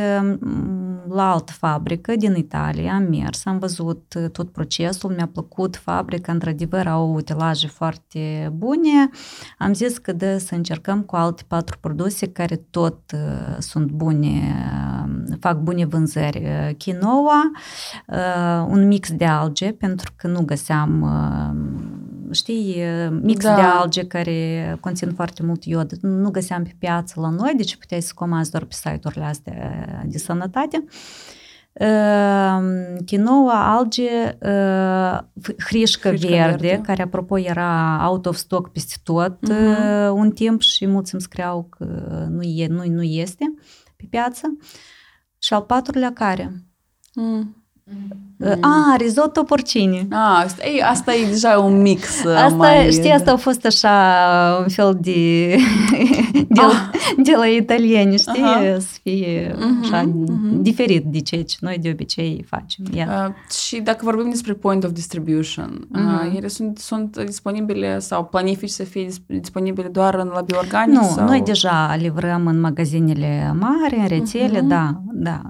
la 1.14 1.30
altă 1.30 1.52
fabrică 1.52 2.16
din 2.16 2.34
Italia, 2.34 2.94
am 2.94 3.02
mers, 3.02 3.46
am 3.46 3.58
văzut 3.58 4.14
tot 4.32 4.50
procesul, 4.50 5.12
mi-a 5.16 5.28
plăcut 5.32 5.76
fabrica, 5.76 6.32
într-adevăr 6.32 6.86
au 6.86 7.14
utilaje 7.14 7.66
foarte 7.66 8.52
bune. 8.56 9.10
Am 9.58 9.72
zis 9.74 9.98
că 9.98 10.12
de 10.12 10.38
să 10.38 10.54
încercăm 10.54 11.02
cu 11.02 11.16
alte 11.16 11.42
patru 11.46 11.78
produse 11.80 12.26
care 12.26 12.56
tot 12.70 12.98
uh, 13.14 13.56
sunt 13.58 13.90
bune, 13.90 14.54
uh, 15.28 15.36
fac 15.40 15.58
bune 15.58 15.84
vânzări. 15.84 16.38
Uh, 16.38 16.74
quinoa, 16.76 17.50
uh, 18.06 18.66
un 18.68 18.86
mix 18.86 19.12
de 19.12 19.24
alge, 19.24 19.72
pentru 19.72 20.12
că 20.16 20.26
nu 20.26 20.42
găseam 20.42 21.00
uh, 21.00 21.81
știi, 22.32 22.82
mix 23.10 23.44
da. 23.44 23.54
de 23.54 23.60
alge 23.60 24.06
care 24.06 24.76
conțin 24.80 25.12
foarte 25.14 25.42
mult 25.42 25.64
iod, 25.64 25.92
nu 26.00 26.30
găseam 26.30 26.62
pe 26.62 26.74
piață 26.78 27.20
la 27.20 27.28
noi, 27.28 27.54
deci 27.56 27.76
puteai 27.76 28.02
să 28.02 28.12
comanzi 28.14 28.50
doar 28.50 28.64
pe 28.64 28.74
site-urile 28.74 29.24
astea 29.24 29.86
de 30.06 30.18
sănătate. 30.18 30.84
Quinoa, 33.06 33.76
alge, 33.76 34.38
hrișcă 35.58 36.08
verde, 36.08 36.28
verde, 36.28 36.80
care 36.82 37.02
apropo 37.02 37.38
era 37.38 38.00
out 38.08 38.26
of 38.26 38.36
stock 38.36 38.68
peste 38.68 38.94
tot 39.02 39.38
uh-huh. 39.50 40.08
un 40.12 40.30
timp 40.30 40.60
și 40.60 40.86
mulți 40.86 41.14
îmi 41.14 41.22
scriau 41.22 41.66
că 41.70 41.84
nu, 42.30 42.42
e, 42.42 42.66
nu, 42.66 42.84
nu 42.86 43.02
este 43.02 43.54
pe 43.96 44.06
piață. 44.10 44.56
Și 45.38 45.54
al 45.54 45.62
patrulea 45.62 46.12
care? 46.12 46.52
Mm. 47.14 47.61
Mm. 48.42 48.58
A, 48.60 48.96
risotto 48.96 49.44
porcini. 49.44 50.06
A, 50.10 50.46
ei, 50.62 50.82
asta 50.82 51.14
e 51.14 51.26
deja 51.26 51.58
un 51.58 51.80
mix. 51.80 52.24
Asta, 52.24 52.54
mai... 52.56 52.90
știi, 52.90 53.10
asta 53.10 53.32
a 53.32 53.36
fost 53.36 53.64
așa 53.64 54.58
un 54.62 54.68
fel 54.68 54.98
de, 55.00 55.46
de, 56.48 56.60
ah. 56.60 56.90
de 57.16 57.32
la 57.36 57.46
italieni, 57.46 58.18
știi, 58.18 58.42
Aha. 58.42 58.78
să 58.78 58.98
fie 59.02 59.54
uh-huh, 59.54 59.82
așa 59.82 60.04
uh-huh. 60.04 60.60
diferit 60.60 61.04
de 61.04 61.20
ceea 61.20 61.44
ce 61.44 61.56
noi 61.60 61.78
de 61.80 61.90
obicei 61.92 62.44
facem. 62.48 62.84
Uh, 62.94 63.34
și 63.66 63.80
dacă 63.80 64.00
vorbim 64.04 64.30
despre 64.30 64.52
point 64.52 64.84
of 64.84 64.90
distribution, 64.90 65.88
uh-huh. 65.88 66.28
uh, 66.28 66.36
ele 66.36 66.48
sunt, 66.48 66.78
sunt 66.78 67.24
disponibile 67.24 67.98
sau 67.98 68.24
planifici 68.24 68.70
să 68.70 68.82
fie 68.82 69.08
disponibile 69.26 69.88
doar 69.88 70.14
în 70.14 70.30
la 70.34 70.40
bioorganic? 70.40 71.00
Nu, 71.00 71.08
sau? 71.14 71.26
noi 71.26 71.40
deja 71.40 71.94
livrăm 71.98 72.46
în 72.46 72.60
magazinele 72.60 73.56
mari, 73.58 73.96
în 73.96 74.06
rețele, 74.06 74.58
uh-huh. 74.58 74.68
da, 74.68 75.00
da 75.12 75.42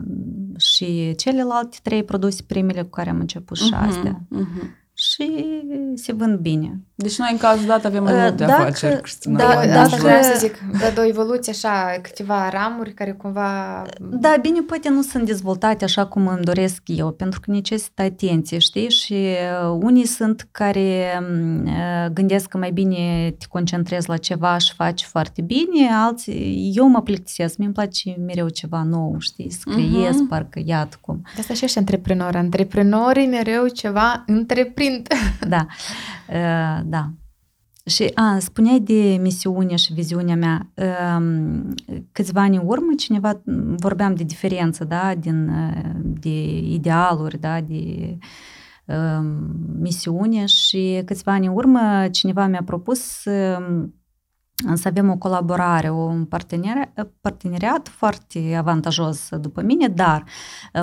și 0.58 1.14
celelalte 1.14 1.76
trei 1.82 2.04
produse 2.04 2.42
primele 2.46 2.82
cu 2.82 2.88
care 2.88 3.10
am 3.10 3.20
început 3.20 3.56
și 3.56 3.72
uh-huh, 3.74 3.88
astea. 3.88 4.20
Uh-huh. 4.22 4.81
Și 5.10 5.46
se 5.94 6.12
vând 6.12 6.38
bine. 6.38 6.80
Deci 6.94 7.18
noi 7.18 7.28
în 7.32 7.38
cazul 7.38 7.66
dat 7.66 7.84
avem 7.84 8.02
mai 8.02 8.12
multe 8.12 8.44
dacă, 8.44 8.52
afaceri, 8.52 9.00
Cristina. 9.00 9.38
Da, 9.38 9.66
da, 9.66 9.80
asta 9.80 9.96
vreau 9.96 10.22
să 10.22 10.34
zic, 10.38 10.58
de 10.94 11.00
o 11.00 11.06
evoluție 11.06 11.52
așa, 11.52 11.98
câteva 12.02 12.48
ramuri 12.48 12.92
care 12.92 13.12
cumva... 13.12 13.82
Da, 14.00 14.34
bine, 14.40 14.60
poate 14.60 14.88
nu 14.88 15.02
sunt 15.02 15.26
dezvoltate 15.26 15.84
așa 15.84 16.06
cum 16.06 16.26
îmi 16.26 16.44
doresc 16.44 16.82
eu, 16.84 17.10
pentru 17.10 17.40
că 17.40 17.50
necesită 17.50 18.02
atenție, 18.02 18.58
știi? 18.58 18.90
Și 18.90 19.12
uh, 19.12 19.78
unii 19.82 20.06
sunt 20.06 20.48
care 20.50 21.20
mm, 21.20 21.66
uh, 21.66 22.10
gândesc 22.12 22.48
că 22.48 22.58
mai 22.58 22.70
bine 22.70 23.34
te 23.38 23.46
concentrezi 23.48 24.08
la 24.08 24.16
ceva 24.16 24.58
și 24.58 24.74
faci 24.74 25.04
foarte 25.04 25.42
bine, 25.42 25.92
alții, 25.92 26.72
eu 26.74 26.88
mă 26.88 27.02
plictisesc, 27.02 27.56
mi-mi 27.56 27.72
place 27.72 28.16
mereu 28.26 28.48
ceva 28.48 28.82
nou, 28.82 29.16
știi? 29.18 29.50
Să 29.50 29.62
creez, 29.70 30.14
uh-huh. 30.14 30.28
parcă 30.28 30.62
iată 30.64 30.96
cum. 31.00 31.22
De 31.34 31.40
asta 31.40 31.54
și 31.54 31.64
ești 31.64 31.78
antreprenor. 31.78 32.36
Antreprenorii 32.36 33.26
mereu 33.26 33.66
ceva 33.66 34.24
întreprind. 34.26 34.91
Da. 35.48 35.66
Uh, 36.28 36.81
da. 36.85 37.11
Și 37.85 38.11
a, 38.14 38.38
spuneai 38.38 38.81
de 38.81 39.18
misiunea 39.20 39.76
și 39.76 39.92
viziunea 39.92 40.37
mea. 40.37 40.72
Um, 41.16 41.74
câțiva 42.12 42.40
ani 42.40 42.57
în 42.57 42.62
urmă, 42.64 42.94
cineva, 42.96 43.42
vorbeam 43.76 44.14
de 44.14 44.22
diferență, 44.24 44.85
da, 44.85 45.14
din, 45.14 45.50
de 46.02 46.59
idealuri, 46.59 47.40
da, 47.40 47.61
de 47.61 48.16
um, 48.85 49.50
misiune 49.78 50.46
și 50.46 51.02
câțiva 51.05 51.33
ani 51.33 51.46
în 51.46 51.52
urmă 51.55 52.09
cineva 52.11 52.46
mi-a 52.46 52.62
propus 52.64 53.24
um, 53.24 53.94
să 54.74 54.88
avem 54.88 55.11
o 55.11 55.16
colaborare, 55.16 55.90
un 55.90 56.24
parteneriat, 56.24 57.11
parteneriat 57.20 57.88
foarte 57.88 58.55
avantajos 58.55 59.28
după 59.40 59.62
mine, 59.62 59.88
dar 59.88 60.24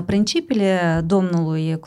principiile 0.06 1.02
domnului 1.06 1.80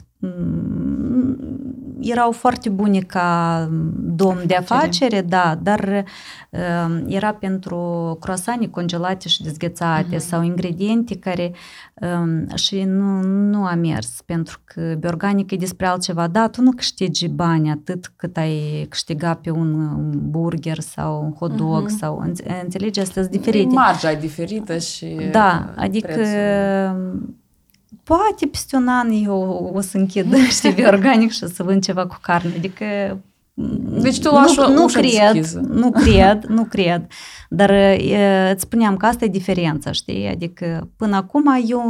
erau 2.03 2.33
foarte 2.33 2.69
bune 2.69 2.99
ca 2.99 3.69
domn 3.95 4.43
de 4.47 4.55
afacere, 4.55 5.21
da, 5.21 5.59
dar 5.63 6.05
uh, 6.51 7.03
era 7.07 7.33
pentru 7.33 7.77
croasani 8.21 8.71
congelate 8.71 9.29
și 9.29 9.43
dezghețate 9.43 10.17
uh-huh. 10.17 10.27
sau 10.29 10.43
ingrediente 10.43 11.19
care 11.19 11.53
uh, 11.95 12.59
și 12.59 12.83
nu, 12.83 13.23
nu 13.23 13.65
a 13.65 13.75
mers, 13.75 14.21
pentru 14.27 14.61
că 14.65 14.95
biorganic 14.99 15.51
e 15.51 15.57
despre 15.57 15.87
altceva. 15.87 16.27
Da, 16.27 16.49
tu 16.49 16.63
nu 16.63 16.71
câștigi 16.71 17.29
bani 17.29 17.71
atât 17.71 18.13
cât 18.17 18.37
ai 18.37 18.87
câștiga 18.89 19.35
pe 19.35 19.51
un 19.51 20.11
burger 20.31 20.79
sau 20.79 21.23
un 21.25 21.33
hot 21.33 21.57
dog 21.57 21.87
uh-huh. 21.87 21.99
sau, 21.99 22.25
înțelegi, 22.63 23.01
astea 23.01 23.23
sunt 23.23 23.35
diferite. 23.35 23.75
Marja 23.75 24.11
e 24.11 24.17
diferită 24.17 24.79
și 24.79 25.29
Da, 25.31 25.73
adică 25.77 26.07
prețul 26.07 27.41
poate 28.17 28.47
peste 28.47 28.77
un 28.77 28.89
an 28.89 29.11
eu 29.11 29.71
o 29.75 29.81
să 29.81 29.97
închid, 29.97 30.35
știi, 30.51 30.85
organic 30.87 31.31
și 31.31 31.47
să 31.47 31.63
vând 31.63 31.83
ceva 31.83 32.07
cu 32.07 32.19
carne. 32.23 32.53
Adică 32.57 32.85
deci 34.01 34.21
tu 34.21 34.31
lași 34.31 34.59
nu, 34.59 34.73
nu 34.73 34.87
cred, 34.87 35.33
deschiză. 35.33 35.61
nu 35.73 35.91
cred, 35.91 36.45
nu 36.45 36.65
cred. 36.65 37.07
Dar 37.49 37.71
e, 37.71 38.51
îți 38.53 38.63
spuneam 38.63 38.97
că 38.97 39.07
asta 39.07 39.25
e 39.25 39.29
diferența, 39.29 39.93
știi? 39.93 40.29
Adică 40.29 40.91
până 40.97 41.17
acum 41.17 41.65
eu 41.67 41.83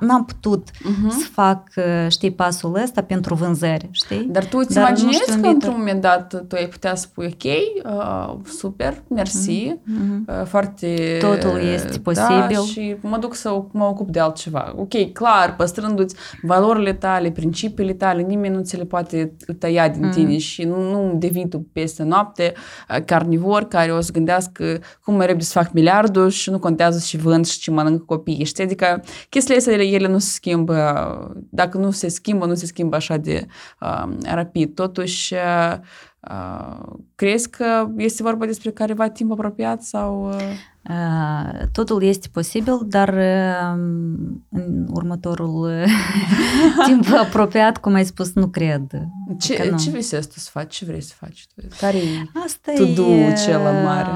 n-am 0.00 0.24
putut 0.24 0.68
uh-huh. 0.70 1.08
să 1.08 1.26
fac, 1.32 1.62
știi, 2.08 2.30
pasul 2.30 2.80
ăsta 2.82 3.02
pentru 3.02 3.34
vânzări, 3.34 3.88
știi? 3.90 4.26
Dar 4.30 4.44
tu 4.44 4.58
îți 4.58 4.74
Dar 4.74 4.88
imaginezi 4.88 5.40
că 5.40 5.46
într-un 5.46 5.74
moment 5.76 6.00
dat 6.00 6.44
tu 6.48 6.56
ai 6.56 6.66
putea 6.66 6.94
spui, 6.94 7.26
ok, 7.26 7.52
uh, 7.92 8.34
super, 8.44 9.02
mersi, 9.08 9.72
uh-huh. 9.72 10.40
uh, 10.40 10.46
foarte... 10.46 11.16
Totul 11.20 11.60
este 11.74 11.98
posibil. 11.98 12.46
Da, 12.48 12.60
și 12.60 12.96
mă 13.00 13.16
duc 13.18 13.34
să 13.34 13.62
mă 13.70 13.84
ocup 13.84 14.10
de 14.10 14.20
altceva. 14.20 14.72
Ok, 14.76 15.12
clar, 15.12 15.56
păstrându-ți 15.56 16.16
valorile 16.42 16.92
tale, 16.92 17.30
principiile 17.30 17.92
tale, 17.92 18.22
nimeni 18.22 18.54
nu 18.54 18.62
ți 18.62 18.76
le 18.76 18.84
poate 18.84 19.36
tăia 19.58 19.88
din 19.88 20.08
uh-huh. 20.08 20.14
tine 20.14 20.38
și 20.38 20.64
nu, 20.64 20.90
nu 20.90 21.14
devii 21.18 21.48
tu 21.48 21.66
peste 21.72 22.02
noapte 22.02 22.52
uh, 22.88 23.04
carnivor 23.04 23.64
care 23.64 23.92
o 23.92 24.00
să 24.00 24.12
gândească 24.12 24.64
cum 25.04 25.14
mai 25.14 25.26
repede 25.26 25.44
să 25.44 25.58
fac 25.58 25.72
miliardul 25.72 26.28
și 26.28 26.50
nu 26.50 26.58
contează 26.58 26.98
și 26.98 27.16
vând 27.16 27.46
și 27.46 27.58
ce 27.58 27.70
mănâncă 27.70 28.04
copiii, 28.06 28.44
știi? 28.44 28.64
Adică 28.64 29.02
chestiile 29.28 29.59
astea, 29.60 29.84
ele 29.84 30.08
nu 30.08 30.18
se 30.18 30.30
schimbă, 30.30 31.34
dacă 31.50 31.78
nu 31.78 31.90
se 31.90 32.08
schimbă, 32.08 32.46
nu 32.46 32.54
se 32.54 32.66
schimbă 32.66 32.96
așa 32.96 33.16
de 33.16 33.46
uh, 33.80 34.08
rapid. 34.22 34.74
Totuși, 34.74 35.34
uh, 35.34 35.78
crezi 37.14 37.50
că 37.50 37.88
este 37.96 38.22
vorba 38.22 38.46
despre 38.46 38.70
careva 38.70 39.08
timp 39.08 39.32
apropiat 39.32 39.82
sau... 39.82 40.28
Uh... 40.28 40.38
Uh, 40.88 41.66
totul 41.72 42.02
este 42.02 42.28
posibil, 42.32 42.78
dar 42.86 43.08
uh, 43.08 43.80
în 44.48 44.86
următorul 44.90 45.70
timp 46.86 47.06
apropiat, 47.18 47.78
cum 47.78 47.94
ai 47.94 48.04
spus, 48.04 48.32
nu 48.32 48.46
cred. 48.46 49.08
Ce, 49.38 49.68
nu. 49.70 49.78
ce 49.78 49.90
visezi 49.90 50.28
tu 50.28 50.38
să 50.38 50.48
faci? 50.52 50.74
Ce 50.74 50.84
vrei 50.84 51.00
să 51.00 51.14
faci? 51.16 51.46
Care 51.80 51.96
e 51.96 52.40
Asta 52.44 52.72
tu 52.94 53.02
e, 53.02 53.34
cel 53.44 53.58
mare? 53.58 54.10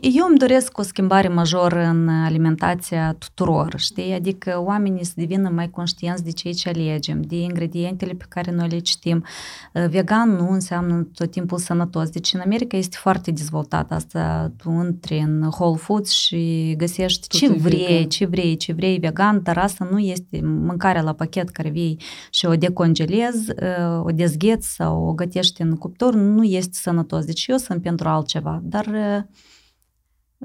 Eu 0.00 0.26
îmi 0.28 0.38
doresc 0.38 0.78
o 0.78 0.82
schimbare 0.82 1.28
majoră 1.28 1.84
în 1.84 2.08
alimentația 2.08 3.12
tuturor, 3.12 3.74
știi? 3.76 4.12
Adică 4.12 4.62
oamenii 4.64 5.04
să 5.04 5.12
devină 5.16 5.48
mai 5.48 5.70
conștienți 5.70 6.24
de 6.24 6.30
ceea 6.30 6.52
ce 6.52 6.68
alegem, 6.68 7.20
de 7.22 7.36
ingredientele 7.36 8.12
pe 8.12 8.24
care 8.28 8.50
noi 8.50 8.68
le 8.68 8.78
citim. 8.78 9.24
Vegan 9.72 10.30
nu 10.30 10.50
înseamnă 10.50 11.08
tot 11.14 11.30
timpul 11.30 11.58
sănătos. 11.58 12.08
Deci 12.08 12.34
în 12.34 12.40
America 12.40 12.76
este 12.76 12.96
foarte 13.00 13.30
dezvoltat 13.30 13.92
asta. 13.92 14.52
Tu 14.56 14.70
intri 14.70 15.18
în 15.18 15.42
Whole 15.42 15.75
Whole 15.76 15.82
Foods 15.82 16.10
și 16.10 16.74
găsești 16.76 17.26
Tot 17.26 17.38
ce 17.40 17.52
vrei, 17.52 17.86
vegan. 17.86 18.08
ce 18.08 18.26
vrei, 18.26 18.56
ce 18.56 18.72
vrei 18.72 18.98
vegan, 18.98 19.40
dar 19.42 19.58
asta 19.58 19.88
nu 19.90 19.98
este 19.98 20.40
mâncarea 20.42 21.02
la 21.02 21.12
pachet 21.12 21.48
care 21.48 21.68
vii 21.68 22.00
și 22.30 22.46
o 22.46 22.56
decongelezi, 22.56 23.50
uh, 23.50 24.04
o 24.04 24.10
dezgheți 24.10 24.74
sau 24.74 25.06
o 25.06 25.12
gătești 25.12 25.62
în 25.62 25.76
cuptor, 25.76 26.14
nu 26.14 26.44
este 26.44 26.72
sănătos. 26.72 27.24
Deci 27.24 27.46
eu 27.46 27.56
sunt 27.56 27.82
pentru 27.82 28.08
altceva, 28.08 28.60
dar 28.62 28.86
uh, 28.86 29.22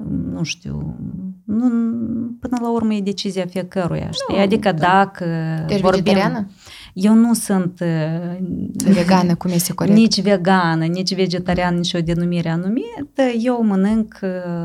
nu 0.08 0.42
știu, 0.42 0.96
nu, 1.44 1.68
până 2.40 2.56
la 2.60 2.70
urmă 2.70 2.94
e 2.94 3.00
decizia 3.00 3.46
fiecăruia, 3.46 4.10
știi? 4.10 4.34
Nu, 4.36 4.42
adică 4.42 4.72
da. 4.72 4.78
dacă 4.78 5.24
Ești 5.68 5.82
vorbim... 5.82 6.02
vegetariană? 6.02 6.50
Eu 6.92 7.14
nu 7.14 7.34
sunt 7.34 7.80
vegană, 8.74 9.34
cum 9.34 9.50
este 9.50 9.72
corect. 9.72 9.96
Nici 9.96 10.20
vegană, 10.20 10.84
nici 10.84 11.14
vegetariană, 11.14 11.76
nici 11.76 11.94
o 11.94 12.00
denumire 12.00 12.48
anumită. 12.48 13.22
Eu 13.42 13.64
mănânc 13.64 14.18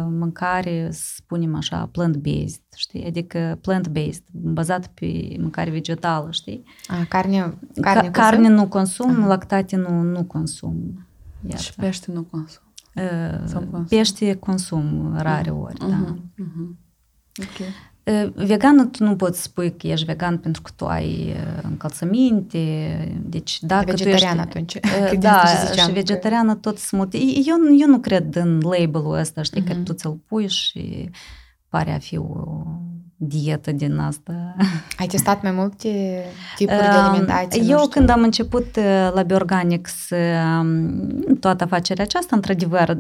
mâncare, 0.10 0.90
spunem 0.92 1.56
așa, 1.56 1.90
plant-based, 1.92 2.62
știi? 2.76 3.06
Adică 3.06 3.60
plant-based, 3.62 4.24
bazat 4.32 4.88
pe 4.88 5.36
mâncare 5.40 5.70
vegetală, 5.70 6.28
știi? 6.32 6.64
A, 6.88 7.06
carne, 7.10 7.58
carne, 7.82 8.10
Ca, 8.10 8.22
carne 8.22 8.48
nu 8.48 8.68
consum, 8.68 9.10
Aha. 9.10 9.28
lactate 9.28 9.76
nu, 9.76 10.02
nu 10.02 10.24
consum. 10.24 11.08
Iată. 11.46 11.62
Și 11.62 11.74
pește 11.76 12.12
nu 12.12 12.24
consum. 12.24 12.62
Uh, 13.74 13.82
pește 13.90 14.34
consum 14.34 15.16
rare 15.18 15.50
ori, 15.50 15.74
uh-huh. 15.74 15.90
da. 15.90 16.16
Uh-huh. 16.16 16.76
Ok. 17.40 17.68
Vegan 18.34 18.92
tu 18.92 19.04
nu 19.04 19.16
poți 19.16 19.42
spui 19.42 19.76
că 19.78 19.88
ești 19.88 20.06
vegan 20.06 20.38
pentru 20.38 20.62
că 20.62 20.72
tu 20.76 20.86
ai 20.86 21.36
încălțăminte, 21.62 22.60
deci 23.26 23.60
dacă 23.62 23.86
vegetarian 23.86 24.48
tu 24.50 24.58
ești... 24.58 24.78
atunci. 24.80 25.20
da, 25.26 25.44
și 25.76 25.92
vegetariană 25.92 26.56
tot 26.56 26.78
smut. 26.78 27.14
Eu, 27.14 27.56
eu 27.80 27.88
nu 27.88 28.00
cred 28.00 28.36
în 28.36 28.60
label-ul 28.60 29.18
ăsta, 29.18 29.42
știi, 29.42 29.62
uh-huh. 29.62 29.68
că 29.68 29.74
tu 29.74 29.94
ți-l 29.94 30.20
pui 30.28 30.48
și 30.48 31.10
pare 31.70 31.94
a 31.94 31.98
fi 31.98 32.18
o 32.18 32.64
dietă 33.18 33.72
din 33.72 33.98
asta. 33.98 34.56
Ai 35.00 35.08
testat 35.08 35.42
mai 35.42 35.52
multe 35.52 36.24
tipuri 36.56 36.78
de 36.78 36.86
alimentație? 36.86 37.64
Eu 37.68 37.88
când 37.88 38.10
am 38.10 38.24
început 38.24 38.76
uh, 38.76 39.12
la 39.14 39.22
Biorganics 39.22 40.10
um, 40.10 41.27
toată 41.48 41.64
afacerea 41.64 42.04
aceasta, 42.04 42.36
într-adevăr, 42.36 42.98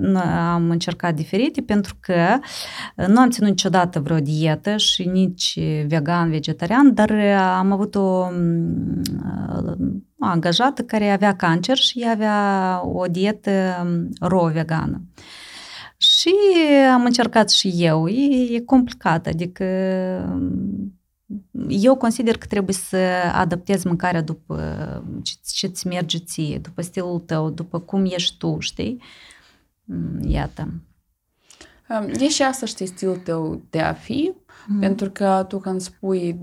am 0.53 0.69
încercat 0.69 1.15
diferite 1.15 1.61
pentru 1.61 1.95
că 1.99 2.39
uh, 2.95 3.05
nu 3.07 3.19
am 3.19 3.29
ținut 3.29 3.49
niciodată 3.49 3.99
vreo 3.99 4.19
dietă 4.19 4.77
și 4.77 5.03
nici 5.03 5.59
vegan, 5.87 6.29
vegetarian, 6.29 6.93
dar 6.93 7.09
uh, 7.09 7.55
am 7.57 7.71
avut 7.71 7.95
o, 7.95 7.99
um, 7.99 9.01
o 10.19 10.25
angajată 10.25 10.81
care 10.81 11.09
avea 11.09 11.35
cancer 11.35 11.77
și 11.77 12.05
avea 12.09 12.81
o 12.83 13.05
dietă 13.05 13.51
um, 13.83 14.09
ro 14.19 14.45
vegană. 14.53 15.01
Și 15.97 16.33
am 16.93 17.05
încercat 17.05 17.49
și 17.49 17.73
eu. 17.77 18.07
E, 18.07 18.55
e 18.55 18.59
complicat, 18.59 19.27
adică 19.27 19.65
eu 21.67 21.95
consider 21.95 22.37
că 22.37 22.45
trebuie 22.45 22.75
să 22.75 22.97
adaptezi 23.33 23.87
mâncarea 23.87 24.21
după 24.21 25.03
ce 25.53 25.65
îți 25.65 25.87
merge 25.87 26.17
ție, 26.17 26.57
după 26.57 26.81
stilul 26.81 27.19
tău, 27.19 27.49
după 27.49 27.79
cum 27.79 28.05
ești 28.05 28.37
tu, 28.37 28.57
știi? 28.59 29.01
Iată. 30.21 30.67
E 32.19 32.27
și 32.27 32.43
asta, 32.43 32.65
știi, 32.65 32.85
stilul 32.85 33.17
tău 33.17 33.61
de 33.69 33.79
a 33.79 33.93
fi, 33.93 34.33
mm. 34.67 34.79
pentru 34.79 35.09
că 35.09 35.45
tu 35.47 35.59
când 35.59 35.81
spui 35.81 36.39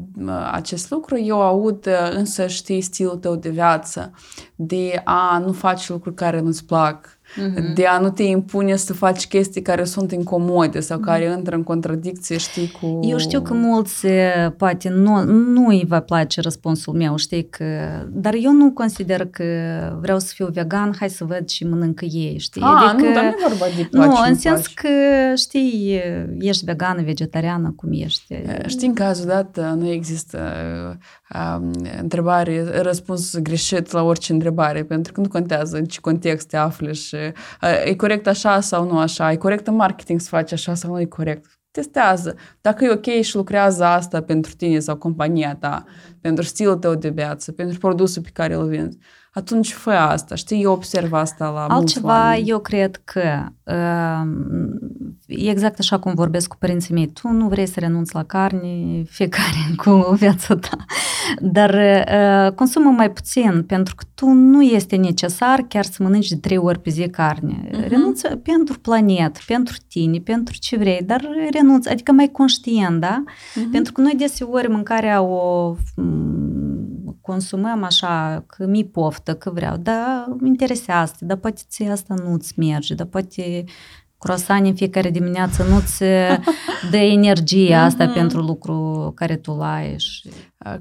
acest 0.53 0.91
lucru, 0.91 1.18
eu 1.18 1.43
aud 1.43 1.89
însă, 2.11 2.47
știi, 2.47 2.80
stilul 2.80 3.16
tău 3.16 3.37
de 3.37 3.51
viață, 3.51 4.12
de 4.55 5.01
a 5.05 5.39
nu 5.39 5.53
faci 5.53 5.89
lucruri 5.89 6.14
care 6.14 6.41
nu-ți 6.41 6.64
plac, 6.64 7.18
uh-huh. 7.35 7.74
de 7.74 7.87
a 7.87 7.99
nu 7.99 8.11
te 8.11 8.22
impune 8.22 8.76
să 8.76 8.93
faci 8.93 9.26
chestii 9.26 9.62
care 9.62 9.85
sunt 9.85 10.12
incomode 10.12 10.80
sau 10.80 10.99
uh-huh. 10.99 11.05
care 11.05 11.35
intră 11.37 11.55
în 11.55 11.62
contradicție, 11.62 12.37
știi, 12.37 12.70
cu... 12.80 13.01
Eu 13.03 13.18
știu 13.18 13.41
că 13.41 13.55
mulți, 13.55 14.07
poate, 14.57 14.89
nu, 14.89 15.22
nu 15.24 15.66
îi 15.66 15.85
va 15.89 16.01
place 16.01 16.41
răspunsul 16.41 16.95
meu, 16.95 17.16
știi, 17.16 17.49
că... 17.49 17.64
Dar 18.09 18.35
eu 18.41 18.53
nu 18.53 18.72
consider 18.72 19.26
că 19.26 19.45
vreau 20.01 20.18
să 20.18 20.32
fiu 20.35 20.49
vegan, 20.53 20.95
hai 20.99 21.09
să 21.11 21.24
văd 21.24 21.49
și 21.49 21.64
mănâncă 21.64 22.05
ei, 22.05 22.39
știi? 22.39 22.62
A, 22.62 22.89
adică, 22.89 23.09
nu, 23.09 23.14
dar 23.14 23.22
nu 23.22 23.28
e 23.28 23.47
vorba 23.49 23.66
de 23.76 23.89
Nu, 23.91 24.14
în 24.28 24.35
sens 24.35 24.66
că, 24.66 24.89
știi, 25.37 26.01
ești 26.39 26.64
vegană, 26.64 27.03
vegetariană, 27.03 27.72
cum 27.76 27.89
ești. 27.93 28.35
Știi, 28.66 28.89
în 28.89 28.95
cazul 28.95 29.26
dat 29.26 29.76
nu 29.76 29.89
există 29.89 30.39
uh, 30.91 30.97
întrebare, 32.01 32.80
răspuns 32.80 33.39
greșit 33.39 33.91
la 33.91 34.03
orice 34.03 34.32
întrebare, 34.32 34.85
pentru 34.85 35.12
că 35.12 35.20
nu 35.20 35.28
contează 35.28 35.76
în 35.76 35.85
ce 35.85 36.01
context 36.01 36.49
te 36.49 36.57
afli 36.57 36.95
și 36.95 37.16
e 37.85 37.95
corect 37.97 38.26
așa 38.26 38.61
sau 38.61 38.87
nu 38.87 38.99
așa, 38.99 39.32
e 39.32 39.37
corect 39.37 39.66
în 39.66 39.74
marketing 39.74 40.20
să 40.20 40.28
faci 40.28 40.53
așa 40.53 40.74
sau 40.74 40.91
nu 40.93 41.01
e 41.01 41.05
corect. 41.05 41.59
Testează. 41.70 42.35
Dacă 42.61 42.85
e 42.85 42.91
ok 42.91 43.22
și 43.22 43.37
lucrează 43.37 43.85
asta 43.85 44.22
pentru 44.22 44.53
tine 44.55 44.78
sau 44.78 44.97
compania 44.97 45.57
ta, 45.57 45.85
pentru 46.20 46.45
stilul 46.45 46.76
tău 46.76 46.95
de 46.95 47.09
viață, 47.09 47.53
pentru 47.53 47.78
produsul 47.78 48.22
pe 48.22 48.30
care 48.32 48.55
îl 48.55 48.68
vinzi, 48.68 48.99
atunci 49.35 49.72
fă 49.72 49.91
asta, 49.91 50.35
știi, 50.35 50.62
eu 50.62 50.72
observ 50.72 51.12
asta 51.12 51.49
la 51.49 51.66
Altceva, 51.74 52.37
eu 52.37 52.59
cred 52.59 53.01
că 53.05 53.47
uh, 53.64 54.28
exact 55.26 55.78
așa 55.78 55.99
cum 55.99 56.14
vorbesc 56.14 56.49
cu 56.49 56.57
părinții 56.57 56.95
mei, 56.95 57.07
tu 57.07 57.28
nu 57.28 57.49
vrei 57.49 57.66
să 57.66 57.80
renunți 57.80 58.14
la 58.14 58.24
carne, 58.24 59.03
fiecare 59.09 59.74
cu 59.85 60.14
viața 60.18 60.57
ta, 60.57 60.76
dar 61.41 61.74
uh, 61.74 62.53
consumă 62.53 62.91
mai 62.91 63.11
puțin, 63.11 63.64
pentru 63.66 63.95
că 63.95 64.05
tu 64.14 64.26
nu 64.26 64.62
este 64.62 64.97
necesar 64.97 65.64
chiar 65.68 65.85
să 65.85 66.03
mănânci 66.03 66.28
de 66.28 66.37
trei 66.37 66.57
ori 66.57 66.80
pe 66.80 66.91
zi 66.91 67.09
carne. 67.09 67.68
Uh-huh. 67.68 67.89
Renunță 67.89 68.28
pentru 68.28 68.78
planet, 68.78 69.39
pentru 69.47 69.76
tine, 69.89 70.18
pentru 70.18 70.55
ce 70.59 70.76
vrei, 70.76 71.01
dar 71.07 71.28
renunță, 71.51 71.91
adică 71.91 72.12
mai 72.12 72.28
conștient, 72.28 73.01
da? 73.01 73.22
Uh-huh. 73.26 73.70
Pentru 73.72 73.93
că 73.93 74.01
noi 74.01 74.14
deseori 74.16 74.70
mâncarea 74.70 75.22
o 75.22 75.74
consumăm 77.27 77.83
așa, 77.83 78.45
că 78.47 78.66
mi 78.66 78.85
poftă, 78.85 79.35
că 79.35 79.51
vreau, 79.51 79.77
dar 79.77 80.27
mă 80.41 80.47
interesează, 80.47 81.14
dar 81.20 81.37
poate 81.37 81.62
ție 81.68 81.91
asta 81.91 82.14
nu-ți 82.14 82.53
merge, 82.57 82.95
dar 82.95 83.07
poate 83.07 83.64
croissant 84.18 84.66
în 84.66 84.75
fiecare 84.75 85.11
dimineață 85.11 85.62
nu-ți 85.62 85.99
dă 86.91 86.97
energia 86.97 87.83
asta 87.83 88.11
mm-hmm. 88.11 88.14
pentru 88.14 88.41
lucru 88.41 89.12
care 89.14 89.37
tu 89.37 89.53
l-ai. 89.53 89.95
Și... 89.99 90.31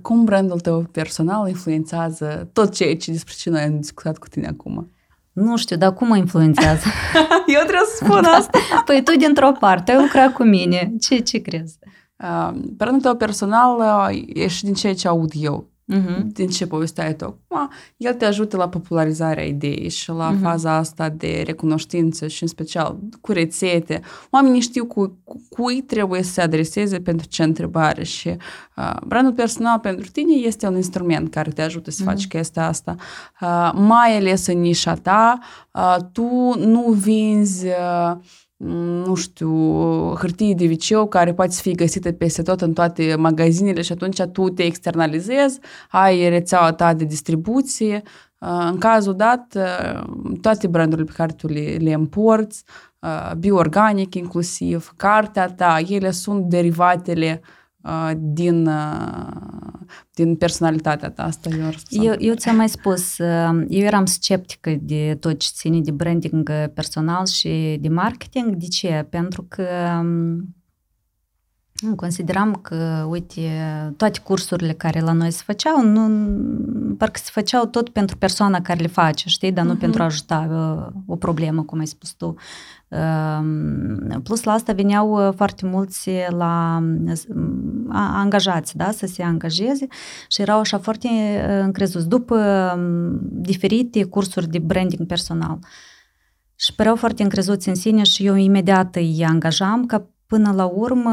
Cum 0.01 0.23
brandul 0.23 0.59
tău 0.59 0.81
personal 0.91 1.47
influențează 1.47 2.49
tot 2.53 2.73
ceea 2.73 2.95
ce 2.95 3.11
despre 3.11 3.33
ce 3.37 3.49
noi 3.49 3.61
am 3.61 3.79
discutat 3.79 4.17
cu 4.17 4.27
tine 4.27 4.47
acum? 4.47 4.91
Nu 5.31 5.57
știu, 5.57 5.77
dar 5.77 5.93
cum 5.93 6.07
mă 6.07 6.17
influențează? 6.17 6.85
Eu 7.55 7.61
trebuie 7.61 7.87
să 7.95 8.05
spun 8.05 8.23
asta. 8.37 8.59
păi 8.85 9.03
tu 9.03 9.17
dintr-o 9.17 9.51
parte 9.51 9.91
ai 9.91 10.01
lucrat 10.01 10.33
cu 10.33 10.43
mine. 10.43 10.93
Ce, 10.99 11.19
ce 11.19 11.37
crezi? 11.37 11.77
Uh, 12.17 12.51
brandul 12.53 13.01
tău 13.01 13.15
personal 13.15 13.77
uh, 13.79 14.23
e 14.33 14.47
și 14.47 14.63
din 14.63 14.73
ceea 14.73 14.93
ce 14.93 15.07
aud 15.07 15.31
eu 15.35 15.72
uh-huh. 15.93 16.21
din 16.23 16.47
ce 16.47 16.67
povesteai 16.67 17.15
tu 17.15 17.23
acum, 17.23 17.69
el 17.97 18.13
te 18.13 18.25
ajută 18.25 18.57
la 18.57 18.69
popularizarea 18.69 19.43
ideii 19.43 19.89
și 19.89 20.09
la 20.09 20.33
uh-huh. 20.33 20.41
faza 20.41 20.75
asta 20.75 21.09
de 21.09 21.43
recunoștință 21.45 22.27
și 22.27 22.43
în 22.43 22.49
special 22.49 22.99
cu 23.21 23.31
rețete. 23.31 24.01
Oamenii 24.29 24.61
știu 24.61 24.85
cu, 24.85 25.17
cu 25.23 25.41
cui 25.49 25.81
trebuie 25.81 26.23
să 26.23 26.31
se 26.31 26.41
adreseze 26.41 26.99
pentru 26.99 27.27
ce 27.27 27.43
întrebare 27.43 28.03
și 28.03 28.27
uh, 28.75 28.95
brandul 29.05 29.33
personal 29.33 29.79
pentru 29.79 30.09
tine 30.11 30.33
este 30.33 30.67
un 30.67 30.75
instrument 30.75 31.29
care 31.29 31.51
te 31.51 31.61
ajută 31.61 31.91
să 31.91 32.01
uh-huh. 32.01 32.05
faci 32.05 32.27
chestia 32.27 32.67
asta. 32.67 32.95
Uh, 33.41 33.71
mai 33.73 34.17
ales 34.17 34.47
în 34.47 34.59
nișa 34.59 34.93
ta, 34.93 35.39
uh, 35.71 35.97
tu 36.11 36.53
nu 36.57 36.91
vinzi 36.91 37.67
uh, 37.67 38.15
nu 39.05 39.15
știu, 39.15 39.49
hârtie 40.15 40.53
de 40.53 40.65
viceu 40.65 41.07
care 41.07 41.33
poate 41.33 41.51
să 41.51 41.61
fie 41.61 41.73
găsită 41.73 42.11
peste 42.11 42.41
tot 42.41 42.61
în 42.61 42.73
toate 42.73 43.15
magazinele 43.17 43.81
și 43.81 43.91
atunci 43.91 44.21
tu 44.21 44.49
te 44.49 44.63
externalizezi, 44.63 45.59
ai 45.89 46.29
rețeaua 46.29 46.73
ta 46.73 46.93
de 46.93 47.03
distribuție. 47.03 48.01
În 48.69 48.77
cazul 48.77 49.15
dat, 49.15 49.57
toate 50.41 50.67
brandurile 50.67 51.07
pe 51.07 51.13
care 51.15 51.33
tu 51.33 51.47
le, 51.47 51.77
le 51.79 51.89
importi, 51.89 52.57
bioorganic 53.37 54.15
inclusiv, 54.15 54.93
cartea 54.97 55.47
ta, 55.47 55.79
ele 55.87 56.11
sunt 56.11 56.45
derivatele 56.45 57.41
din, 58.17 58.69
din 60.13 60.35
personalitatea 60.35 61.09
ta 61.09 61.23
asta? 61.23 61.49
Eu, 61.49 61.71
eu, 62.01 62.13
eu 62.19 62.33
ți-am 62.33 62.55
mai 62.55 62.69
spus, 62.69 63.17
eu 63.67 63.85
eram 63.85 64.05
sceptică 64.05 64.77
de 64.81 65.17
tot 65.19 65.39
ce 65.39 65.49
ține 65.53 65.79
de 65.79 65.91
branding 65.91 66.51
personal 66.73 67.25
și 67.25 67.77
de 67.81 67.89
marketing. 67.89 68.55
De 68.55 68.67
ce? 68.67 69.07
Pentru 69.09 69.45
că 69.49 69.65
Consideram 71.95 72.53
că, 72.53 73.05
uite, 73.09 73.41
toate 73.97 74.19
cursurile 74.19 74.73
care 74.73 74.99
la 74.99 75.11
noi 75.11 75.31
se 75.31 75.41
făceau, 75.45 75.81
nu, 75.81 76.07
parcă 76.97 77.19
se 77.23 77.29
făceau 77.31 77.65
tot 77.65 77.89
pentru 77.89 78.17
persoana 78.17 78.61
care 78.61 78.79
le 78.79 78.87
face, 78.87 79.29
știi, 79.29 79.51
dar 79.51 79.65
nu 79.65 79.75
uh-huh. 79.75 79.79
pentru 79.79 80.01
a 80.01 80.05
ajuta 80.05 80.47
uh, 80.49 81.01
o 81.05 81.15
problemă, 81.15 81.63
cum 81.63 81.79
ai 81.79 81.87
spus 81.87 82.11
tu. 82.11 82.35
Uh, 82.93 84.17
plus 84.23 84.43
la 84.43 84.51
asta 84.51 84.73
veneau 84.73 85.27
uh, 85.27 85.33
foarte 85.35 85.65
mulți 85.65 86.09
la 86.29 86.83
uh, 87.05 87.19
angajați, 87.93 88.77
da, 88.77 88.91
să 88.91 89.05
se 89.05 89.23
angajeze 89.23 89.87
și 90.27 90.41
erau 90.41 90.59
așa 90.59 90.77
foarte 90.77 91.07
uh, 91.07 91.61
încrezuți 91.63 92.07
după 92.07 92.35
uh, 92.75 92.81
diferite 93.21 94.03
cursuri 94.03 94.47
de 94.47 94.59
branding 94.59 95.07
personal. 95.07 95.59
Și 96.55 96.75
păreau 96.75 96.95
foarte 96.95 97.23
încrezuți 97.23 97.69
în 97.69 97.75
sine 97.75 98.03
și 98.03 98.25
eu 98.25 98.35
imediat 98.35 98.95
îi 98.95 99.25
angajam 99.27 99.85
ca 99.85 100.07
până 100.33 100.53
la 100.55 100.65
urmă 100.65 101.11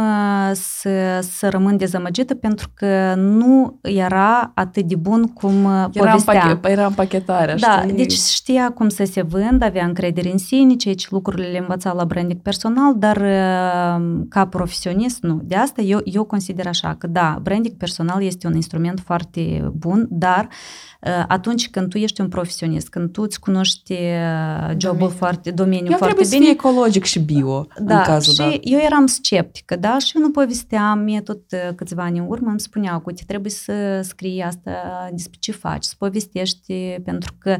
să, 0.53 1.19
să 1.21 1.49
rămân 1.49 1.77
dezamăgită 1.77 2.35
pentru 2.35 2.69
că 2.75 3.15
nu 3.17 3.79
era 3.83 4.53
atât 4.55 4.85
de 4.85 4.97
bun 4.97 5.27
cum 5.27 5.65
era 5.65 5.89
povestea. 5.93 6.43
În 6.43 6.57
pachet, 6.57 6.65
era 6.79 6.87
în 6.87 6.93
pachetarea, 6.93 7.55
Da, 7.57 7.81
știi? 7.83 7.97
deci 7.97 8.13
știa 8.13 8.71
cum 8.71 8.89
să 8.89 9.05
se 9.05 9.23
vând, 9.23 9.63
avea 9.63 9.85
încredere 9.85 10.31
în 10.33 10.39
sine, 10.39 10.75
ceea 10.75 10.95
ce 10.95 11.07
lucrurile 11.11 11.47
le 11.47 11.59
învăța 11.59 11.93
la 11.93 12.05
branding 12.05 12.41
personal, 12.41 12.95
dar 12.97 13.17
uh, 13.17 14.21
ca 14.29 14.47
profesionist 14.47 15.23
nu. 15.23 15.41
De 15.45 15.55
asta 15.55 15.83
eu, 15.83 16.01
eu 16.05 16.25
consider 16.25 16.67
așa 16.67 16.95
că 16.99 17.07
da, 17.07 17.39
branding 17.43 17.75
personal 17.77 18.23
este 18.23 18.47
un 18.47 18.55
instrument 18.55 19.01
foarte 19.05 19.71
bun, 19.75 20.07
dar 20.11 20.49
uh, 20.51 20.91
Ă, 21.07 21.25
atunci 21.29 21.71
când 21.71 21.89
tu 21.89 21.99
ești 21.99 22.21
un 22.21 22.29
profesionist, 22.29 22.89
când 22.89 23.13
tu 23.13 23.23
îți 23.23 23.41
cunoști 23.41 23.93
ă, 23.93 24.75
jobul 24.77 24.99
Domeniu. 24.99 25.17
foarte, 25.17 25.51
domeniul 25.51 25.91
eu 25.91 25.97
foarte 25.97 26.15
bine. 26.17 26.27
trebuie 26.27 26.27
să 26.27 26.37
fie 26.37 26.51
ecologic 26.51 27.05
și 27.05 27.19
bio 27.19 27.67
da, 27.79 27.97
în 27.97 28.03
cazul 28.03 28.33
și 28.33 28.39
dat. 28.39 28.59
eu 28.61 28.79
eram 28.79 29.07
sceptică, 29.11 29.77
da, 29.77 29.99
și 29.99 30.13
eu 30.17 30.23
nu 30.23 30.31
povesteam, 30.31 30.99
mie 30.99 31.21
tot 31.21 31.53
ă, 31.53 31.73
câțiva 31.73 32.03
ani 32.03 32.19
în 32.19 32.25
urmă 32.29 32.51
îmi 32.51 32.61
spuneau 32.61 33.01
că 33.01 33.13
trebuie 33.27 33.51
să 33.51 34.01
scrii 34.03 34.43
asta 34.43 35.09
despre 35.13 35.37
ce 35.41 35.53
faci, 35.53 35.85
să 35.85 35.95
povestești, 35.99 36.75
pentru 37.05 37.33
că 37.39 37.57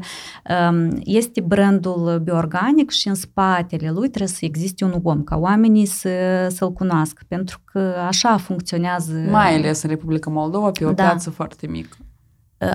um, 0.69 1.01
este 1.03 1.41
brandul 1.41 2.21
bioorganic 2.23 2.89
și 2.89 3.07
în 3.07 3.15
spatele 3.15 3.89
lui 3.89 4.07
trebuie 4.07 4.27
să 4.27 4.45
existe 4.45 4.83
un 4.83 4.99
om, 5.03 5.23
ca 5.23 5.37
oamenii 5.37 5.85
să, 5.85 6.09
să-l 6.49 6.73
cunoască, 6.73 7.23
pentru 7.27 7.61
că 7.65 7.93
așa 8.07 8.37
funcționează. 8.37 9.13
Mai 9.13 9.55
ales 9.55 9.81
în 9.81 9.89
Republica 9.89 10.29
Moldova, 10.29 10.71
pe 10.71 10.85
o 10.85 10.91
da. 10.91 11.03
piață 11.03 11.29
foarte 11.29 11.67
mică. 11.67 11.97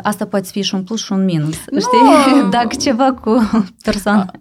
Asta 0.02 0.26
poate 0.26 0.48
fi 0.50 0.62
și 0.62 0.74
un 0.74 0.82
plus 0.82 1.04
și 1.04 1.12
un 1.12 1.24
minus, 1.24 1.58
no. 1.70 1.78
știi? 1.78 2.00
Dacă 2.50 2.76
ceva 2.80 3.12
cu 3.12 3.50
persoana. 3.84 4.30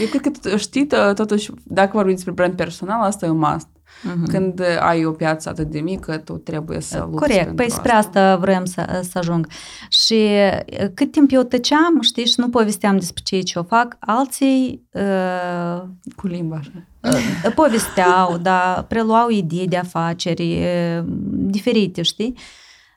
Eu 0.00 0.06
cred 0.10 0.38
că 0.42 0.56
știi, 0.56 0.86
totuși, 1.14 1.50
dacă 1.64 1.90
vorbim 1.92 2.14
despre 2.14 2.32
brand 2.32 2.54
personal, 2.54 3.00
asta 3.00 3.26
e 3.26 3.28
un 3.28 3.38
must. 3.38 3.68
Uh-huh. 4.00 4.30
Când 4.32 4.62
ai 4.80 5.04
o 5.04 5.10
piață 5.10 5.48
atât 5.48 5.70
de 5.70 5.80
mică, 5.80 6.16
tu 6.16 6.32
trebuie 6.32 6.80
să 6.80 6.98
lupți 6.98 7.18
Corect, 7.18 7.56
păi 7.56 7.70
spre 7.70 7.92
asta 7.92 8.36
vrem 8.36 8.64
să, 8.64 9.00
să 9.10 9.18
ajung. 9.18 9.46
Și 9.88 10.28
cât 10.94 11.12
timp 11.12 11.32
eu 11.32 11.42
tăceam, 11.42 12.00
știi, 12.00 12.26
și 12.26 12.34
nu 12.36 12.48
povesteam 12.48 12.96
despre 12.96 13.22
ceea 13.24 13.42
ce 13.42 13.58
o 13.58 13.62
fac, 13.62 13.96
alții... 13.98 14.88
Uh, 14.92 15.82
cu 16.16 16.26
limba 16.26 16.56
așa. 16.56 16.70
Uh, 17.44 17.52
povesteau, 17.62 18.38
da, 18.38 18.84
preluau 18.88 19.28
idei 19.28 19.66
de 19.66 19.76
afaceri 19.76 20.58
uh, 20.58 21.04
diferite, 21.30 22.02
știi? 22.02 22.34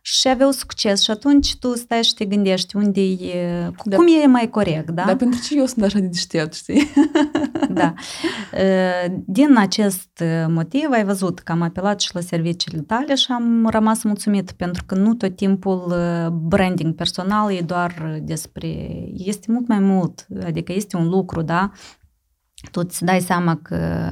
Și 0.06 0.28
aveau 0.28 0.52
succes 0.52 1.02
și 1.02 1.12
atunci 1.12 1.56
tu 1.56 1.76
stai 1.76 2.04
și 2.04 2.14
te 2.14 2.26
gândești 2.26 2.76
unde 2.76 3.02
e, 3.02 3.70
da. 3.84 3.96
cum 3.96 4.06
e 4.24 4.26
mai 4.26 4.50
corect, 4.50 4.90
da? 4.90 5.04
Dar 5.06 5.16
pentru 5.16 5.40
ce 5.42 5.58
eu 5.58 5.66
sunt 5.66 5.84
așa 5.84 6.00
de 6.00 6.06
deștept, 6.06 6.54
știi? 6.54 6.92
Da. 7.70 7.94
Din 9.26 9.58
acest 9.58 10.24
motiv 10.48 10.88
ai 10.92 11.04
văzut 11.04 11.40
că 11.40 11.52
am 11.52 11.62
apelat 11.62 12.02
și 12.02 12.16
la 12.16 12.22
serviciile 12.22 12.82
tale 12.82 13.16
și 13.16 13.26
am 13.30 13.68
rămas 13.68 14.04
mulțumit 14.04 14.52
pentru 14.52 14.84
că 14.86 14.96
nu 14.96 15.14
tot 15.14 15.36
timpul 15.36 15.94
branding 16.32 16.96
personal 16.96 17.52
e 17.52 17.62
doar 17.62 18.20
despre, 18.24 18.68
este 19.14 19.52
mult 19.52 19.68
mai 19.68 19.80
mult, 19.80 20.28
adică 20.46 20.74
este 20.74 20.98
un 20.98 21.08
lucru, 21.08 21.42
da? 21.42 21.72
Tu 22.72 22.80
îți 22.80 23.04
dai 23.04 23.22
seama 23.22 23.60
că 23.62 24.12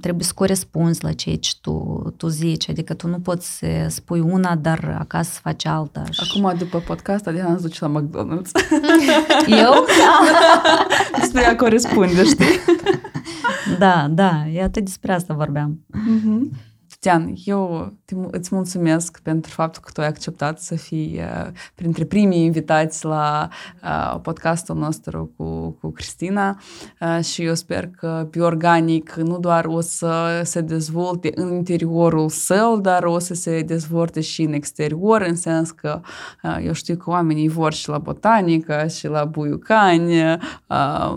trebuie 0.00 0.24
să 0.24 0.32
corespunzi 0.34 1.04
la 1.04 1.12
ceea 1.12 1.36
ce 1.36 1.52
tu, 1.60 2.04
tu 2.16 2.28
zici, 2.28 2.70
adică 2.70 2.94
tu 2.94 3.06
nu 3.06 3.18
poți 3.18 3.58
să 3.58 3.66
spui 3.88 4.20
una, 4.20 4.56
dar 4.56 4.96
acasă 4.98 5.30
să 5.32 5.38
faci 5.42 5.64
alta. 5.64 6.02
Acum, 6.16 6.54
după 6.58 6.78
podcast, 6.78 7.26
Adriana 7.26 7.52
îți 7.52 7.62
duce 7.62 7.84
la 7.84 8.00
McDonald's. 8.00 8.50
Eu? 9.62 9.72
Da. 9.72 10.86
Despre 11.18 11.42
ea 11.42 11.56
corespunde, 11.56 12.24
știi? 12.24 12.46
Da, 13.78 14.08
da, 14.10 14.44
iată 14.52 14.80
despre 14.80 15.12
asta 15.12 15.34
vorbeam. 15.34 15.80
Mm-hmm. 15.90 16.56
Tian, 17.00 17.32
eu 17.44 17.92
îți 18.30 18.54
mulțumesc 18.54 19.20
pentru 19.22 19.50
faptul 19.52 19.82
că 19.84 19.90
tu 19.92 20.00
ai 20.00 20.06
acceptat 20.06 20.60
să 20.60 20.76
fii 20.76 21.18
uh, 21.18 21.50
printre 21.74 22.04
primii 22.04 22.44
invitați 22.44 23.04
la 23.04 23.48
uh, 23.82 24.20
podcastul 24.22 24.76
nostru 24.76 25.32
cu, 25.36 25.70
cu 25.70 25.90
Cristina 25.90 26.60
uh, 27.00 27.24
și 27.24 27.42
eu 27.42 27.54
sper 27.54 27.88
că 27.88 28.26
Bioorganic 28.30 29.14
nu 29.14 29.38
doar 29.38 29.64
o 29.64 29.80
să 29.80 30.40
se 30.44 30.60
dezvolte 30.60 31.30
în 31.34 31.52
interiorul 31.52 32.28
său, 32.28 32.80
dar 32.80 33.04
o 33.04 33.18
să 33.18 33.34
se 33.34 33.62
dezvolte 33.62 34.20
și 34.20 34.42
în 34.42 34.52
exterior, 34.52 35.20
în 35.20 35.36
sens 35.36 35.70
că 35.70 36.00
eu 36.64 36.72
știu 36.72 36.96
că 36.96 37.10
oamenii 37.10 37.48
vor 37.48 37.72
și 37.72 37.88
la 37.88 37.98
botanică 37.98 38.86
și 38.86 39.06
la 39.06 39.24
buiucani 39.24 40.14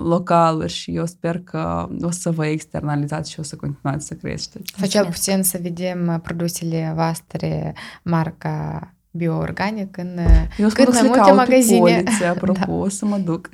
localuri 0.03 0.71
și 0.71 0.95
eu 0.95 1.05
sper 1.05 1.39
că 1.39 1.89
o 2.01 2.11
să 2.11 2.31
vă 2.31 2.45
externalizați 2.45 3.31
și 3.31 3.39
o 3.39 3.43
să 3.43 3.55
continuați 3.55 4.05
să 4.05 4.13
creșteți. 4.13 4.73
Făceam 4.75 5.05
puțin 5.05 5.43
să 5.43 5.59
vedem 5.61 6.19
produsele 6.23 6.80
voastre 6.95 7.73
marca 8.03 8.93
bioorganic 9.11 9.97
în 9.97 10.19
Eu 10.57 10.69
cât 10.69 10.93
mai 10.93 11.01
multe 11.03 11.31
magazine. 11.31 11.79
Poliție, 11.79 12.25
apropo, 12.35 12.59
da. 12.65 12.73
o 12.73 12.89
să 12.89 13.05
mă 13.05 13.17
duc. 13.17 13.49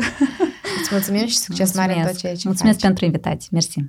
Îți 0.82 0.90
mulțumim 0.92 1.26
și 1.26 1.38
succes 1.38 1.58
mulțumesc. 1.58 1.88
mare 1.88 2.00
în 2.00 2.06
tot 2.06 2.18
ceea 2.18 2.36
ce 2.36 2.42
Mulțumesc 2.46 2.76
faci. 2.76 2.86
pentru 2.86 3.06
invitație. 3.06 3.50
Mersi. 3.52 3.80